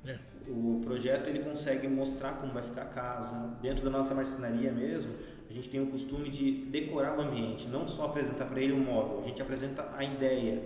É. 0.06 0.18
O 0.48 0.80
projeto 0.84 1.26
ele 1.26 1.40
consegue 1.40 1.88
mostrar 1.88 2.34
como 2.34 2.52
vai 2.52 2.62
ficar 2.62 2.82
a 2.82 2.86
casa. 2.86 3.56
Dentro 3.60 3.84
da 3.84 3.90
nossa 3.90 4.14
marcenaria 4.14 4.70
mesmo, 4.70 5.12
a 5.48 5.52
gente 5.52 5.68
tem 5.68 5.80
o 5.80 5.86
costume 5.86 6.28
de 6.28 6.66
decorar 6.66 7.18
o 7.18 7.20
ambiente, 7.20 7.66
não 7.68 7.88
só 7.88 8.06
apresentar 8.06 8.46
para 8.46 8.60
ele 8.60 8.72
um 8.72 8.84
móvel, 8.84 9.22
a 9.24 9.28
gente 9.28 9.40
apresenta 9.42 9.88
a 9.96 10.04
ideia. 10.04 10.62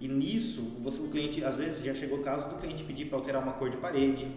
E 0.00 0.08
nisso, 0.08 0.60
você, 0.82 1.00
o 1.00 1.08
cliente, 1.08 1.44
às 1.44 1.56
vezes 1.56 1.84
já 1.84 1.94
chegou 1.94 2.18
o 2.18 2.22
caso 2.22 2.48
do 2.48 2.56
cliente 2.56 2.84
pedir 2.84 3.06
para 3.06 3.18
alterar 3.18 3.42
uma 3.42 3.54
cor 3.54 3.70
de 3.70 3.76
parede, 3.76 4.28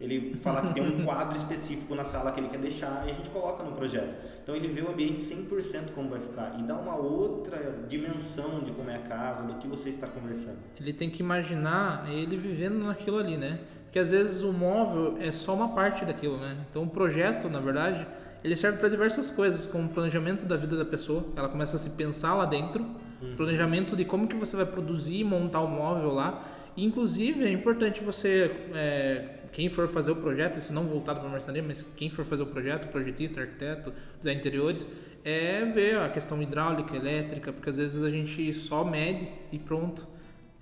ele 0.00 0.36
falar 0.42 0.62
que 0.62 0.74
tem 0.74 0.82
um 0.82 1.04
quadro 1.06 1.36
específico 1.36 1.94
na 1.94 2.04
sala 2.04 2.32
que 2.32 2.40
ele 2.40 2.48
quer 2.48 2.58
deixar 2.58 3.04
e 3.06 3.10
a 3.10 3.14
gente 3.14 3.28
coloca 3.30 3.62
no 3.64 3.72
projeto. 3.72 4.14
Então 4.42 4.54
ele 4.54 4.68
vê 4.68 4.82
o 4.82 4.90
ambiente 4.90 5.20
100% 5.20 5.92
como 5.94 6.10
vai 6.10 6.20
ficar 6.20 6.56
e 6.58 6.62
dá 6.62 6.76
uma 6.76 6.94
outra 6.94 7.84
dimensão 7.88 8.60
de 8.60 8.72
como 8.72 8.90
é 8.90 8.96
a 8.96 9.00
casa, 9.00 9.42
do 9.42 9.54
que 9.54 9.66
você 9.66 9.88
está 9.88 10.06
conversando. 10.06 10.58
Ele 10.80 10.92
tem 10.92 11.10
que 11.10 11.20
imaginar 11.20 12.08
ele 12.10 12.36
vivendo 12.36 12.84
naquilo 12.84 13.18
ali, 13.18 13.36
né? 13.36 13.58
Porque 13.84 13.98
às 13.98 14.10
vezes 14.10 14.42
o 14.42 14.52
móvel 14.52 15.16
é 15.18 15.32
só 15.32 15.54
uma 15.54 15.70
parte 15.70 16.04
daquilo, 16.04 16.36
né? 16.36 16.56
Então 16.68 16.82
o 16.82 16.88
projeto, 16.88 17.48
na 17.48 17.60
verdade, 17.60 18.06
ele 18.44 18.54
serve 18.54 18.78
para 18.78 18.88
diversas 18.88 19.30
coisas, 19.30 19.66
como 19.66 19.88
planejamento 19.88 20.44
da 20.44 20.56
vida 20.56 20.76
da 20.76 20.84
pessoa. 20.84 21.24
Ela 21.34 21.48
começa 21.48 21.76
a 21.76 21.78
se 21.78 21.90
pensar 21.90 22.34
lá 22.34 22.44
dentro, 22.44 22.84
uhum. 23.20 23.34
planejamento 23.36 23.96
de 23.96 24.04
como 24.04 24.28
que 24.28 24.36
você 24.36 24.54
vai 24.54 24.66
produzir 24.66 25.20
e 25.20 25.24
montar 25.24 25.60
o 25.60 25.68
móvel 25.68 26.12
lá. 26.12 26.44
Inclusive 26.76 27.44
é 27.44 27.50
importante 27.50 28.04
você, 28.04 28.54
é, 28.74 29.40
quem 29.56 29.70
for 29.70 29.88
fazer 29.88 30.10
o 30.10 30.16
projeto, 30.16 30.60
se 30.60 30.70
não 30.70 30.84
voltado 30.86 31.18
para 31.18 31.30
a 31.30 31.32
marcenaria, 31.32 31.62
mas 31.66 31.80
quem 31.96 32.10
for 32.10 32.26
fazer 32.26 32.42
o 32.42 32.46
projeto, 32.46 32.88
projetista, 32.88 33.40
arquiteto, 33.40 33.90
design 34.18 34.38
interiores, 34.38 34.86
é 35.24 35.64
ver 35.64 35.98
a 35.98 36.10
questão 36.10 36.42
hidráulica, 36.42 36.94
elétrica, 36.94 37.54
porque 37.54 37.70
às 37.70 37.78
vezes 37.78 38.02
a 38.02 38.10
gente 38.10 38.52
só 38.52 38.84
mede 38.84 39.26
e 39.50 39.58
pronto. 39.58 40.06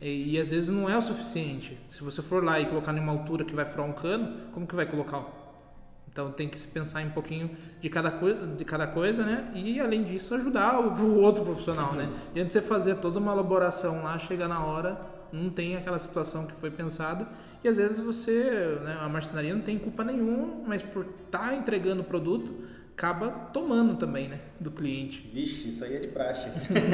E, 0.00 0.34
e, 0.34 0.38
às 0.38 0.52
vezes 0.52 0.68
não 0.68 0.88
é 0.88 0.96
o 0.96 1.02
suficiente. 1.02 1.76
Se 1.88 2.04
você 2.04 2.22
for 2.22 2.44
lá 2.44 2.60
e 2.60 2.66
colocar 2.66 2.92
numa 2.92 3.10
altura 3.10 3.44
que 3.44 3.52
vai 3.52 3.64
furar 3.64 3.84
um 3.84 3.92
cano, 3.94 4.52
como 4.52 4.64
que 4.64 4.76
vai 4.76 4.86
colocar? 4.86 5.26
Então 6.08 6.30
tem 6.30 6.48
que 6.48 6.56
se 6.56 6.68
pensar 6.68 7.02
em 7.02 7.06
um 7.06 7.10
pouquinho 7.10 7.50
de 7.80 7.90
cada 7.90 8.12
coisa, 8.12 8.46
de 8.46 8.64
cada 8.64 8.86
coisa, 8.86 9.24
né? 9.24 9.50
E 9.56 9.80
além 9.80 10.04
disso 10.04 10.36
ajudar 10.36 10.78
o, 10.78 10.92
o 10.92 11.20
outro 11.20 11.44
profissional, 11.44 11.94
né? 11.94 12.04
uhum. 12.04 12.12
E 12.36 12.40
antes 12.40 12.54
de 12.54 12.60
você 12.60 12.68
fazer 12.68 12.94
toda 12.98 13.18
uma 13.18 13.32
elaboração 13.32 14.04
lá, 14.04 14.16
chega 14.20 14.46
na 14.46 14.64
hora, 14.64 15.13
não 15.34 15.50
tem 15.50 15.76
aquela 15.76 15.98
situação 15.98 16.46
que 16.46 16.54
foi 16.54 16.70
pensado 16.70 17.26
e 17.62 17.68
às 17.68 17.76
vezes 17.76 17.98
você, 17.98 18.78
né, 18.82 18.98
a 19.00 19.08
marcenaria 19.08 19.54
não 19.54 19.62
tem 19.62 19.78
culpa 19.78 20.04
nenhuma, 20.04 20.62
mas 20.66 20.82
por 20.82 21.06
estar 21.24 21.50
tá 21.50 21.54
entregando 21.54 22.02
o 22.02 22.04
produto, 22.04 22.54
acaba 22.92 23.30
tomando 23.30 23.96
também, 23.96 24.28
né, 24.28 24.40
do 24.60 24.70
cliente. 24.70 25.28
Vixe, 25.32 25.70
isso 25.70 25.84
aí 25.84 25.96
é 25.96 25.98
de 25.98 26.08
praxe. 26.08 26.48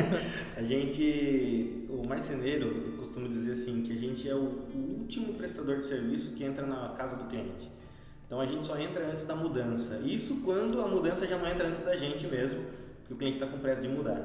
a 0.57 0.63
gente, 0.63 1.87
o 1.89 2.07
marceneiro, 2.09 2.69
eu 2.87 2.93
costumo 2.99 3.29
dizer 3.29 3.53
assim, 3.53 3.83
que 3.83 3.93
a 3.93 3.97
gente 3.97 4.29
é 4.29 4.35
o 4.35 4.61
último 4.75 5.35
prestador 5.35 5.79
de 5.79 5.87
serviço 5.87 6.31
que 6.33 6.45
entra 6.45 6.65
na 6.65 6.91
casa 6.91 7.17
do 7.17 7.25
cliente. 7.25 7.71
Então 8.27 8.41
a 8.41 8.47
gente 8.47 8.65
só 8.65 8.79
entra 8.79 9.07
antes 9.11 9.25
da 9.25 9.35
mudança. 9.35 10.01
Isso 10.05 10.41
quando 10.45 10.81
a 10.81 10.87
mudança 10.87 11.27
já 11.27 11.37
não 11.37 11.49
entra 11.49 11.67
antes 11.67 11.81
da 11.81 11.97
gente 11.97 12.29
mesmo, 12.29 12.61
porque 13.01 13.13
o 13.13 13.17
cliente 13.17 13.39
está 13.39 13.47
com 13.47 13.59
pressa 13.59 13.83
de 13.83 13.89
mudar. 13.89 14.25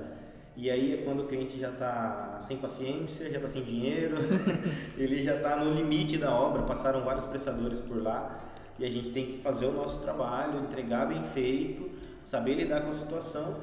E 0.58 0.70
aí 0.70 0.94
é 0.94 0.98
quando 1.04 1.24
o 1.24 1.28
cliente 1.28 1.60
já 1.60 1.70
está 1.70 2.40
sem 2.42 2.58
paciência, 2.58 3.30
já 3.30 3.36
está 3.36 3.48
sem 3.48 3.62
dinheiro, 3.62 4.16
ele 4.98 5.22
já 5.22 5.36
está 5.36 5.58
no 5.58 5.74
limite 5.74 6.18
da 6.18 6.34
obra, 6.34 6.64
passaram 6.64 7.04
vários 7.04 7.26
prestadores 7.26 7.82
por 7.82 8.02
lá 8.02 8.42
e 8.80 8.86
a 8.86 8.90
gente 8.90 9.10
tem 9.10 9.26
que 9.26 9.38
fazer 9.40 9.66
o 9.66 9.72
nosso 9.72 10.02
trabalho, 10.02 10.60
entregar 10.60 11.08
bem 11.08 11.24
feito, 11.24 11.90
saber 12.26 12.56
lidar 12.56 12.82
com 12.82 12.92
a 12.92 12.94
situação. 12.94 13.58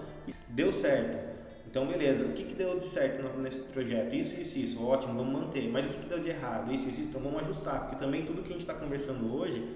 Deu 0.48 0.72
certo. 0.72 1.32
Então, 1.66 1.86
beleza, 1.86 2.24
o 2.24 2.32
que, 2.32 2.44
que 2.44 2.54
deu 2.54 2.78
de 2.78 2.84
certo 2.84 3.22
nesse 3.38 3.62
projeto? 3.62 4.14
Isso, 4.14 4.38
isso, 4.38 4.58
isso, 4.58 4.84
ótimo, 4.84 5.14
vamos 5.14 5.32
manter. 5.32 5.70
Mas 5.70 5.86
o 5.86 5.88
que, 5.88 6.00
que 6.00 6.08
deu 6.08 6.18
de 6.18 6.28
errado? 6.28 6.72
Isso, 6.72 6.88
isso, 6.88 7.00
isso, 7.00 7.08
então 7.08 7.22
vamos 7.22 7.40
ajustar, 7.42 7.80
porque 7.80 7.96
também 7.96 8.26
tudo 8.26 8.42
que 8.42 8.48
a 8.48 8.52
gente 8.52 8.60
está 8.60 8.74
conversando 8.74 9.34
hoje 9.34 9.66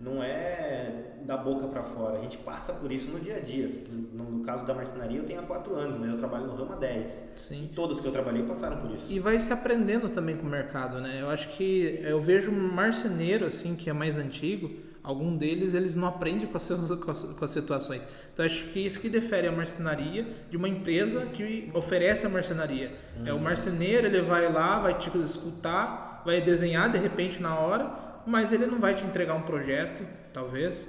não 0.00 0.22
é 0.22 1.08
da 1.24 1.36
boca 1.36 1.66
para 1.66 1.82
fora, 1.82 2.18
a 2.18 2.22
gente 2.22 2.38
passa 2.38 2.72
por 2.74 2.90
isso 2.92 3.10
no 3.10 3.18
dia 3.18 3.36
a 3.36 3.40
dia. 3.40 3.68
No, 4.12 4.42
caso 4.44 4.64
da 4.64 4.72
marcenaria, 4.72 5.18
eu 5.18 5.24
tenho 5.24 5.40
há 5.40 5.42
quatro 5.42 5.74
anos, 5.74 5.98
mas 5.98 6.08
eu 6.10 6.18
trabalho 6.18 6.46
no 6.46 6.54
ramo 6.54 6.72
há 6.72 6.76
10. 6.76 7.32
Sim. 7.36 7.70
Todas 7.74 8.00
que 8.00 8.06
eu 8.06 8.12
trabalhei 8.12 8.42
passaram 8.44 8.78
por 8.78 8.90
isso. 8.92 9.12
E 9.12 9.18
vai 9.18 9.38
se 9.38 9.52
aprendendo 9.52 10.08
também 10.08 10.36
com 10.36 10.46
o 10.46 10.50
mercado, 10.50 11.00
né? 11.00 11.18
Eu 11.20 11.28
acho 11.28 11.48
que 11.50 12.00
eu 12.02 12.20
vejo 12.20 12.50
um 12.50 12.72
marceneiro, 12.72 13.44
assim, 13.44 13.74
que 13.74 13.90
é 13.90 13.92
mais 13.92 14.16
antigo, 14.16 14.70
algum 15.02 15.36
deles 15.36 15.74
eles 15.74 15.94
não 15.94 16.06
aprendem 16.06 16.46
com 16.46 16.56
as, 16.56 16.68
com 16.68 17.10
as, 17.10 17.22
com 17.22 17.44
as 17.44 17.50
situações. 17.50 18.06
Então 18.32 18.46
acho 18.46 18.66
que 18.66 18.78
isso 18.78 19.00
que 19.00 19.10
difere 19.10 19.48
a 19.48 19.52
marcenaria 19.52 20.26
de 20.48 20.56
uma 20.56 20.68
empresa 20.68 21.26
que 21.26 21.70
oferece 21.74 22.24
a 22.24 22.28
marcenaria. 22.28 22.92
Hum. 23.18 23.26
É 23.26 23.34
o 23.34 23.40
marceneiro, 23.40 24.06
ele 24.06 24.22
vai 24.22 24.50
lá, 24.50 24.78
vai 24.78 24.96
te 24.96 25.10
escutar, 25.18 26.22
vai 26.24 26.40
desenhar 26.40 26.90
de 26.90 26.98
repente 26.98 27.42
na 27.42 27.58
hora 27.58 28.07
mas 28.28 28.52
ele 28.52 28.66
não 28.66 28.78
vai 28.78 28.94
te 28.94 29.04
entregar 29.04 29.34
um 29.34 29.42
projeto, 29.42 30.04
talvez. 30.32 30.86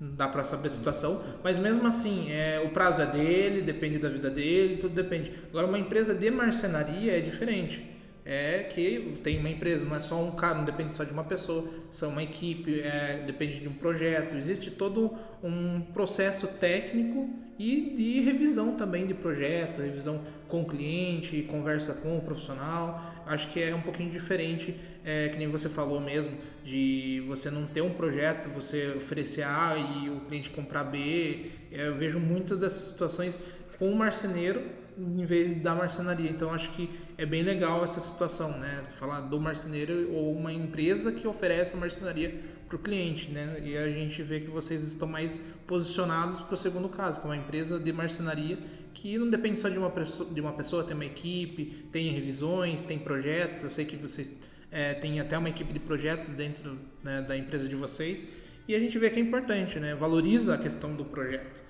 dá 0.00 0.26
para 0.26 0.44
saber 0.44 0.68
a 0.68 0.70
situação, 0.70 1.22
mas 1.44 1.58
mesmo 1.58 1.86
assim, 1.86 2.32
é, 2.32 2.60
o 2.64 2.70
prazo 2.70 3.02
é 3.02 3.06
dele, 3.06 3.60
depende 3.60 3.98
da 3.98 4.08
vida 4.08 4.30
dele, 4.30 4.78
tudo 4.78 4.94
depende. 4.94 5.32
Agora, 5.50 5.66
uma 5.66 5.78
empresa 5.78 6.14
de 6.14 6.30
marcenaria 6.30 7.16
é 7.18 7.20
diferente. 7.20 7.99
É 8.32 8.62
que 8.62 9.18
tem 9.24 9.40
uma 9.40 9.50
empresa, 9.50 9.84
não 9.84 9.96
é 9.96 10.00
só 10.00 10.22
um 10.22 10.30
cara, 10.30 10.58
não 10.58 10.64
depende 10.64 10.94
só 10.94 11.02
de 11.02 11.10
uma 11.10 11.24
pessoa, 11.24 11.68
são 11.90 12.10
uma 12.10 12.22
equipe, 12.22 12.80
é, 12.80 13.24
depende 13.26 13.58
de 13.58 13.66
um 13.66 13.72
projeto. 13.72 14.36
Existe 14.36 14.70
todo 14.70 15.12
um 15.42 15.80
processo 15.80 16.46
técnico 16.46 17.28
e 17.58 17.92
de 17.96 18.20
revisão 18.20 18.76
também 18.76 19.04
de 19.04 19.14
projeto, 19.14 19.82
revisão 19.82 20.22
com 20.46 20.62
o 20.62 20.64
cliente, 20.64 21.42
conversa 21.50 21.92
com 21.92 22.18
o 22.18 22.20
profissional. 22.20 23.20
Acho 23.26 23.50
que 23.50 23.60
é 23.60 23.74
um 23.74 23.82
pouquinho 23.82 24.12
diferente, 24.12 24.76
é, 25.04 25.28
que 25.28 25.36
nem 25.36 25.48
você 25.48 25.68
falou 25.68 26.00
mesmo, 26.00 26.32
de 26.64 27.24
você 27.26 27.50
não 27.50 27.66
ter 27.66 27.80
um 27.80 27.90
projeto, 27.94 28.48
você 28.48 28.92
oferecer 28.96 29.42
A 29.42 29.76
e 29.76 30.08
o 30.08 30.20
cliente 30.20 30.50
comprar 30.50 30.84
B. 30.84 31.46
É, 31.72 31.88
eu 31.88 31.96
vejo 31.96 32.20
muitas 32.20 32.58
dessas 32.58 32.92
situações 32.92 33.36
com 33.76 33.90
o 33.90 33.96
marceneiro 33.96 34.78
em 34.98 35.24
vez 35.24 35.54
da 35.62 35.74
marcenaria. 35.74 36.30
Então 36.30 36.52
acho 36.52 36.70
que 36.72 36.90
é 37.16 37.26
bem 37.26 37.42
legal 37.42 37.82
essa 37.84 38.00
situação, 38.00 38.58
né? 38.58 38.82
Falar 38.92 39.20
do 39.22 39.40
marceneiro 39.40 40.12
ou 40.12 40.34
uma 40.36 40.52
empresa 40.52 41.12
que 41.12 41.26
oferece 41.26 41.74
a 41.74 41.76
marcenaria 41.76 42.40
para 42.68 42.76
o 42.76 42.78
cliente, 42.78 43.30
né? 43.30 43.60
E 43.64 43.76
a 43.76 43.90
gente 43.90 44.22
vê 44.22 44.40
que 44.40 44.48
vocês 44.48 44.82
estão 44.82 45.08
mais 45.08 45.40
posicionados 45.66 46.40
para 46.40 46.54
o 46.54 46.56
segundo 46.56 46.88
caso, 46.88 47.20
que 47.20 47.26
é 47.26 47.30
uma 47.30 47.36
empresa 47.36 47.78
de 47.78 47.92
marcenaria 47.92 48.58
que 48.94 49.18
não 49.18 49.28
depende 49.28 49.60
só 49.60 49.68
de 49.68 49.78
uma 49.78 49.90
pessoa, 49.90 50.30
de 50.30 50.40
uma 50.40 50.52
pessoa, 50.52 50.84
tem 50.84 50.94
uma 50.94 51.04
equipe, 51.04 51.64
tem 51.90 52.12
revisões, 52.12 52.82
tem 52.82 52.98
projetos. 52.98 53.62
Eu 53.62 53.70
sei 53.70 53.84
que 53.84 53.96
vocês 53.96 54.32
é, 54.70 54.94
têm 54.94 55.20
até 55.20 55.36
uma 55.36 55.48
equipe 55.48 55.72
de 55.72 55.80
projetos 55.80 56.30
dentro 56.30 56.78
né, 57.02 57.22
da 57.22 57.36
empresa 57.36 57.68
de 57.68 57.74
vocês 57.74 58.26
e 58.68 58.74
a 58.74 58.78
gente 58.78 58.96
vê 58.98 59.10
que 59.10 59.18
é 59.18 59.22
importante, 59.22 59.80
né? 59.80 59.94
Valoriza 59.94 60.54
a 60.54 60.58
questão 60.58 60.94
do 60.94 61.04
projeto. 61.04 61.60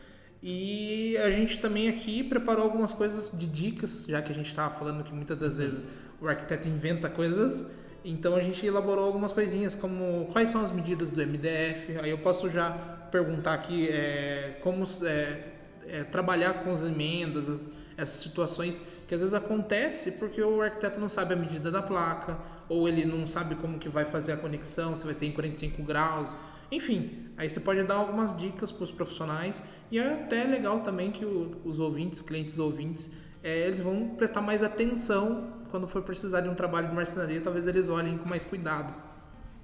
E 0.43 1.19
a 1.19 1.31
gente 1.31 1.59
também 1.59 1.89
aqui 1.89 2.23
preparou 2.25 2.65
algumas 2.65 2.93
coisas 2.93 3.31
de 3.33 3.47
dicas, 3.47 4.05
já 4.09 4.23
que 4.23 4.33
a 4.33 4.35
gente 4.35 4.49
estava 4.49 4.75
falando 4.75 5.05
que 5.05 5.13
muitas 5.13 5.39
das 5.39 5.59
vezes 5.59 5.87
o 6.21 6.27
arquiteto 6.27 6.69
inventa 6.69 7.09
coisas 7.09 7.67
então 8.05 8.35
a 8.35 8.41
gente 8.41 8.65
elaborou 8.65 9.05
algumas 9.05 9.33
coisinhas, 9.33 9.75
como 9.75 10.27
quais 10.33 10.51
são 10.51 10.65
as 10.65 10.73
medidas 10.73 11.11
do 11.11 11.21
MDF. 11.21 11.99
Aí 12.03 12.11
eu 12.11 12.19
posso 12.19 12.49
já 12.51 12.71
perguntar 13.11 13.55
aqui 13.55 13.89
é, 13.89 14.59
como 14.63 14.85
é, 15.03 15.45
é, 15.87 16.05
trabalhar 16.05 16.65
com 16.65 16.71
as 16.71 16.83
emendas, 16.83 17.61
essas 17.97 18.21
situações 18.21 18.81
que 19.07 19.15
às 19.15 19.21
vezes 19.21 19.35
acontece 19.35 20.13
porque 20.13 20.41
o 20.41 20.63
arquiteto 20.63 21.01
não 21.01 21.09
sabe 21.09 21.35
a 21.35 21.37
medida 21.37 21.71
da 21.71 21.83
placa, 21.83 22.39
ou 22.69 22.89
ele 22.89 23.05
não 23.05 23.27
sabe 23.27 23.57
como 23.57 23.79
que 23.79 23.89
vai 23.89 24.05
fazer 24.05 24.33
a 24.33 24.37
conexão, 24.37 24.97
se 24.97 25.05
vai 25.05 25.13
ser 25.13 25.27
em 25.27 25.33
45 25.33 25.83
graus. 25.83 26.37
Enfim, 26.71 27.31
aí 27.37 27.51
você 27.51 27.59
pode 27.59 27.83
dar 27.83 27.97
algumas 27.97 28.37
dicas 28.37 28.71
para 28.71 28.85
os 28.85 28.91
profissionais 28.91 29.63
e 29.91 29.99
é 29.99 30.15
até 30.15 30.45
legal 30.45 30.81
também 30.81 31.11
que 31.11 31.25
o, 31.25 31.61
os 31.65 31.81
ouvintes, 31.81 32.23
clientes 32.23 32.59
ouvintes, 32.59 33.11
é, 33.43 33.67
eles 33.67 33.81
vão 33.81 34.11
prestar 34.11 34.41
mais 34.41 34.63
atenção 34.63 35.61
quando 35.71 35.89
for 35.89 36.03
precisar 36.03 36.43
de 36.43 36.49
um 36.49 36.55
trabalho 36.55 36.89
de 36.89 36.95
marcenaria, 36.95 37.41
talvez 37.41 37.67
eles 37.67 37.89
olhem 37.89 38.19
com 38.19 38.29
mais 38.29 38.45
cuidado. 38.45 38.95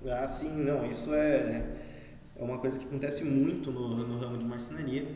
Ah, 0.08 0.26
sim, 0.26 0.62
não, 0.62 0.88
isso 0.88 1.12
é, 1.14 1.64
é 2.36 2.42
uma 2.42 2.58
coisa 2.58 2.78
que 2.78 2.86
acontece 2.86 3.24
muito 3.24 3.70
no, 3.70 4.06
no 4.06 4.18
ramo 4.18 4.38
de 4.38 4.44
marcenaria, 4.44 5.06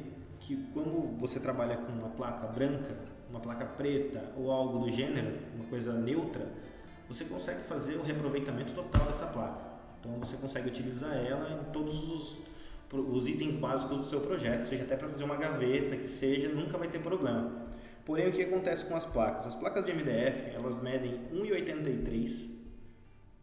que 0.41 0.57
quando 0.73 1.17
você 1.19 1.39
trabalha 1.39 1.77
com 1.77 1.93
uma 1.93 2.09
placa 2.09 2.47
branca, 2.49 2.97
uma 3.29 3.41
placa 3.41 3.65
preta 3.65 4.33
ou 4.37 4.51
algo 4.51 4.79
do 4.81 4.91
gênero, 4.91 5.39
uma 5.55 5.65
coisa 5.67 5.93
neutra, 5.93 6.49
você 7.09 7.25
consegue 7.25 7.63
fazer 7.63 7.97
o 7.97 8.03
reaproveitamento 8.03 8.73
total 8.73 9.07
dessa 9.07 9.27
placa. 9.27 9.70
Então 10.01 10.19
você 10.19 10.37
consegue 10.37 10.69
utilizar 10.69 11.15
ela 11.15 11.49
em 11.51 11.73
todos 11.73 12.11
os, 12.11 12.39
os 12.93 13.29
itens 13.29 13.55
básicos 13.55 13.99
do 13.99 14.05
seu 14.05 14.21
projeto, 14.21 14.65
seja 14.65 14.85
até 14.85 14.97
para 14.97 15.09
fazer 15.09 15.25
uma 15.25 15.37
gaveta, 15.37 15.97
que 15.97 16.09
seja, 16.09 16.49
nunca 16.49 16.79
vai 16.79 16.89
ter 16.89 17.01
problema. 17.01 17.69
Porém, 18.05 18.29
o 18.29 18.33
que 18.33 18.43
acontece 18.43 18.85
com 18.87 18.97
as 18.97 19.05
placas? 19.05 19.47
As 19.47 19.55
placas 19.55 19.85
de 19.85 19.93
MDF, 19.93 20.55
elas 20.55 20.83
medem 20.83 21.21
1,83 21.33 22.49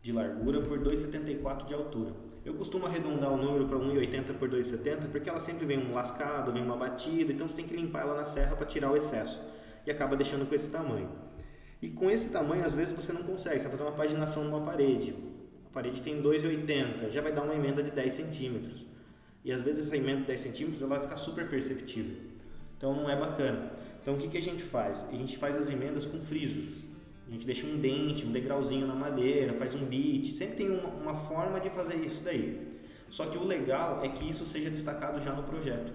de 0.02 0.12
largura 0.12 0.62
por 0.62 0.80
2,74 0.80 1.66
de 1.68 1.74
altura. 1.74 2.12
Eu 2.44 2.54
costumo 2.56 2.86
arredondar 2.86 3.32
o 3.32 3.38
número 3.38 3.68
para 3.68 3.78
1,80 3.78 4.34
por 4.40 4.50
2,70 4.50 5.10
porque 5.12 5.30
ela 5.30 5.40
sempre 5.40 5.66
vem 5.66 5.78
um 5.78 5.94
lascado, 5.94 6.52
vem 6.52 6.64
uma 6.64 6.78
batida, 6.78 7.32
então 7.32 7.48
você 7.48 7.56
tem 7.56 7.66
que 7.66 7.76
limpar 7.76 8.02
ela 8.02 8.16
na 8.16 8.26
serra 8.26 8.56
para 8.56 8.66
tirar 8.66 8.92
o 8.92 8.96
excesso 8.96 9.40
e 9.86 9.92
acaba 9.92 10.16
deixando 10.16 10.48
com 10.48 10.56
esse 10.56 10.70
tamanho. 10.70 11.10
E 11.82 11.90
com 11.90 12.10
esse 12.10 12.30
tamanho, 12.30 12.66
às 12.66 12.74
vezes 12.74 12.94
você 12.94 13.14
não 13.14 13.24
consegue, 13.24 13.58
você 13.58 13.68
vai 13.68 13.72
fazer 13.72 13.84
uma 13.84 13.96
paginação 13.96 14.44
numa 14.44 14.62
parede. 14.62 15.14
Parede 15.78 16.02
tem 16.02 16.24
2,80, 16.24 17.12
já 17.12 17.22
vai 17.22 17.32
dar 17.32 17.44
uma 17.44 17.54
emenda 17.54 17.84
de 17.84 17.92
10 17.92 18.12
centímetros. 18.12 18.84
E 19.46 19.52
às 19.52 19.62
vezes 19.62 19.86
essa 19.86 19.96
emenda 19.96 20.22
de 20.22 20.26
10 20.26 20.42
centímetros 20.42 20.82
ela 20.82 20.90
vai 20.90 21.02
ficar 21.02 21.18
super 21.18 21.48
perceptível. 21.48 22.16
Então 22.76 22.96
não 22.96 23.08
é 23.08 23.16
bacana. 23.16 23.74
Então 24.02 24.16
o 24.16 24.18
que, 24.18 24.28
que 24.28 24.40
a 24.40 24.42
gente 24.42 24.64
faz? 24.64 25.06
A 25.08 25.16
gente 25.16 25.38
faz 25.38 25.56
as 25.56 25.70
emendas 25.70 26.04
com 26.04 26.20
frisos. 26.20 26.84
A 27.28 27.32
gente 27.32 27.46
deixa 27.46 27.68
um 27.68 27.78
dente, 27.78 28.26
um 28.26 28.32
degrauzinho 28.32 28.88
na 28.88 28.96
madeira, 28.96 29.54
faz 29.54 29.76
um 29.76 29.86
bit. 29.86 30.36
Sempre 30.36 30.56
tem 30.56 30.72
uma, 30.72 30.90
uma 30.90 31.14
forma 31.14 31.60
de 31.60 31.70
fazer 31.70 31.98
isso 31.98 32.24
daí. 32.24 32.60
Só 33.08 33.28
que 33.28 33.38
o 33.38 33.44
legal 33.44 34.04
é 34.04 34.10
que 34.10 34.28
isso 34.28 34.48
seja 34.48 34.72
destacado 34.72 35.22
já 35.22 35.32
no 35.32 35.44
projeto. 35.44 35.94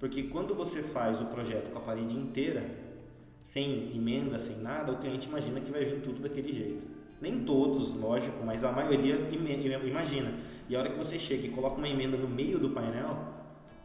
Porque 0.00 0.22
quando 0.22 0.54
você 0.54 0.82
faz 0.82 1.20
o 1.20 1.26
projeto 1.26 1.70
com 1.70 1.78
a 1.80 1.82
parede 1.82 2.16
inteira, 2.16 2.64
sem 3.44 3.94
emenda, 3.94 4.38
sem 4.38 4.56
nada, 4.56 4.90
o 4.90 4.96
cliente 4.96 5.28
imagina 5.28 5.60
que 5.60 5.70
vai 5.70 5.84
vir 5.84 6.00
tudo 6.00 6.22
daquele 6.22 6.50
jeito. 6.54 6.91
Nem 7.22 7.44
todos, 7.44 7.94
lógico, 7.94 8.44
mas 8.44 8.64
a 8.64 8.72
maioria 8.72 9.16
imagina. 9.30 10.34
E 10.68 10.74
a 10.74 10.80
hora 10.80 10.90
que 10.90 10.98
você 10.98 11.20
chega 11.20 11.46
e 11.46 11.50
coloca 11.50 11.76
uma 11.76 11.88
emenda 11.88 12.16
no 12.16 12.28
meio 12.28 12.58
do 12.58 12.70
painel, 12.70 13.16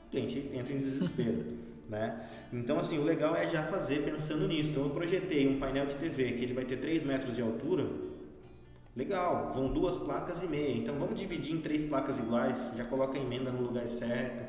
o 0.07 0.09
cliente 0.09 0.49
entra 0.51 0.73
em 0.73 0.79
desespero. 0.79 1.45
né? 1.87 2.19
Então, 2.51 2.79
assim, 2.79 2.97
o 2.97 3.03
legal 3.03 3.35
é 3.35 3.47
já 3.47 3.63
fazer 3.63 4.03
pensando 4.03 4.47
nisso. 4.47 4.71
Então, 4.71 4.85
eu 4.85 4.89
projetei 4.89 5.47
um 5.47 5.59
painel 5.59 5.85
de 5.85 5.93
TV 5.93 6.31
que 6.31 6.43
ele 6.45 6.53
vai 6.55 6.65
ter 6.65 6.77
3 6.77 7.03
metros 7.03 7.35
de 7.35 7.41
altura. 7.43 7.87
Legal, 8.95 9.51
vão 9.53 9.71
duas 9.71 9.97
placas 9.97 10.41
e 10.41 10.47
meia. 10.47 10.75
Então, 10.75 10.97
vamos 10.97 11.19
dividir 11.19 11.55
em 11.55 11.61
três 11.61 11.83
placas 11.83 12.17
iguais, 12.17 12.71
já 12.75 12.85
coloca 12.85 13.19
a 13.19 13.21
emenda 13.21 13.51
no 13.51 13.61
lugar 13.61 13.87
certo 13.87 14.43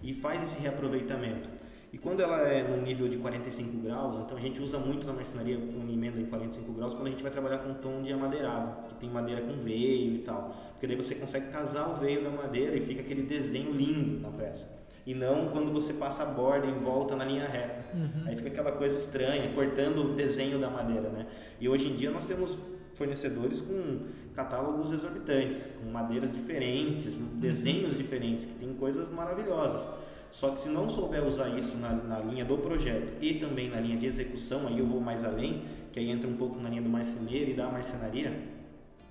e 0.00 0.14
faz 0.14 0.44
esse 0.44 0.60
reaproveitamento. 0.60 1.48
E 1.92 1.98
quando 1.98 2.20
ela 2.20 2.42
é 2.42 2.62
no 2.62 2.80
nível 2.80 3.08
de 3.08 3.16
45 3.16 3.78
graus, 3.78 4.16
então 4.24 4.36
a 4.36 4.40
gente 4.40 4.62
usa 4.62 4.78
muito 4.78 5.06
na 5.06 5.12
marcenaria 5.12 5.56
com 5.58 5.92
emenda 5.92 6.20
em 6.20 6.26
45 6.26 6.72
graus 6.72 6.94
quando 6.94 7.08
a 7.08 7.10
gente 7.10 7.22
vai 7.22 7.32
trabalhar 7.32 7.58
com 7.58 7.74
tom 7.74 8.00
de 8.00 8.12
amadeirado, 8.12 8.88
que 8.88 8.94
tem 8.94 9.10
madeira 9.10 9.42
com 9.42 9.54
veio 9.58 10.14
e 10.14 10.18
tal. 10.18 10.54
Porque 10.72 10.86
daí 10.86 10.96
você 10.96 11.16
consegue 11.16 11.48
casar 11.48 11.90
o 11.90 11.94
veio 11.94 12.22
da 12.22 12.30
madeira 12.30 12.76
e 12.76 12.80
fica 12.80 13.00
aquele 13.00 13.22
desenho 13.22 13.72
lindo 13.72 14.20
na 14.20 14.30
peça 14.30 14.80
e 15.06 15.14
não 15.14 15.48
quando 15.48 15.72
você 15.72 15.92
passa 15.92 16.22
a 16.22 16.26
borda 16.26 16.66
em 16.66 16.78
volta 16.78 17.16
na 17.16 17.24
linha 17.24 17.46
reta. 17.46 17.84
Uhum. 17.94 18.26
Aí 18.26 18.36
fica 18.36 18.48
aquela 18.48 18.72
coisa 18.72 18.96
estranha, 18.98 19.52
cortando 19.54 20.12
o 20.12 20.14
desenho 20.14 20.58
da 20.58 20.70
madeira, 20.70 21.08
né? 21.08 21.26
E 21.60 21.68
hoje 21.68 21.88
em 21.88 21.94
dia 21.94 22.10
nós 22.10 22.24
temos 22.24 22.58
fornecedores 22.94 23.60
com 23.60 24.06
catálogos 24.34 24.92
exorbitantes, 24.92 25.68
com 25.82 25.90
madeiras 25.90 26.32
diferentes, 26.32 27.16
uhum. 27.16 27.26
desenhos 27.40 27.96
diferentes, 27.96 28.44
que 28.44 28.54
tem 28.54 28.72
coisas 28.74 29.10
maravilhosas. 29.10 29.86
Só 30.30 30.50
que 30.50 30.60
se 30.60 30.68
não 30.68 30.88
souber 30.88 31.24
usar 31.26 31.48
isso 31.58 31.76
na, 31.76 31.92
na, 31.92 32.18
linha 32.20 32.44
do 32.44 32.56
projeto 32.58 33.12
e 33.20 33.34
também 33.34 33.68
na 33.68 33.80
linha 33.80 33.96
de 33.96 34.06
execução, 34.06 34.68
aí 34.68 34.78
eu 34.78 34.86
vou 34.86 35.00
mais 35.00 35.24
além, 35.24 35.64
que 35.92 35.98
aí 35.98 36.08
entra 36.08 36.28
um 36.28 36.36
pouco 36.36 36.60
na 36.60 36.68
linha 36.68 36.82
do 36.82 36.88
marceneiro 36.88 37.50
e 37.50 37.54
da 37.54 37.68
marcenaria, 37.68 38.30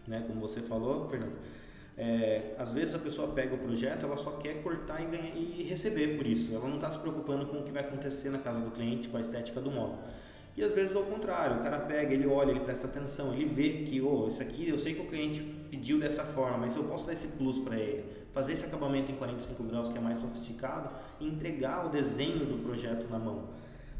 né, 0.07 0.23
como 0.27 0.39
você 0.39 0.61
falou, 0.61 1.09
Fernando 1.09 1.33
é, 1.99 2.55
às 2.57 2.71
vezes 2.71 2.95
a 2.95 2.97
pessoa 2.97 3.27
pega 3.27 3.53
o 3.53 3.57
projeto, 3.57 4.05
ela 4.05 4.15
só 4.15 4.31
quer 4.31 4.63
cortar 4.63 5.01
e, 5.01 5.05
ganhar, 5.07 5.35
e 5.35 5.63
receber 5.63 6.15
por 6.15 6.25
isso. 6.25 6.55
Ela 6.55 6.65
não 6.65 6.75
está 6.75 6.89
se 6.89 6.97
preocupando 6.97 7.45
com 7.47 7.57
o 7.57 7.63
que 7.63 7.73
vai 7.73 7.83
acontecer 7.83 8.29
na 8.29 8.39
casa 8.39 8.61
do 8.61 8.71
cliente, 8.71 9.09
com 9.09 9.17
a 9.17 9.19
estética 9.19 9.59
do 9.59 9.69
móvel. 9.69 9.99
E 10.59 10.61
às 10.61 10.73
vezes 10.73 10.93
ao 10.93 11.03
contrário, 11.03 11.55
o 11.55 11.63
cara 11.63 11.79
pega, 11.79 12.13
ele 12.13 12.27
olha, 12.27 12.51
ele 12.51 12.59
presta 12.59 12.85
atenção, 12.85 13.33
ele 13.33 13.45
vê 13.45 13.69
que, 13.85 14.01
oh, 14.01 14.27
isso 14.27 14.41
aqui 14.41 14.67
eu 14.67 14.77
sei 14.77 14.93
que 14.93 14.99
o 14.99 15.05
cliente 15.05 15.39
pediu 15.71 15.97
dessa 15.97 16.25
forma, 16.25 16.57
mas 16.57 16.75
eu 16.75 16.83
posso 16.83 17.05
dar 17.05 17.13
esse 17.13 17.27
plus 17.27 17.57
para 17.59 17.77
ele, 17.77 18.03
fazer 18.33 18.51
esse 18.51 18.65
acabamento 18.65 19.09
em 19.09 19.15
45 19.15 19.63
graus 19.63 19.87
que 19.87 19.97
é 19.97 20.01
mais 20.01 20.19
sofisticado 20.19 20.89
e 21.17 21.25
entregar 21.25 21.85
o 21.85 21.89
desenho 21.89 22.45
do 22.45 22.61
projeto 22.61 23.09
na 23.09 23.17
mão. 23.17 23.47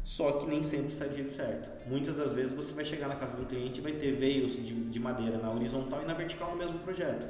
Só 0.04 0.32
que 0.32 0.46
nem 0.46 0.62
sempre 0.62 0.94
sai 0.94 1.08
do 1.08 1.14
jeito 1.14 1.32
certo. 1.32 1.88
Muitas 1.88 2.14
das 2.14 2.34
vezes 2.34 2.52
você 2.52 2.74
vai 2.74 2.84
chegar 2.84 3.08
na 3.08 3.16
casa 3.16 3.38
do 3.38 3.46
cliente 3.46 3.80
e 3.80 3.82
vai 3.82 3.92
ter 3.92 4.12
veios 4.12 4.62
de, 4.62 4.74
de 4.74 5.00
madeira 5.00 5.38
na 5.38 5.50
horizontal 5.50 6.02
e 6.02 6.04
na 6.04 6.12
vertical 6.12 6.50
no 6.50 6.56
mesmo 6.58 6.78
projeto. 6.80 7.26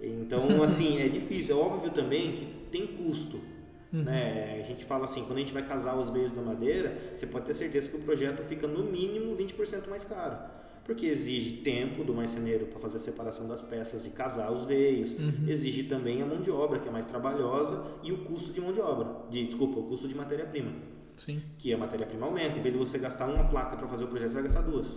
Então, 0.00 0.62
assim, 0.64 1.02
é 1.02 1.08
difícil. 1.08 1.54
É 1.54 1.62
óbvio 1.62 1.90
também 1.90 2.32
que 2.32 2.46
tem 2.70 2.86
custo. 2.86 3.42
Uhum. 3.92 4.04
Né? 4.04 4.60
A 4.64 4.66
gente 4.66 4.84
fala 4.84 5.04
assim, 5.04 5.22
quando 5.24 5.36
a 5.36 5.40
gente 5.40 5.52
vai 5.52 5.66
casar 5.66 5.96
os 5.96 6.10
veios 6.10 6.30
da 6.30 6.40
madeira, 6.40 7.12
você 7.14 7.26
pode 7.26 7.44
ter 7.44 7.54
certeza 7.54 7.88
que 7.88 7.96
o 7.96 8.00
projeto 8.00 8.42
fica 8.44 8.66
no 8.66 8.84
mínimo 8.84 9.36
20% 9.36 9.88
mais 9.88 10.04
caro. 10.04 10.36
Porque 10.84 11.06
exige 11.06 11.58
tempo 11.58 12.02
do 12.02 12.12
marceneiro 12.12 12.66
para 12.66 12.80
fazer 12.80 12.96
a 12.96 13.00
separação 13.00 13.46
das 13.46 13.62
peças 13.62 14.04
e 14.04 14.10
casar 14.10 14.50
os 14.50 14.64
veios. 14.66 15.12
Uhum. 15.12 15.44
Exige 15.46 15.84
também 15.84 16.22
a 16.22 16.26
mão 16.26 16.40
de 16.40 16.50
obra, 16.50 16.80
que 16.80 16.88
é 16.88 16.90
mais 16.90 17.06
trabalhosa, 17.06 17.84
e 18.02 18.10
o 18.10 18.24
custo 18.24 18.52
de 18.52 18.60
mão 18.60 18.72
de 18.72 18.80
obra. 18.80 19.08
De, 19.30 19.44
desculpa, 19.46 19.78
o 19.78 19.84
custo 19.84 20.08
de 20.08 20.14
matéria-prima. 20.14 20.72
Sim. 21.16 21.40
Que 21.58 21.72
a 21.72 21.78
matéria-prima 21.78 22.26
aumenta. 22.26 22.58
Em 22.58 22.62
vez 22.62 22.74
de 22.74 22.78
você 22.78 22.98
gastar 22.98 23.28
uma 23.28 23.44
placa 23.44 23.76
para 23.76 23.86
fazer 23.86 24.04
o 24.04 24.08
projeto, 24.08 24.30
você 24.30 24.34
vai 24.34 24.42
gastar 24.44 24.62
duas. 24.62 24.88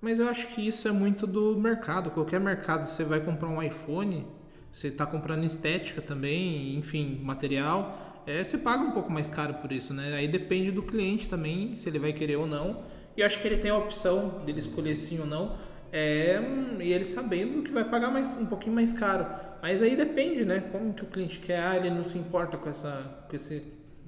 Mas 0.00 0.18
eu 0.18 0.28
acho 0.28 0.48
que 0.48 0.66
isso 0.66 0.88
é 0.88 0.92
muito 0.92 1.26
do 1.26 1.56
mercado. 1.56 2.10
Qualquer 2.10 2.40
mercado, 2.40 2.84
você 2.84 3.04
vai 3.04 3.20
comprar 3.20 3.48
um 3.48 3.62
iPhone, 3.62 4.26
você 4.72 4.88
está 4.88 5.06
comprando 5.06 5.44
estética 5.44 6.02
também, 6.02 6.76
enfim, 6.76 7.20
material, 7.22 8.13
é, 8.26 8.42
você 8.42 8.58
paga 8.58 8.82
um 8.82 8.92
pouco 8.92 9.10
mais 9.10 9.28
caro 9.28 9.54
por 9.54 9.70
isso, 9.72 9.92
né? 9.92 10.14
Aí 10.14 10.26
depende 10.26 10.70
do 10.70 10.82
cliente 10.82 11.28
também, 11.28 11.76
se 11.76 11.88
ele 11.88 11.98
vai 11.98 12.12
querer 12.12 12.36
ou 12.36 12.46
não. 12.46 12.84
E 13.16 13.22
acho 13.22 13.40
que 13.40 13.46
ele 13.46 13.58
tem 13.58 13.70
a 13.70 13.76
opção 13.76 14.42
dele 14.44 14.60
escolher 14.60 14.96
sim 14.96 15.20
ou 15.20 15.26
não. 15.26 15.58
É, 15.92 16.40
e 16.80 16.92
ele 16.92 17.04
sabendo 17.04 17.62
que 17.62 17.70
vai 17.70 17.84
pagar 17.84 18.10
mais, 18.10 18.36
um 18.36 18.46
pouquinho 18.46 18.74
mais 18.74 18.92
caro. 18.92 19.26
Mas 19.62 19.80
aí 19.80 19.94
depende, 19.94 20.44
né? 20.44 20.60
Como 20.72 20.92
que 20.92 21.04
o 21.04 21.06
cliente 21.06 21.38
quer. 21.38 21.60
Ah, 21.60 21.76
ele 21.76 21.90
não 21.90 22.02
se 22.02 22.18
importa 22.18 22.56
com, 22.56 22.68
essa, 22.68 23.24
com 23.28 23.36
esse 23.36 23.62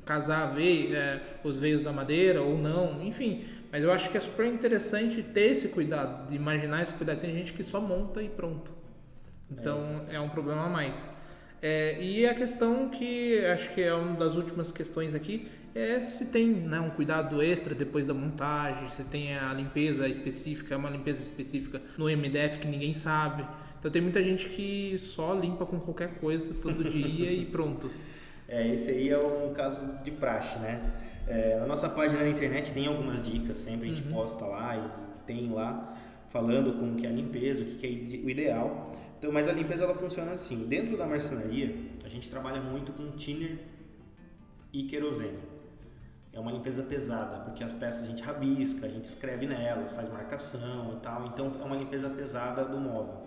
casar 0.04 0.54
veio, 0.54 0.96
é, 0.96 1.20
os 1.44 1.58
veios 1.58 1.82
da 1.82 1.92
madeira 1.92 2.42
ou 2.42 2.56
não, 2.56 3.04
enfim. 3.04 3.44
Mas 3.70 3.84
eu 3.84 3.92
acho 3.92 4.10
que 4.10 4.16
é 4.16 4.20
super 4.20 4.46
interessante 4.46 5.22
ter 5.22 5.52
esse 5.52 5.68
cuidado, 5.68 6.28
de 6.28 6.36
imaginar 6.36 6.82
esse 6.82 6.94
cuidado. 6.94 7.20
Tem 7.20 7.32
gente 7.34 7.52
que 7.52 7.62
só 7.62 7.80
monta 7.80 8.22
e 8.22 8.28
pronto. 8.28 8.72
Então 9.50 10.06
é, 10.08 10.16
é 10.16 10.20
um 10.20 10.28
problema 10.28 10.64
a 10.64 10.68
mais. 10.68 11.10
É, 11.68 12.00
e 12.00 12.24
a 12.24 12.32
questão 12.32 12.88
que 12.88 13.44
acho 13.44 13.74
que 13.74 13.82
é 13.82 13.92
uma 13.92 14.14
das 14.14 14.36
últimas 14.36 14.70
questões 14.70 15.16
aqui 15.16 15.48
é 15.74 16.00
se 16.00 16.26
tem 16.26 16.46
né, 16.46 16.78
um 16.78 16.90
cuidado 16.90 17.42
extra 17.42 17.74
depois 17.74 18.06
da 18.06 18.14
montagem, 18.14 18.88
se 18.88 19.02
tem 19.02 19.36
a 19.36 19.52
limpeza 19.52 20.08
específica, 20.08 20.76
uma 20.76 20.88
limpeza 20.88 21.22
específica 21.22 21.82
no 21.98 22.04
MDF 22.04 22.60
que 22.60 22.68
ninguém 22.68 22.94
sabe. 22.94 23.44
Então 23.80 23.90
tem 23.90 24.00
muita 24.00 24.22
gente 24.22 24.48
que 24.48 24.96
só 24.96 25.34
limpa 25.34 25.66
com 25.66 25.80
qualquer 25.80 26.14
coisa 26.20 26.54
todo 26.54 26.84
dia 26.88 27.32
e 27.32 27.44
pronto. 27.44 27.90
É, 28.48 28.68
esse 28.68 28.92
aí 28.92 29.08
é 29.08 29.18
um 29.18 29.52
caso 29.52 29.84
de 30.04 30.12
praxe, 30.12 30.60
né? 30.60 30.80
É, 31.26 31.58
na 31.58 31.66
nossa 31.66 31.88
página 31.88 32.22
na 32.22 32.28
internet 32.28 32.70
tem 32.70 32.86
algumas 32.86 33.26
dicas, 33.26 33.56
sempre 33.56 33.90
a 33.90 33.92
gente 33.92 34.06
uhum. 34.06 34.14
posta 34.14 34.44
lá 34.44 34.76
e 34.76 35.26
tem 35.26 35.50
lá 35.50 35.98
falando 36.28 36.78
como 36.78 36.94
que 36.94 37.04
é 37.04 37.08
a 37.08 37.12
limpeza, 37.12 37.64
o 37.64 37.66
que, 37.66 37.74
que 37.76 38.20
é 38.22 38.24
o 38.24 38.30
ideal. 38.30 38.92
Então, 39.18 39.32
mas 39.32 39.48
a 39.48 39.52
limpeza 39.52 39.84
ela 39.84 39.94
funciona 39.94 40.32
assim. 40.32 40.66
Dentro 40.66 40.96
da 40.96 41.06
marcenaria, 41.06 41.74
a 42.04 42.08
gente 42.08 42.28
trabalha 42.28 42.60
muito 42.60 42.92
com 42.92 43.12
thinner 43.12 43.58
e 44.72 44.84
querosene. 44.84 45.38
É 46.32 46.38
uma 46.38 46.52
limpeza 46.52 46.82
pesada, 46.82 47.44
porque 47.44 47.64
as 47.64 47.72
peças 47.72 48.04
a 48.04 48.06
gente 48.06 48.22
rabisca, 48.22 48.84
a 48.84 48.90
gente 48.90 49.04
escreve 49.04 49.46
nelas, 49.46 49.92
faz 49.92 50.10
marcação 50.10 50.94
e 50.94 51.00
tal. 51.00 51.26
Então, 51.26 51.56
é 51.60 51.64
uma 51.64 51.76
limpeza 51.76 52.10
pesada 52.10 52.64
do 52.64 52.78
móvel. 52.78 53.25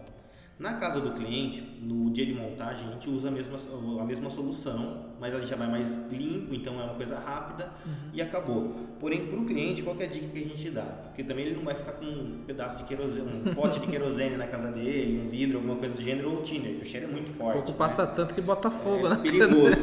Na 0.59 0.73
casa 0.73 0.99
do 0.99 1.11
cliente, 1.11 1.63
no 1.81 2.09
dia 2.09 2.25
de 2.25 2.33
montagem, 2.33 2.85
a 2.89 2.91
gente 2.91 3.09
usa 3.09 3.29
a 3.29 3.31
mesma, 3.31 3.57
a 4.01 4.03
mesma 4.03 4.29
solução, 4.29 5.05
mas 5.17 5.33
ela 5.33 5.41
já 5.45 5.55
vai 5.55 5.71
mais 5.71 5.97
limpo, 6.11 6.53
então 6.53 6.77
é 6.81 6.83
uma 6.83 6.95
coisa 6.95 7.17
rápida 7.17 7.71
uhum. 7.85 7.93
e 8.11 8.21
acabou. 8.21 8.75
Porém, 8.99 9.27
para 9.27 9.39
o 9.39 9.45
cliente, 9.45 9.81
qual 9.81 9.95
é 9.97 10.03
a 10.03 10.07
dica 10.07 10.27
que 10.27 10.37
a 10.37 10.41
gente 10.41 10.69
dá? 10.69 10.83
Porque 10.83 11.23
também 11.23 11.45
ele 11.45 11.55
não 11.55 11.63
vai 11.63 11.75
ficar 11.75 11.93
com 11.93 12.05
um 12.05 12.43
pedaço 12.45 12.79
de 12.79 12.83
querosene, 12.83 13.41
um 13.45 13.55
pote 13.55 13.79
de 13.79 13.87
querosene 13.87 14.35
na 14.35 14.47
casa 14.47 14.69
dele, 14.69 15.21
um 15.25 15.29
vidro, 15.29 15.59
alguma 15.59 15.77
coisa 15.77 15.95
do 15.95 16.01
gênero, 16.01 16.29
ou 16.29 16.41
thinner. 16.41 16.81
O 16.81 16.83
cheiro 16.83 17.07
é 17.07 17.09
muito 17.09 17.31
forte. 17.37 17.53
Pouco 17.53 17.71
né? 17.71 17.77
passa 17.77 18.05
tanto 18.05 18.35
que 18.35 18.41
bota 18.41 18.69
fogo, 18.69 19.07
é, 19.07 19.11
né? 19.11 19.15
perigoso. 19.15 19.77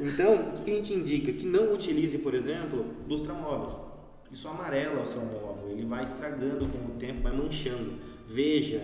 Então, 0.00 0.36
o 0.56 0.62
que 0.62 0.70
a 0.70 0.74
gente 0.76 0.94
indica? 0.94 1.30
Que 1.30 1.44
não 1.44 1.74
utilize, 1.74 2.16
por 2.16 2.32
exemplo, 2.32 2.86
lustramóveis. 3.06 3.78
Isso 4.32 4.48
amarela 4.48 5.02
o 5.02 5.06
seu 5.06 5.20
móvel, 5.20 5.72
ele 5.72 5.84
vai 5.84 6.04
estragando 6.04 6.66
com 6.66 6.78
o 6.86 6.96
tempo, 6.98 7.20
vai 7.20 7.36
manchando. 7.36 7.98
Veja, 8.26 8.82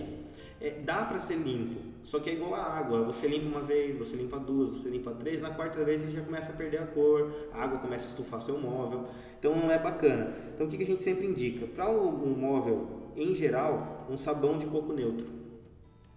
é, 0.60 0.70
dá 0.70 1.04
para 1.04 1.20
ser 1.20 1.36
limpo, 1.36 1.80
só 2.02 2.18
que 2.18 2.30
é 2.30 2.32
igual 2.32 2.54
a 2.54 2.62
água. 2.62 3.02
Você 3.04 3.28
limpa 3.28 3.46
uma 3.46 3.60
vez, 3.60 3.96
você 3.96 4.16
limpa 4.16 4.38
duas, 4.38 4.70
você 4.70 4.88
limpa 4.88 5.12
três, 5.12 5.40
na 5.40 5.50
quarta 5.50 5.84
vez 5.84 6.02
ele 6.02 6.10
já 6.10 6.20
começa 6.20 6.52
a 6.52 6.54
perder 6.54 6.78
a 6.78 6.86
cor, 6.86 7.32
a 7.52 7.62
água 7.62 7.78
começa 7.78 8.06
a 8.06 8.08
estufar 8.08 8.40
seu 8.40 8.58
móvel, 8.58 9.06
então 9.38 9.54
não 9.54 9.70
é 9.70 9.78
bacana. 9.78 10.34
Então 10.54 10.66
o 10.66 10.70
que 10.70 10.82
a 10.82 10.86
gente 10.86 11.02
sempre 11.02 11.26
indica? 11.26 11.66
Para 11.66 11.88
um 11.88 12.34
móvel, 12.34 13.12
em 13.16 13.34
geral, 13.34 14.06
um 14.10 14.16
sabão 14.16 14.58
de 14.58 14.66
coco 14.66 14.92
neutro. 14.92 15.26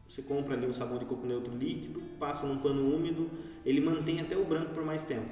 Você 0.08 0.22
compra 0.22 0.56
ali 0.56 0.66
um 0.66 0.74
sabão 0.74 0.98
de 0.98 1.06
coco 1.06 1.26
neutro 1.26 1.56
líquido, 1.56 2.02
passa 2.20 2.46
num 2.46 2.58
pano 2.58 2.94
úmido, 2.94 3.30
ele 3.66 3.80
mantém 3.80 4.20
até 4.20 4.36
o 4.36 4.44
branco 4.44 4.74
por 4.74 4.84
mais 4.84 5.04
tempo. 5.04 5.30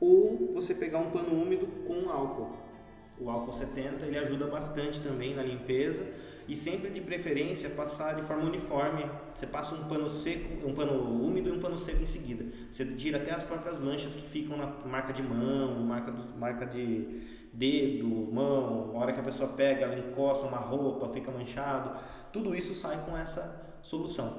Ou 0.00 0.52
você 0.54 0.74
pegar 0.74 0.98
um 0.98 1.10
pano 1.10 1.34
úmido 1.34 1.66
com 1.86 2.08
álcool. 2.08 2.56
O 3.20 3.28
álcool 3.28 3.52
70 3.52 4.06
ele 4.06 4.18
ajuda 4.18 4.46
bastante 4.46 5.00
também 5.00 5.34
na 5.34 5.42
limpeza 5.42 6.06
e 6.48 6.56
sempre 6.56 6.90
de 6.90 7.00
preferência 7.00 7.70
passar 7.70 8.14
de 8.14 8.22
forma 8.22 8.44
uniforme. 8.44 9.04
Você 9.34 9.46
passa 9.46 9.74
um 9.74 9.84
pano 9.84 10.08
seco, 10.08 10.66
um 10.66 10.74
pano 10.74 10.92
úmido 11.24 11.48
e 11.48 11.52
um 11.52 11.60
pano 11.60 11.76
seco 11.76 12.02
em 12.02 12.06
seguida. 12.06 12.44
Você 12.70 12.84
tira 12.84 13.18
até 13.18 13.32
as 13.32 13.44
próprias 13.44 13.78
manchas 13.78 14.14
que 14.14 14.22
ficam 14.22 14.56
na 14.56 14.66
marca 14.66 15.12
de 15.12 15.22
mão, 15.22 15.80
marca, 15.82 16.12
marca 16.38 16.66
de 16.66 17.22
dedo, 17.52 18.06
mão, 18.32 18.92
a 18.94 18.98
hora 18.98 19.12
que 19.12 19.20
a 19.20 19.22
pessoa 19.22 19.48
pega, 19.50 19.84
ela 19.84 19.98
encosta 19.98 20.46
uma 20.46 20.58
roupa, 20.58 21.08
fica 21.12 21.30
manchado. 21.30 21.98
Tudo 22.32 22.54
isso 22.54 22.74
sai 22.74 23.04
com 23.04 23.16
essa 23.16 23.76
solução. 23.82 24.38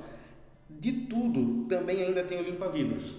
De 0.69 0.91
tudo, 0.91 1.65
também 1.65 2.01
ainda 2.01 2.23
tem 2.23 2.39
o 2.39 2.43
limpa-vidros. 2.43 3.17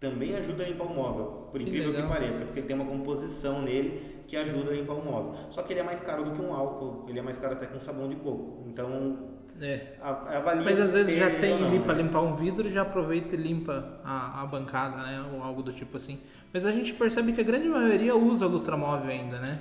Também 0.00 0.34
ajuda 0.34 0.64
a 0.64 0.68
limpar 0.68 0.86
o 0.86 0.94
móvel, 0.94 1.48
por 1.52 1.60
incrível 1.60 1.94
que, 1.94 2.02
que 2.02 2.08
pareça, 2.08 2.44
porque 2.44 2.58
ele 2.58 2.66
tem 2.66 2.74
uma 2.74 2.84
composição 2.84 3.62
nele 3.62 4.11
que 4.26 4.36
ajuda 4.36 4.70
a 4.70 4.74
limpar 4.74 4.94
o 4.94 5.04
móvel. 5.04 5.34
Só 5.50 5.62
que 5.62 5.72
ele 5.72 5.80
é 5.80 5.82
mais 5.82 6.00
caro 6.00 6.24
do 6.24 6.32
que 6.32 6.42
um 6.42 6.52
álcool, 6.52 7.06
ele 7.08 7.18
é 7.18 7.22
mais 7.22 7.38
caro 7.38 7.54
até 7.54 7.66
que 7.66 7.76
um 7.76 7.80
sabão 7.80 8.08
de 8.08 8.16
coco. 8.16 8.64
Então, 8.66 9.30
é. 9.60 9.96
avalia 10.00 10.64
Mas 10.64 10.80
às 10.80 10.94
vezes 10.94 11.16
já 11.16 11.30
tem 11.30 11.64
ali 11.64 11.80
para 11.80 11.94
limpar 11.94 12.22
um 12.22 12.34
vidro, 12.34 12.70
já 12.70 12.82
aproveita 12.82 13.34
e 13.34 13.38
limpa 13.38 14.00
a, 14.04 14.42
a 14.42 14.46
bancada, 14.46 15.02
né? 15.02 15.24
Ou 15.34 15.42
algo 15.42 15.62
do 15.62 15.72
tipo 15.72 15.96
assim. 15.96 16.18
Mas 16.52 16.64
a 16.64 16.72
gente 16.72 16.92
percebe 16.94 17.32
que 17.32 17.40
a 17.40 17.44
grande 17.44 17.68
maioria 17.68 18.16
usa 18.16 18.46
lustramóvel 18.46 19.10
ainda, 19.10 19.38
né? 19.38 19.60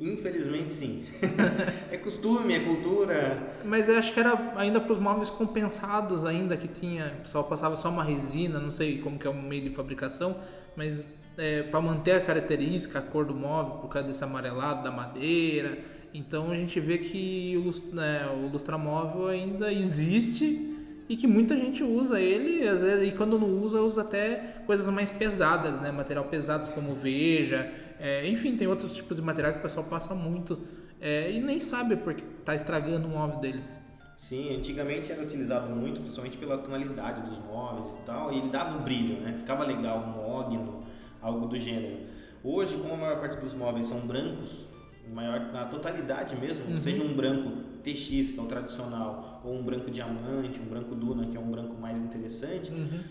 Infelizmente 0.00 0.72
sim. 0.72 1.04
é 1.90 1.96
costume, 1.96 2.54
é 2.54 2.60
cultura. 2.60 3.56
Mas 3.64 3.88
eu 3.88 3.98
acho 3.98 4.12
que 4.12 4.20
era 4.20 4.52
ainda 4.54 4.80
para 4.80 4.92
os 4.92 4.98
móveis 5.00 5.28
compensados 5.28 6.24
ainda 6.24 6.56
que 6.56 6.68
tinha, 6.68 7.16
o 7.18 7.22
pessoal 7.22 7.44
passava 7.44 7.74
só 7.74 7.88
uma 7.88 8.04
resina, 8.04 8.60
não 8.60 8.70
sei 8.70 8.98
como 8.98 9.18
que 9.18 9.26
é 9.26 9.30
o 9.30 9.34
meio 9.34 9.62
de 9.62 9.70
fabricação, 9.70 10.36
mas 10.76 11.04
é, 11.38 11.62
para 11.62 11.80
manter 11.80 12.12
a 12.12 12.20
característica, 12.20 12.98
a 12.98 13.02
cor 13.02 13.24
do 13.24 13.34
móvel, 13.34 13.76
por 13.76 13.88
causa 13.88 14.08
desse 14.08 14.22
amarelado 14.24 14.82
da 14.82 14.90
madeira. 14.90 15.78
Então 16.12 16.50
a 16.50 16.54
gente 16.56 16.80
vê 16.80 16.98
que 16.98 17.56
o, 17.56 17.94
né, 17.94 18.26
o 18.34 18.48
lustramóvel 18.48 19.28
ainda 19.28 19.72
existe 19.72 20.74
e 21.08 21.16
que 21.16 21.26
muita 21.26 21.56
gente 21.56 21.82
usa 21.82 22.20
ele, 22.20 22.68
às 22.68 22.82
vezes, 22.82 23.08
e 23.08 23.16
quando 23.16 23.38
não 23.38 23.62
usa, 23.62 23.80
usa 23.80 24.02
até 24.02 24.62
coisas 24.66 24.86
mais 24.88 25.10
pesadas, 25.10 25.80
né? 25.80 25.90
Material 25.90 26.24
pesados 26.24 26.68
como 26.68 26.94
veja, 26.94 27.72
é, 27.98 28.28
enfim, 28.28 28.56
tem 28.56 28.66
outros 28.66 28.94
tipos 28.94 29.16
de 29.16 29.22
material 29.22 29.52
que 29.54 29.60
o 29.60 29.62
pessoal 29.62 29.86
passa 29.86 30.14
muito 30.14 30.58
é, 31.00 31.30
e 31.30 31.40
nem 31.40 31.58
sabe 31.60 31.96
porque 31.96 32.22
está 32.40 32.54
estragando 32.54 33.06
o 33.06 33.10
móvel 33.10 33.38
deles. 33.38 33.78
Sim, 34.18 34.56
antigamente 34.56 35.10
era 35.12 35.22
utilizado 35.22 35.70
muito, 35.70 36.00
principalmente 36.00 36.36
pela 36.36 36.58
tonalidade 36.58 37.22
dos 37.22 37.38
móveis 37.38 37.88
e 37.88 38.04
tal, 38.04 38.32
e 38.32 38.38
ele 38.38 38.50
dava 38.50 38.76
um 38.76 38.82
brilho, 38.82 39.20
né? 39.20 39.32
Ficava 39.32 39.64
legal, 39.64 39.98
um 39.98 40.20
mogno, 40.20 40.77
algo 41.20 41.46
do 41.46 41.58
gênero. 41.58 42.06
Hoje, 42.42 42.76
como 42.76 42.94
a 42.94 42.96
maior 42.96 43.20
parte 43.20 43.40
dos 43.40 43.54
móveis 43.54 43.86
são 43.86 44.00
brancos, 44.00 44.66
maior, 45.12 45.52
na 45.52 45.64
totalidade 45.64 46.36
mesmo, 46.36 46.66
uhum. 46.66 46.76
seja 46.76 47.02
um 47.02 47.14
branco 47.14 47.50
TX, 47.82 48.30
que 48.30 48.38
é 48.38 48.42
o 48.42 48.46
tradicional, 48.46 49.40
ou 49.44 49.54
um 49.54 49.62
branco 49.62 49.90
diamante, 49.90 50.60
um 50.60 50.66
branco 50.66 50.94
Duna, 50.94 51.26
que 51.26 51.36
é 51.36 51.40
um 51.40 51.50
branco 51.50 51.74
mais 51.80 52.00
interessante, 52.00 52.70
uhum. 52.70 53.02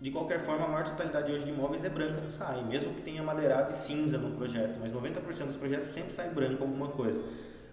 de 0.00 0.10
qualquer 0.10 0.40
forma, 0.40 0.64
a 0.64 0.68
maior 0.68 0.84
totalidade 0.84 1.32
hoje 1.32 1.44
de 1.44 1.52
móveis 1.52 1.84
é 1.84 1.88
branca 1.88 2.20
que 2.20 2.32
sai, 2.32 2.62
mesmo 2.64 2.94
que 2.94 3.02
tenha 3.02 3.22
madeirado 3.22 3.70
e 3.70 3.76
cinza 3.76 4.18
no 4.18 4.36
projeto, 4.36 4.78
mas 4.80 4.92
90% 4.92 5.46
dos 5.46 5.56
projetos 5.56 5.88
sempre 5.88 6.12
sai 6.12 6.30
branco 6.30 6.62
alguma 6.62 6.88
coisa. 6.88 7.22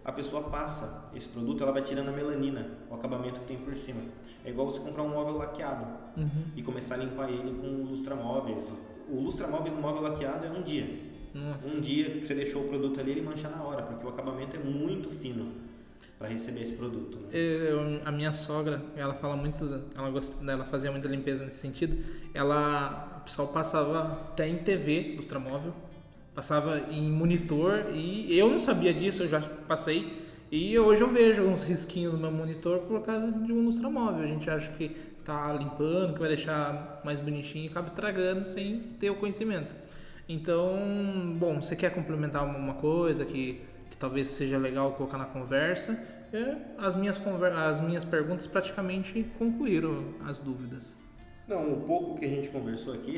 A 0.03 0.11
pessoa 0.11 0.43
passa 0.43 1.09
esse 1.13 1.27
produto, 1.27 1.61
ela 1.63 1.73
vai 1.73 1.81
tirando 1.81 2.07
a 2.07 2.11
melanina, 2.13 2.65
o 2.89 2.95
acabamento 2.95 3.41
que 3.41 3.45
tem 3.45 3.57
por 3.57 3.75
cima. 3.75 4.01
É 4.45 4.49
igual 4.49 4.69
você 4.69 4.79
comprar 4.79 5.03
um 5.03 5.09
móvel 5.09 5.35
laqueado 5.35 5.85
uhum. 6.15 6.43
e 6.55 6.63
começar 6.63 6.95
a 6.95 6.97
limpar 6.99 7.29
ele 7.29 7.59
com 7.59 7.83
lustramóveis, 7.83 8.73
o 9.09 9.19
lustramóvel 9.21 9.73
no 9.73 9.81
móvel 9.81 10.01
laqueado 10.01 10.45
é 10.45 10.49
um 10.49 10.61
dia. 10.61 10.87
Nossa. 11.33 11.67
Um 11.67 11.81
dia 11.81 12.11
que 12.11 12.25
você 12.25 12.33
deixou 12.33 12.63
o 12.63 12.67
produto 12.67 12.99
ali, 12.99 13.11
ele 13.11 13.21
mancha 13.21 13.49
na 13.49 13.63
hora, 13.63 13.83
porque 13.83 14.05
o 14.05 14.09
acabamento 14.09 14.55
é 14.55 14.59
muito 14.59 15.09
fino 15.09 15.51
para 16.17 16.27
receber 16.27 16.61
esse 16.61 16.73
produto. 16.73 17.17
Né? 17.17 17.27
Eu, 17.31 18.01
a 18.03 18.11
minha 18.11 18.33
sogra, 18.33 18.81
ela 18.95 19.13
fala 19.13 19.35
muito, 19.35 19.83
ela, 19.95 20.09
gost, 20.09 20.33
ela 20.47 20.65
fazia 20.65 20.91
muita 20.91 21.07
limpeza 21.07 21.45
nesse 21.45 21.57
sentido. 21.57 21.97
Ela, 22.33 23.19
o 23.21 23.23
pessoal 23.25 23.47
passava 23.49 24.13
até 24.13 24.47
em 24.47 24.57
TV, 24.57 25.13
lustramóvel, 25.15 25.73
passava 26.33 26.79
em 26.91 27.09
monitor 27.11 27.87
e 27.93 28.37
eu 28.37 28.49
não 28.49 28.59
sabia 28.59 28.93
disso, 28.93 29.23
eu 29.23 29.29
já 29.29 29.41
passei. 29.41 30.25
E 30.49 30.79
hoje 30.79 31.01
eu 31.01 31.11
vejo 31.11 31.43
uns 31.43 31.63
risquinhos 31.63 32.13
no 32.13 32.19
meu 32.19 32.31
monitor 32.31 32.79
por 32.79 33.01
causa 33.01 33.31
de 33.31 33.51
um 33.51 33.65
lustramóvel. 33.65 34.23
A 34.23 34.27
gente 34.27 34.49
acha 34.49 34.71
que 34.71 34.95
tá 35.27 35.51
limpando, 35.51 36.13
que 36.13 36.19
vai 36.19 36.29
deixar 36.29 37.01
mais 37.03 37.19
bonitinho 37.19 37.65
e 37.65 37.67
acaba 37.67 37.85
estragando 37.85 38.45
sem 38.45 38.79
ter 38.97 39.09
o 39.09 39.15
conhecimento. 39.15 39.75
Então, 40.27 41.35
bom, 41.37 41.61
você 41.61 41.75
quer 41.75 41.93
complementar 41.93 42.45
uma 42.45 42.75
coisa 42.75 43.25
que, 43.25 43.61
que 43.89 43.97
talvez 43.97 44.29
seja 44.29 44.57
legal 44.57 44.93
colocar 44.93 45.17
na 45.17 45.25
conversa? 45.25 46.01
É, 46.31 46.55
as, 46.77 46.95
minhas 46.95 47.17
conver 47.17 47.51
as 47.51 47.79
minhas 47.79 48.03
perguntas 48.03 48.47
praticamente 48.47 49.25
concluíram 49.37 50.15
as 50.25 50.39
dúvidas. 50.39 50.95
Não, 51.47 51.73
o 51.73 51.81
pouco 51.81 52.19
que 52.19 52.25
a 52.25 52.29
gente 52.29 52.49
conversou 52.49 52.93
aqui, 52.93 53.15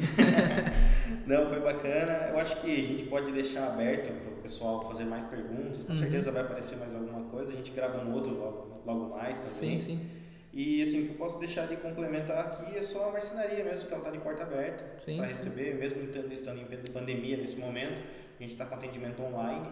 não, 1.26 1.50
foi 1.50 1.60
bacana. 1.60 2.30
Eu 2.30 2.40
acho 2.40 2.62
que 2.62 2.72
a 2.72 2.88
gente 2.88 3.06
pode 3.06 3.32
deixar 3.32 3.68
aberto 3.68 4.12
para 4.22 4.34
o 4.34 4.38
pessoal 4.38 4.88
fazer 4.88 5.06
mais 5.06 5.26
perguntas. 5.26 5.84
Com 5.84 5.94
uhum. 5.94 6.00
certeza 6.00 6.32
vai 6.32 6.44
aparecer 6.44 6.78
mais 6.78 6.94
alguma 6.94 7.22
coisa. 7.30 7.52
A 7.52 7.56
gente 7.56 7.72
grava 7.72 8.04
um 8.04 8.14
outro 8.14 8.36
logo, 8.36 8.82
logo 8.86 9.16
mais 9.16 9.40
também. 9.40 9.78
Sim, 9.78 9.78
sim. 9.78 10.19
E 10.52 10.82
assim, 10.82 11.04
o 11.04 11.06
que 11.06 11.12
eu 11.12 11.16
posso 11.16 11.38
deixar 11.40 11.68
de 11.68 11.76
complementar 11.78 12.40
aqui 12.40 12.76
é 12.76 12.82
só 12.82 13.10
a 13.10 13.12
marcenaria 13.12 13.64
mesmo, 13.64 13.88
que 13.88 13.94
ela 13.94 14.02
está 14.02 14.12
de 14.12 14.24
porta 14.24 14.44
aberta 14.44 14.84
para 15.16 15.26
receber, 15.28 15.76
mesmo 15.76 16.02
estando 16.32 16.60
em 16.60 16.92
pandemia 16.92 17.38
nesse 17.38 17.58
momento. 17.58 18.02
A 18.40 18.42
gente 18.42 18.54
está 18.54 18.66
com 18.66 18.76
atendimento 18.76 19.22
online. 19.22 19.70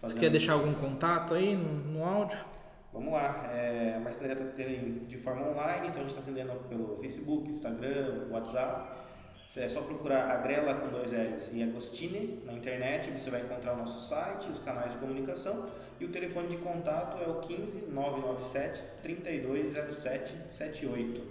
Você 0.00 0.18
quer 0.18 0.30
deixar 0.30 0.54
algum 0.54 0.72
contato 0.74 1.34
aí 1.34 1.54
no, 1.54 1.72
no 1.92 2.04
áudio? 2.04 2.38
Vamos 2.92 3.12
lá, 3.12 3.50
é, 3.52 3.94
a 3.94 4.00
marcenaria 4.00 4.42
está 4.42 4.44
atendendo 4.46 5.04
de 5.06 5.18
forma 5.18 5.50
online, 5.50 5.88
então 5.88 6.00
a 6.00 6.08
gente 6.08 6.16
está 6.16 6.20
atendendo 6.22 6.54
pelo 6.68 6.96
Facebook, 6.96 7.50
Instagram, 7.50 8.28
WhatsApp. 8.30 9.05
É 9.56 9.68
só 9.68 9.80
procurar 9.80 10.30
Agrela 10.30 10.74
com 10.74 10.88
dois 10.88 11.12
L's 11.12 11.50
e 11.54 11.62
Agostini 11.62 12.42
na 12.44 12.52
internet, 12.52 13.10
você 13.10 13.30
vai 13.30 13.40
encontrar 13.40 13.72
o 13.72 13.78
nosso 13.78 14.06
site, 14.06 14.50
os 14.50 14.58
canais 14.58 14.92
de 14.92 14.98
comunicação 14.98 15.64
e 15.98 16.04
o 16.04 16.08
telefone 16.08 16.48
de 16.48 16.58
contato 16.58 17.16
é 17.22 17.26
o 17.26 17.36
15 17.36 17.86
997 17.90 18.82
320778. 19.02 21.22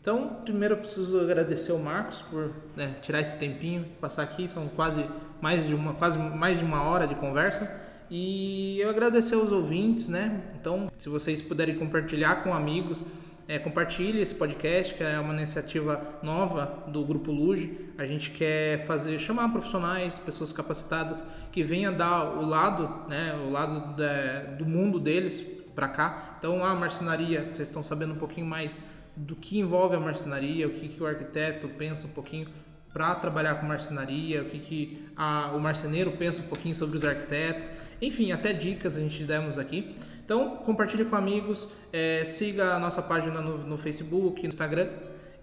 Então, 0.00 0.36
primeiro 0.44 0.74
eu 0.74 0.78
preciso 0.78 1.20
agradecer 1.20 1.72
o 1.72 1.78
Marcos 1.78 2.22
por 2.22 2.52
né, 2.76 2.94
tirar 3.02 3.20
esse 3.20 3.36
tempinho, 3.36 3.84
passar 4.00 4.22
aqui, 4.22 4.46
são 4.46 4.68
quase 4.68 5.04
mais 5.40 5.66
de 5.66 5.74
uma, 5.74 5.94
quase 5.94 6.18
mais 6.18 6.58
de 6.58 6.64
uma 6.64 6.84
hora 6.84 7.06
de 7.06 7.16
conversa. 7.16 7.68
E 8.08 8.80
eu 8.80 8.90
agradecer 8.90 9.34
aos 9.34 9.52
ouvintes, 9.52 10.08
né? 10.08 10.40
Então, 10.58 10.90
se 10.98 11.08
vocês 11.08 11.42
puderem 11.42 11.76
compartilhar 11.76 12.42
com 12.42 12.52
amigos, 12.52 13.06
é, 13.50 13.58
compartilhe 13.58 14.20
esse 14.20 14.32
podcast, 14.32 14.94
que 14.94 15.02
é 15.02 15.18
uma 15.18 15.34
iniciativa 15.34 16.00
nova 16.22 16.84
do 16.86 17.04
Grupo 17.04 17.32
Luge. 17.32 17.90
A 17.98 18.06
gente 18.06 18.30
quer 18.30 18.86
fazer, 18.86 19.18
chamar 19.18 19.50
profissionais, 19.50 20.20
pessoas 20.20 20.52
capacitadas 20.52 21.26
que 21.50 21.64
venham 21.64 21.92
dar 21.92 22.38
o 22.38 22.46
lado, 22.46 23.08
né, 23.08 23.34
o 23.44 23.50
lado 23.50 23.96
da, 23.96 24.54
do 24.56 24.64
mundo 24.64 25.00
deles 25.00 25.44
para 25.74 25.88
cá. 25.88 26.36
Então, 26.38 26.64
a 26.64 26.76
marcenaria, 26.76 27.50
vocês 27.52 27.66
estão 27.66 27.82
sabendo 27.82 28.14
um 28.14 28.18
pouquinho 28.18 28.46
mais 28.46 28.78
do 29.16 29.34
que 29.34 29.58
envolve 29.58 29.96
a 29.96 30.00
marcenaria, 30.00 30.68
o 30.68 30.70
que, 30.70 30.86
que 30.86 31.02
o 31.02 31.06
arquiteto 31.06 31.68
pensa 31.70 32.06
um 32.06 32.10
pouquinho 32.10 32.46
para 32.92 33.16
trabalhar 33.16 33.56
com 33.56 33.66
marcenaria, 33.66 34.42
o 34.42 34.44
que, 34.44 34.60
que 34.60 35.08
a, 35.16 35.50
o 35.56 35.58
marceneiro 35.58 36.12
pensa 36.12 36.40
um 36.40 36.46
pouquinho 36.46 36.76
sobre 36.76 36.96
os 36.96 37.04
arquitetos, 37.04 37.72
enfim, 38.00 38.30
até 38.30 38.52
dicas 38.52 38.96
a 38.96 39.00
gente 39.00 39.24
demos 39.24 39.58
aqui. 39.58 39.96
Então, 40.30 40.58
compartilhe 40.58 41.04
com 41.04 41.16
amigos, 41.16 41.68
é, 41.92 42.24
siga 42.24 42.76
a 42.76 42.78
nossa 42.78 43.02
página 43.02 43.40
no, 43.40 43.58
no 43.58 43.76
Facebook, 43.76 44.40
no 44.40 44.46
Instagram 44.46 44.88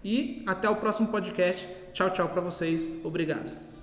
e 0.02 0.42
até 0.46 0.66
o 0.70 0.76
próximo 0.76 1.08
podcast. 1.08 1.68
Tchau, 1.92 2.08
tchau 2.08 2.26
para 2.30 2.40
vocês. 2.40 2.88
Obrigado. 3.04 3.77